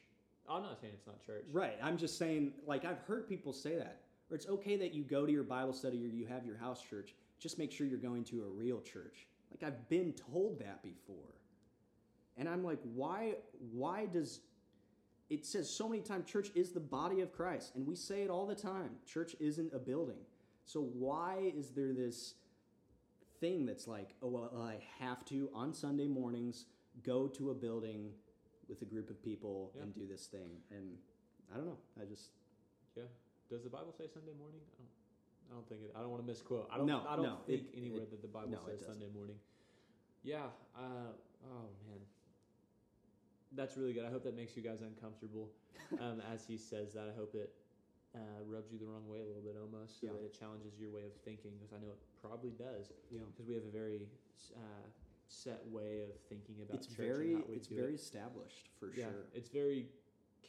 I'm 0.50 0.64
not 0.64 0.80
saying 0.80 0.94
it's 0.96 1.08
not 1.08 1.24
church. 1.26 1.46
Right. 1.52 1.78
I'm 1.82 1.98
just 1.98 2.18
saying 2.18 2.54
like 2.66 2.86
I've 2.86 3.00
heard 3.08 3.28
people 3.28 3.54
say 3.54 3.76
that. 3.76 4.02
Or 4.30 4.36
it's 4.36 4.48
okay 4.48 4.76
that 4.78 4.94
you 4.94 5.04
go 5.04 5.26
to 5.26 5.32
your 5.32 5.44
Bible 5.44 5.74
study 5.74 6.04
or 6.04 6.08
you 6.08 6.26
have 6.26 6.46
your 6.46 6.58
house 6.58 6.82
church. 6.82 7.14
Just 7.40 7.58
make 7.58 7.72
sure 7.72 7.88
you're 7.88 7.98
going 7.98 8.26
to 8.26 8.44
a 8.44 8.48
real 8.48 8.82
church. 8.82 9.28
Like 9.52 9.64
I've 9.66 9.88
been 9.90 10.14
told 10.14 10.60
that 10.60 10.84
before. 10.84 11.34
And 12.36 12.48
I'm 12.50 12.64
like, 12.64 12.80
why 12.94 13.36
why 13.72 14.06
does 14.06 14.42
it 15.30 15.46
says 15.46 15.70
so 15.70 15.90
many 15.90 16.02
times 16.02 16.30
church 16.30 16.52
is 16.56 16.72
the 16.72 16.80
body 16.80 17.22
of 17.22 17.34
Christ, 17.34 17.74
and 17.76 17.86
we 17.86 17.96
say 17.96 18.22
it 18.22 18.30
all 18.30 18.46
the 18.46 18.56
time. 18.56 18.92
Church 19.06 19.36
isn't 19.40 19.74
a 19.74 19.80
building. 19.80 20.20
So 20.66 20.82
why 20.82 21.52
is 21.56 21.72
there 21.72 21.94
this 21.94 22.36
thing 23.40 23.66
that's 23.66 23.88
like, 23.88 24.16
oh 24.22 24.30
well, 24.30 24.52
I 24.58 24.76
have 25.00 25.26
to 25.26 25.50
on 25.54 25.74
Sunday 25.74 26.08
mornings 26.08 26.66
go 27.04 27.28
to 27.28 27.52
a 27.52 27.54
building 27.54 28.12
with 28.70 28.82
a 28.82 28.86
group 28.86 29.10
of 29.10 29.22
people 29.22 29.72
yeah. 29.76 29.84
and 29.84 29.94
do 29.94 30.08
this 30.08 30.28
thing? 30.28 30.50
And 30.72 30.96
I 31.54 31.58
don't 31.58 31.66
know. 31.66 31.78
I 32.02 32.06
just 32.06 32.30
yeah. 32.96 33.04
Does 33.50 33.64
the 33.64 33.70
Bible 33.70 33.94
say 33.98 34.06
Sunday 34.14 34.34
morning? 34.40 34.62
I 34.74 34.78
don't. 34.80 34.90
I 35.50 35.54
don't 35.56 35.70
think 35.70 35.82
it. 35.84 35.94
I 35.96 36.02
don't 36.02 36.10
want 36.10 36.22
to 36.24 36.28
misquote. 36.28 36.70
I 36.72 36.78
don't. 36.78 36.88
No, 36.88 37.04
I 37.08 37.16
don't 37.16 37.26
no, 37.26 37.38
think 37.46 37.64
it, 37.74 37.78
anywhere 37.78 38.04
it, 38.04 38.12
that 38.12 38.22
the 38.22 38.28
Bible 38.28 38.52
no, 38.52 38.60
says 38.66 38.86
Sunday 38.86 39.08
morning. 39.14 39.36
Yeah. 40.24 40.48
Uh, 40.76 41.12
oh 41.46 41.68
man 41.88 42.00
that's 43.56 43.78
really 43.78 43.94
good. 43.94 44.06
I 44.06 44.12
hope 44.12 44.24
that 44.24 44.36
makes 44.36 44.56
you 44.58 44.64
guys 44.64 44.82
uncomfortable 44.82 45.50
um, 46.02 46.22
as 46.34 46.46
he 46.46 46.58
says 46.58 46.94
that. 46.94 47.12
I 47.12 47.16
hope 47.18 47.36
it 47.36 47.54
uh, 48.16 48.44
rubs 48.46 48.72
you 48.72 48.80
the 48.80 48.86
wrong 48.86 49.08
way 49.08 49.20
a 49.20 49.28
little 49.28 49.44
bit 49.44 49.56
almost, 49.60 50.02
so 50.02 50.08
yeah. 50.08 50.14
that 50.14 50.24
it 50.26 50.38
challenges 50.38 50.80
your 50.80 50.92
way 50.92 51.06
of 51.06 51.14
thinking, 51.24 51.52
because 51.60 51.74
I 51.74 51.80
know 51.80 51.92
it 51.92 52.02
probably 52.22 52.52
does. 52.52 52.92
Yeah. 53.12 53.22
Because 53.32 53.48
we 53.48 53.56
have 53.56 53.64
a 53.64 53.74
very 53.74 54.08
uh, 54.56 54.88
set 55.28 55.62
way 55.68 56.02
of 56.02 56.16
thinking 56.30 56.56
about 56.64 56.78
it's 56.78 56.88
church. 56.88 56.98
Very, 56.98 57.38
it's 57.50 57.68
very 57.68 57.94
it. 57.94 58.02
established 58.02 58.70
for 58.80 58.92
yeah, 58.96 59.06
sure. 59.06 59.28
It's 59.34 59.50
very 59.50 59.88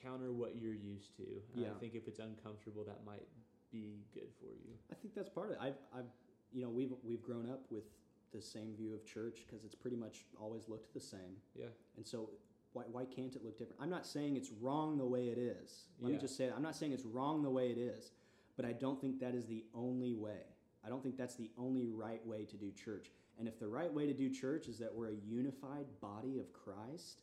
counter 0.03 0.33
what 0.33 0.57
you're 0.57 0.75
used 0.75 1.17
to. 1.17 1.27
Yeah. 1.55 1.69
I 1.75 1.79
think 1.81 1.95
if 1.95 2.07
it's 2.07 2.21
uncomfortable, 2.21 2.85
that 2.85 3.05
might 3.05 3.27
be 3.71 4.01
good 4.15 4.31
for 4.39 4.55
you. 4.55 4.75
I 4.91 4.95
think 4.95 5.15
that's 5.15 5.29
part 5.29 5.51
of 5.51 5.53
it. 5.53 5.59
I've, 5.61 5.79
I've, 5.95 6.11
you 6.53 6.63
know, 6.63 6.71
we've 6.71 6.93
we've 7.05 7.23
grown 7.23 7.51
up 7.51 7.61
with 7.71 7.85
the 8.33 8.41
same 8.41 8.75
view 8.77 8.95
of 8.95 9.05
church 9.05 9.45
because 9.47 9.65
it's 9.65 9.75
pretty 9.75 9.97
much 9.97 10.25
always 10.41 10.69
looked 10.69 10.93
the 10.95 11.01
same. 11.01 11.37
Yeah. 11.55 11.67
And 11.97 12.07
so 12.07 12.31
why, 12.73 12.85
why 12.91 13.05
can't 13.05 13.35
it 13.35 13.45
look 13.45 13.59
different? 13.59 13.81
I'm 13.81 13.91
not 13.91 14.07
saying 14.07 14.37
it's 14.37 14.51
wrong 14.61 14.99
the 14.99 15.05
way 15.05 15.29
it 15.29 15.39
is. 15.39 15.87
Let 16.01 16.11
yeah. 16.11 16.17
me 16.17 16.21
just 16.21 16.37
say 16.37 16.47
that. 16.47 16.55
I'm 16.55 16.63
not 16.63 16.77
saying 16.77 16.93
it's 16.93 17.05
wrong 17.05 17.43
the 17.43 17.51
way 17.51 17.71
it 17.71 17.79
is, 17.79 18.13
but 18.57 18.65
I 18.65 18.73
don't 18.73 19.01
think 19.01 19.21
that 19.21 19.35
is 19.35 19.47
the 19.47 19.65
only 19.75 20.15
way. 20.15 20.43
I 20.85 20.89
don't 20.89 21.03
think 21.03 21.17
that's 21.17 21.35
the 21.35 21.51
only 21.59 21.89
right 21.89 22.25
way 22.27 22.45
to 22.45 22.57
do 22.57 22.71
church. 22.73 23.11
And 23.39 23.47
if 23.47 23.59
the 23.59 23.69
right 23.69 23.93
way 23.93 24.07
to 24.07 24.13
do 24.13 24.31
church 24.31 24.69
is 24.69 24.79
that 24.79 24.95
we're 24.95 25.11
a 25.11 25.17
unified 25.27 25.87
body 26.01 26.39
of 26.39 26.53
Christ, 26.53 27.23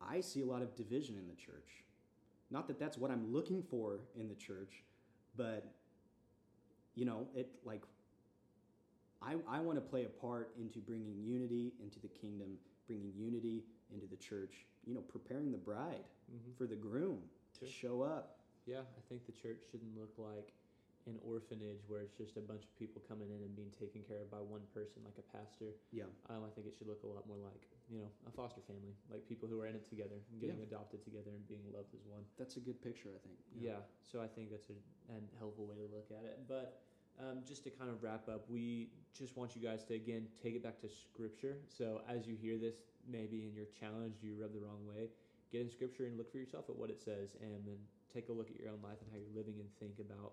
I 0.00 0.20
see 0.20 0.42
a 0.42 0.46
lot 0.46 0.62
of 0.62 0.74
division 0.74 1.16
in 1.16 1.26
the 1.28 1.34
church. 1.34 1.84
Not 2.50 2.68
that 2.68 2.78
that's 2.78 2.96
what 2.98 3.10
I'm 3.10 3.32
looking 3.32 3.62
for 3.62 4.00
in 4.16 4.28
the 4.28 4.34
church, 4.34 4.84
but 5.36 5.72
you 6.94 7.04
know, 7.04 7.26
it 7.34 7.50
like 7.64 7.82
I, 9.22 9.36
I 9.48 9.60
want 9.60 9.76
to 9.78 9.80
play 9.80 10.04
a 10.04 10.08
part 10.08 10.50
into 10.60 10.78
bringing 10.78 11.16
unity 11.24 11.72
into 11.82 11.98
the 11.98 12.08
kingdom, 12.08 12.58
bringing 12.86 13.12
unity 13.16 13.64
into 13.92 14.06
the 14.06 14.16
church, 14.16 14.66
you 14.86 14.94
know, 14.94 15.00
preparing 15.00 15.50
the 15.52 15.58
bride 15.58 16.06
mm-hmm. 16.30 16.52
for 16.56 16.66
the 16.66 16.76
groom 16.76 17.20
to 17.60 17.66
show 17.66 18.02
up. 18.02 18.40
Yeah, 18.66 18.80
I 18.80 19.02
think 19.08 19.26
the 19.26 19.32
church 19.32 19.60
shouldn't 19.70 19.92
look 19.98 20.14
like 20.16 20.52
an 21.06 21.20
orphanage 21.20 21.84
where 21.84 22.00
it's 22.00 22.16
just 22.16 22.40
a 22.40 22.44
bunch 22.44 22.64
of 22.64 22.72
people 22.80 23.02
coming 23.04 23.28
in 23.28 23.44
and 23.44 23.52
being 23.52 23.68
taken 23.76 24.00
care 24.00 24.24
of 24.24 24.32
by 24.32 24.40
one 24.40 24.64
person, 24.72 25.04
like 25.04 25.20
a 25.20 25.26
pastor. 25.36 25.76
Yeah. 25.92 26.08
Um, 26.32 26.48
I 26.48 26.50
think 26.56 26.64
it 26.64 26.72
should 26.76 26.88
look 26.88 27.04
a 27.04 27.10
lot 27.10 27.28
more 27.28 27.36
like, 27.36 27.68
you 27.92 28.00
know, 28.00 28.08
a 28.24 28.32
foster 28.32 28.64
family, 28.64 28.96
like 29.12 29.28
people 29.28 29.44
who 29.44 29.60
are 29.60 29.68
in 29.68 29.76
it 29.76 29.84
together 29.84 30.16
and 30.16 30.40
getting 30.40 30.56
yeah. 30.56 30.72
adopted 30.72 31.04
together 31.04 31.28
and 31.28 31.44
being 31.44 31.64
loved 31.76 31.92
as 31.92 32.08
one. 32.08 32.24
That's 32.40 32.56
a 32.56 32.64
good 32.64 32.80
picture, 32.80 33.12
I 33.12 33.20
think. 33.20 33.36
Yeah. 33.52 33.76
yeah 33.76 33.80
so 34.00 34.24
I 34.24 34.28
think 34.32 34.48
that's 34.48 34.72
a, 34.72 34.78
a 35.12 35.20
helpful 35.36 35.68
way 35.68 35.76
to 35.76 35.88
look 35.92 36.08
at 36.08 36.24
it. 36.24 36.40
But 36.48 36.80
um, 37.20 37.38
just 37.46 37.64
to 37.64 37.70
kind 37.70 37.90
of 37.90 38.02
wrap 38.02 38.28
up, 38.28 38.44
we 38.48 38.90
just 39.16 39.36
want 39.36 39.54
you 39.54 39.62
guys 39.62 39.84
to 39.84 39.94
again 39.94 40.26
take 40.42 40.54
it 40.54 40.62
back 40.62 40.80
to 40.80 40.88
Scripture. 40.88 41.56
So 41.68 42.00
as 42.08 42.26
you 42.26 42.36
hear 42.36 42.58
this, 42.58 42.76
maybe 43.08 43.46
in 43.46 43.54
your 43.54 43.66
challenge, 43.78 44.16
you 44.22 44.34
rub 44.40 44.52
the 44.52 44.60
wrong 44.60 44.84
way, 44.86 45.08
get 45.52 45.60
in 45.60 45.70
Scripture 45.70 46.06
and 46.06 46.16
look 46.18 46.30
for 46.30 46.38
yourself 46.38 46.66
at 46.68 46.76
what 46.76 46.90
it 46.90 47.00
says, 47.00 47.36
and 47.40 47.64
then 47.66 47.78
take 48.12 48.28
a 48.28 48.32
look 48.32 48.50
at 48.50 48.58
your 48.58 48.68
own 48.70 48.82
life 48.82 48.98
and 49.02 49.10
how 49.10 49.18
you're 49.18 49.36
living 49.36 49.54
and 49.60 49.68
think 49.78 49.98
about 50.00 50.32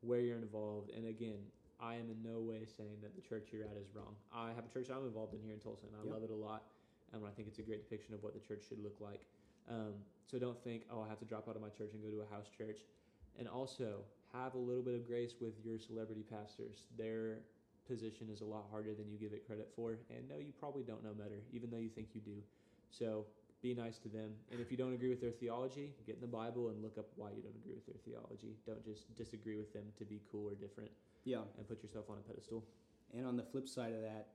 where 0.00 0.20
you're 0.20 0.38
involved. 0.38 0.90
And 0.90 1.06
again, 1.06 1.38
I 1.80 1.94
am 1.94 2.10
in 2.10 2.22
no 2.22 2.40
way 2.40 2.66
saying 2.76 2.98
that 3.02 3.14
the 3.16 3.22
church 3.22 3.48
you're 3.52 3.64
at 3.64 3.76
is 3.80 3.88
wrong. 3.94 4.14
I 4.32 4.52
have 4.54 4.64
a 4.64 4.68
church 4.72 4.88
I'm 4.90 5.06
involved 5.06 5.34
in 5.34 5.40
here 5.40 5.54
in 5.54 5.60
Tulsa, 5.60 5.86
and 5.86 5.96
I 5.96 6.04
Yep. 6.04 6.12
love 6.12 6.22
it 6.24 6.30
a 6.30 6.34
lot. 6.34 6.64
And 7.12 7.24
I 7.26 7.30
think 7.30 7.48
it's 7.48 7.58
a 7.58 7.62
great 7.62 7.82
depiction 7.82 8.14
of 8.14 8.22
what 8.22 8.32
the 8.34 8.40
church 8.40 8.64
should 8.68 8.82
look 8.82 9.00
like. 9.00 9.26
Um, 9.68 9.94
so 10.24 10.38
don't 10.38 10.58
think, 10.64 10.84
oh, 10.90 11.02
I 11.02 11.08
have 11.08 11.18
to 11.18 11.24
drop 11.24 11.48
out 11.48 11.56
of 11.56 11.62
my 11.62 11.68
church 11.68 11.92
and 11.92 12.02
go 12.02 12.08
to 12.10 12.22
a 12.22 12.26
house 12.34 12.48
church. 12.48 12.80
And 13.38 13.46
also 13.48 14.04
have 14.34 14.54
a 14.54 14.58
little 14.58 14.82
bit 14.82 14.94
of 14.94 15.06
grace 15.06 15.34
with 15.40 15.54
your 15.64 15.78
celebrity 15.78 16.22
pastors. 16.28 16.86
Their 16.96 17.38
position 17.86 18.28
is 18.32 18.40
a 18.40 18.44
lot 18.44 18.64
harder 18.70 18.94
than 18.94 19.10
you 19.10 19.18
give 19.18 19.32
it 19.32 19.46
credit 19.46 19.70
for. 19.76 19.98
And 20.10 20.28
no, 20.28 20.36
you 20.36 20.52
probably 20.58 20.82
don't 20.82 21.02
know 21.04 21.12
better, 21.12 21.42
even 21.52 21.70
though 21.70 21.78
you 21.78 21.88
think 21.90 22.08
you 22.14 22.20
do. 22.20 22.36
So 22.90 23.26
be 23.62 23.74
nice 23.74 23.98
to 23.98 24.08
them. 24.08 24.30
And 24.50 24.60
if 24.60 24.70
you 24.70 24.76
don't 24.76 24.92
agree 24.92 25.08
with 25.10 25.20
their 25.20 25.30
theology, 25.30 25.90
get 26.06 26.16
in 26.16 26.20
the 26.20 26.26
Bible 26.26 26.70
and 26.70 26.82
look 26.82 26.98
up 26.98 27.06
why 27.16 27.30
you 27.30 27.42
don't 27.42 27.56
agree 27.56 27.74
with 27.74 27.86
their 27.86 28.00
theology. 28.04 28.56
Don't 28.66 28.84
just 28.84 29.14
disagree 29.16 29.56
with 29.56 29.72
them 29.72 29.84
to 29.98 30.04
be 30.04 30.20
cool 30.30 30.48
or 30.50 30.54
different 30.54 30.90
Yeah. 31.24 31.42
and 31.58 31.68
put 31.68 31.82
yourself 31.82 32.06
on 32.10 32.16
a 32.18 32.20
pedestal. 32.22 32.64
And 33.16 33.26
on 33.26 33.36
the 33.36 33.42
flip 33.42 33.68
side 33.68 33.92
of 33.92 34.02
that, 34.02 34.28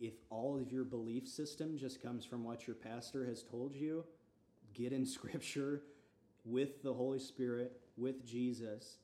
if 0.00 0.14
all 0.28 0.58
of 0.58 0.70
your 0.70 0.84
belief 0.84 1.26
system 1.26 1.78
just 1.78 2.02
comes 2.02 2.24
from 2.24 2.44
what 2.44 2.66
your 2.66 2.76
pastor 2.76 3.24
has 3.26 3.42
told 3.42 3.74
you, 3.74 4.04
get 4.74 4.92
in 4.92 5.06
scripture 5.16 5.82
with 6.44 6.82
the 6.82 6.92
Holy 6.92 7.18
Spirit, 7.18 7.80
with 7.96 8.26
Jesus, 8.26 8.98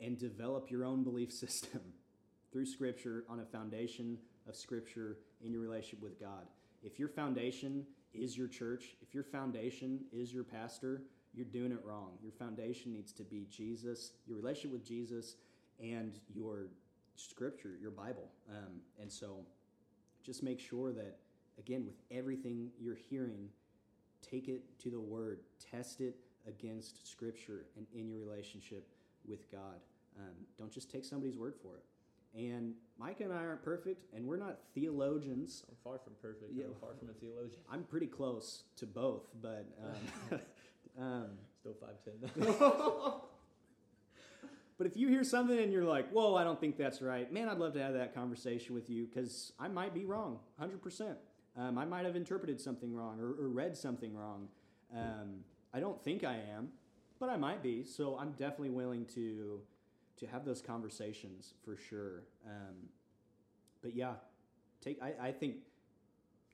and 0.00 0.18
develop 0.18 0.70
your 0.70 0.84
own 0.84 1.02
belief 1.02 1.32
system 1.32 1.80
through 2.52 2.66
scripture 2.66 3.24
on 3.28 3.40
a 3.40 3.44
foundation 3.44 4.18
of 4.48 4.56
scripture 4.56 5.18
in 5.42 5.52
your 5.52 5.62
relationship 5.62 6.02
with 6.02 6.20
God. 6.20 6.46
If 6.82 6.98
your 6.98 7.08
foundation 7.08 7.84
is 8.12 8.36
your 8.36 8.48
church, 8.48 8.96
if 9.02 9.14
your 9.14 9.24
foundation 9.24 10.00
is 10.12 10.32
your 10.32 10.44
pastor, 10.44 11.02
you're 11.34 11.46
doing 11.46 11.72
it 11.72 11.80
wrong. 11.84 12.12
Your 12.22 12.32
foundation 12.32 12.92
needs 12.92 13.12
to 13.12 13.24
be 13.24 13.46
Jesus, 13.50 14.12
your 14.26 14.36
relationship 14.36 14.72
with 14.72 14.84
Jesus, 14.84 15.36
and 15.80 16.18
your 16.32 16.68
scripture, 17.16 17.72
your 17.80 17.90
Bible. 17.90 18.30
Um, 18.48 18.80
and 19.00 19.10
so 19.10 19.38
just 20.22 20.42
make 20.42 20.60
sure 20.60 20.92
that, 20.92 21.16
again, 21.58 21.84
with 21.84 21.96
everything 22.10 22.70
you're 22.78 22.94
hearing, 22.94 23.48
take 24.22 24.48
it 24.48 24.62
to 24.80 24.90
the 24.90 25.00
Word, 25.00 25.40
test 25.70 26.00
it 26.00 26.16
against 26.46 27.06
Scripture 27.10 27.66
and 27.76 27.86
in 27.94 28.08
your 28.08 28.18
relationship 28.18 28.86
with 29.28 29.50
God. 29.50 29.80
Um, 30.18 30.34
don't 30.58 30.72
just 30.72 30.90
take 30.90 31.04
somebody's 31.04 31.36
word 31.36 31.54
for 31.60 31.76
it. 31.76 31.84
And 32.36 32.74
Mike 32.98 33.20
and 33.20 33.32
I 33.32 33.36
aren't 33.36 33.62
perfect, 33.62 34.06
and 34.14 34.26
we're 34.26 34.36
not 34.36 34.58
theologians. 34.74 35.64
I'm 35.68 35.76
far 35.84 35.98
from 35.98 36.14
perfect. 36.20 36.52
Yeah. 36.52 36.64
I'm 36.64 36.74
far 36.80 36.90
from 36.98 37.08
a 37.10 37.12
theologian. 37.12 37.60
I'm 37.70 37.84
pretty 37.84 38.06
close 38.06 38.64
to 38.76 38.86
both, 38.86 39.22
but 39.40 39.66
um, 40.32 40.40
um, 41.00 41.26
Still 41.60 41.76
5'10. 42.44 43.20
But 44.76 44.88
if 44.88 44.96
you 44.96 45.08
hear 45.08 45.22
something 45.22 45.56
and 45.56 45.72
you're 45.72 45.84
like, 45.84 46.10
whoa, 46.10 46.34
I 46.34 46.42
don't 46.42 46.58
think 46.58 46.76
that's 46.76 47.00
right, 47.00 47.32
man, 47.32 47.48
I'd 47.48 47.58
love 47.58 47.74
to 47.74 47.82
have 47.82 47.94
that 47.94 48.12
conversation 48.14 48.74
with 48.74 48.90
you 48.90 49.06
because 49.06 49.52
I 49.58 49.68
might 49.68 49.94
be 49.94 50.04
wrong, 50.04 50.40
100%. 50.60 51.14
Um, 51.56 51.78
I 51.78 51.84
might 51.84 52.04
have 52.04 52.16
interpreted 52.16 52.60
something 52.60 52.92
wrong 52.92 53.20
or, 53.20 53.28
or 53.40 53.48
read 53.48 53.76
something 53.76 54.16
wrong. 54.16 54.48
Um, 54.92 55.44
I 55.72 55.78
don't 55.78 56.02
think 56.02 56.24
I 56.24 56.38
am, 56.56 56.70
but 57.24 57.32
I 57.32 57.36
might 57.38 57.62
be. 57.62 57.84
So 57.84 58.18
I'm 58.18 58.32
definitely 58.32 58.70
willing 58.70 59.06
to 59.14 59.60
to 60.16 60.26
have 60.26 60.44
those 60.44 60.60
conversations 60.60 61.54
for 61.64 61.76
sure. 61.76 62.24
Um, 62.46 62.88
but 63.82 63.96
yeah, 63.96 64.14
take 64.82 65.02
I, 65.02 65.28
I 65.28 65.32
think 65.32 65.56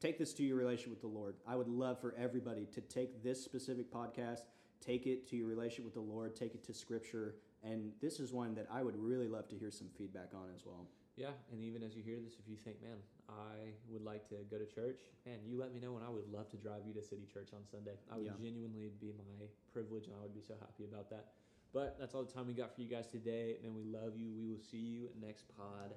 take 0.01 0.19
this 0.19 0.33
to 0.35 0.45
your 0.45 0.57
relationship 0.57 0.91
with 0.91 1.01
the 1.01 1.19
Lord. 1.19 1.35
I 1.47 1.57
would 1.57 1.69
love 1.69 2.01
for 2.01 2.15
everybody 2.17 2.67
to 2.75 2.81
take 2.83 3.23
this 3.23 3.43
specific 3.43 3.93
podcast, 3.93 4.43
take 4.81 5.07
it 5.07 5.29
to 5.31 5.37
your 5.37 5.49
relationship 5.49 5.85
with 5.85 5.95
the 5.95 6.13
Lord, 6.13 6.37
take 6.37 6.55
it 6.55 6.65
to 6.65 6.73
Scripture, 6.73 7.35
and 7.65 7.91
this 8.01 8.21
is 8.21 8.33
one 8.33 8.55
that 8.55 8.67
I 8.73 8.83
would 8.83 8.97
really 8.97 9.29
love 9.29 9.49
to 9.49 9.57
hear 9.57 9.71
some 9.73 9.89
feedback 9.99 10.31
on 10.35 10.49
as 10.55 10.65
well. 10.65 10.87
Yeah, 11.17 11.31
and 11.53 11.63
even 11.65 11.83
as 11.83 11.97
you 11.97 12.03
hear 12.03 12.19
this, 12.25 12.35
if 12.39 12.49
you 12.49 12.57
think, 12.57 12.81
man, 12.81 12.97
I 13.31 13.73
would 13.89 14.03
like 14.03 14.29
to 14.29 14.37
go 14.51 14.59
to 14.59 14.67
church, 14.67 15.01
and 15.27 15.37
you 15.47 15.59
let 15.59 15.73
me 15.73 15.81
know, 15.81 15.97
and 15.97 16.05
I 16.05 16.11
would 16.11 16.31
love 16.33 16.51
to 16.51 16.57
drive 16.57 16.83
you 16.87 16.93
to 16.95 17.03
City 17.03 17.27
Church 17.33 17.51
on 17.55 17.65
Sunday. 17.71 17.97
I 18.11 18.17
would 18.17 18.27
Yeah. 18.27 18.37
genuinely 18.37 18.89
be 19.01 19.13
my 19.13 19.47
privilege, 19.73 20.07
and 20.07 20.17
I 20.17 20.23
would 20.23 20.35
be 20.35 20.41
so 20.43 20.55
happy 20.61 20.85
about 20.85 21.11
that. 21.11 21.33
But 21.73 21.99
that's 21.99 22.15
all 22.15 22.25
the 22.25 22.33
time 22.33 22.49
we 22.49 22.55
got 22.55 22.75
for 22.75 22.81
you 22.83 22.89
guys 22.89 23.07
today, 23.07 23.59
and 23.63 23.75
we 23.75 23.85
love 23.85 24.17
you. 24.17 24.33
We 24.35 24.47
will 24.51 24.59
see 24.59 24.79
you 24.79 25.11
next 25.21 25.45
pod. 25.57 25.95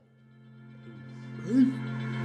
Peace. 1.44 2.23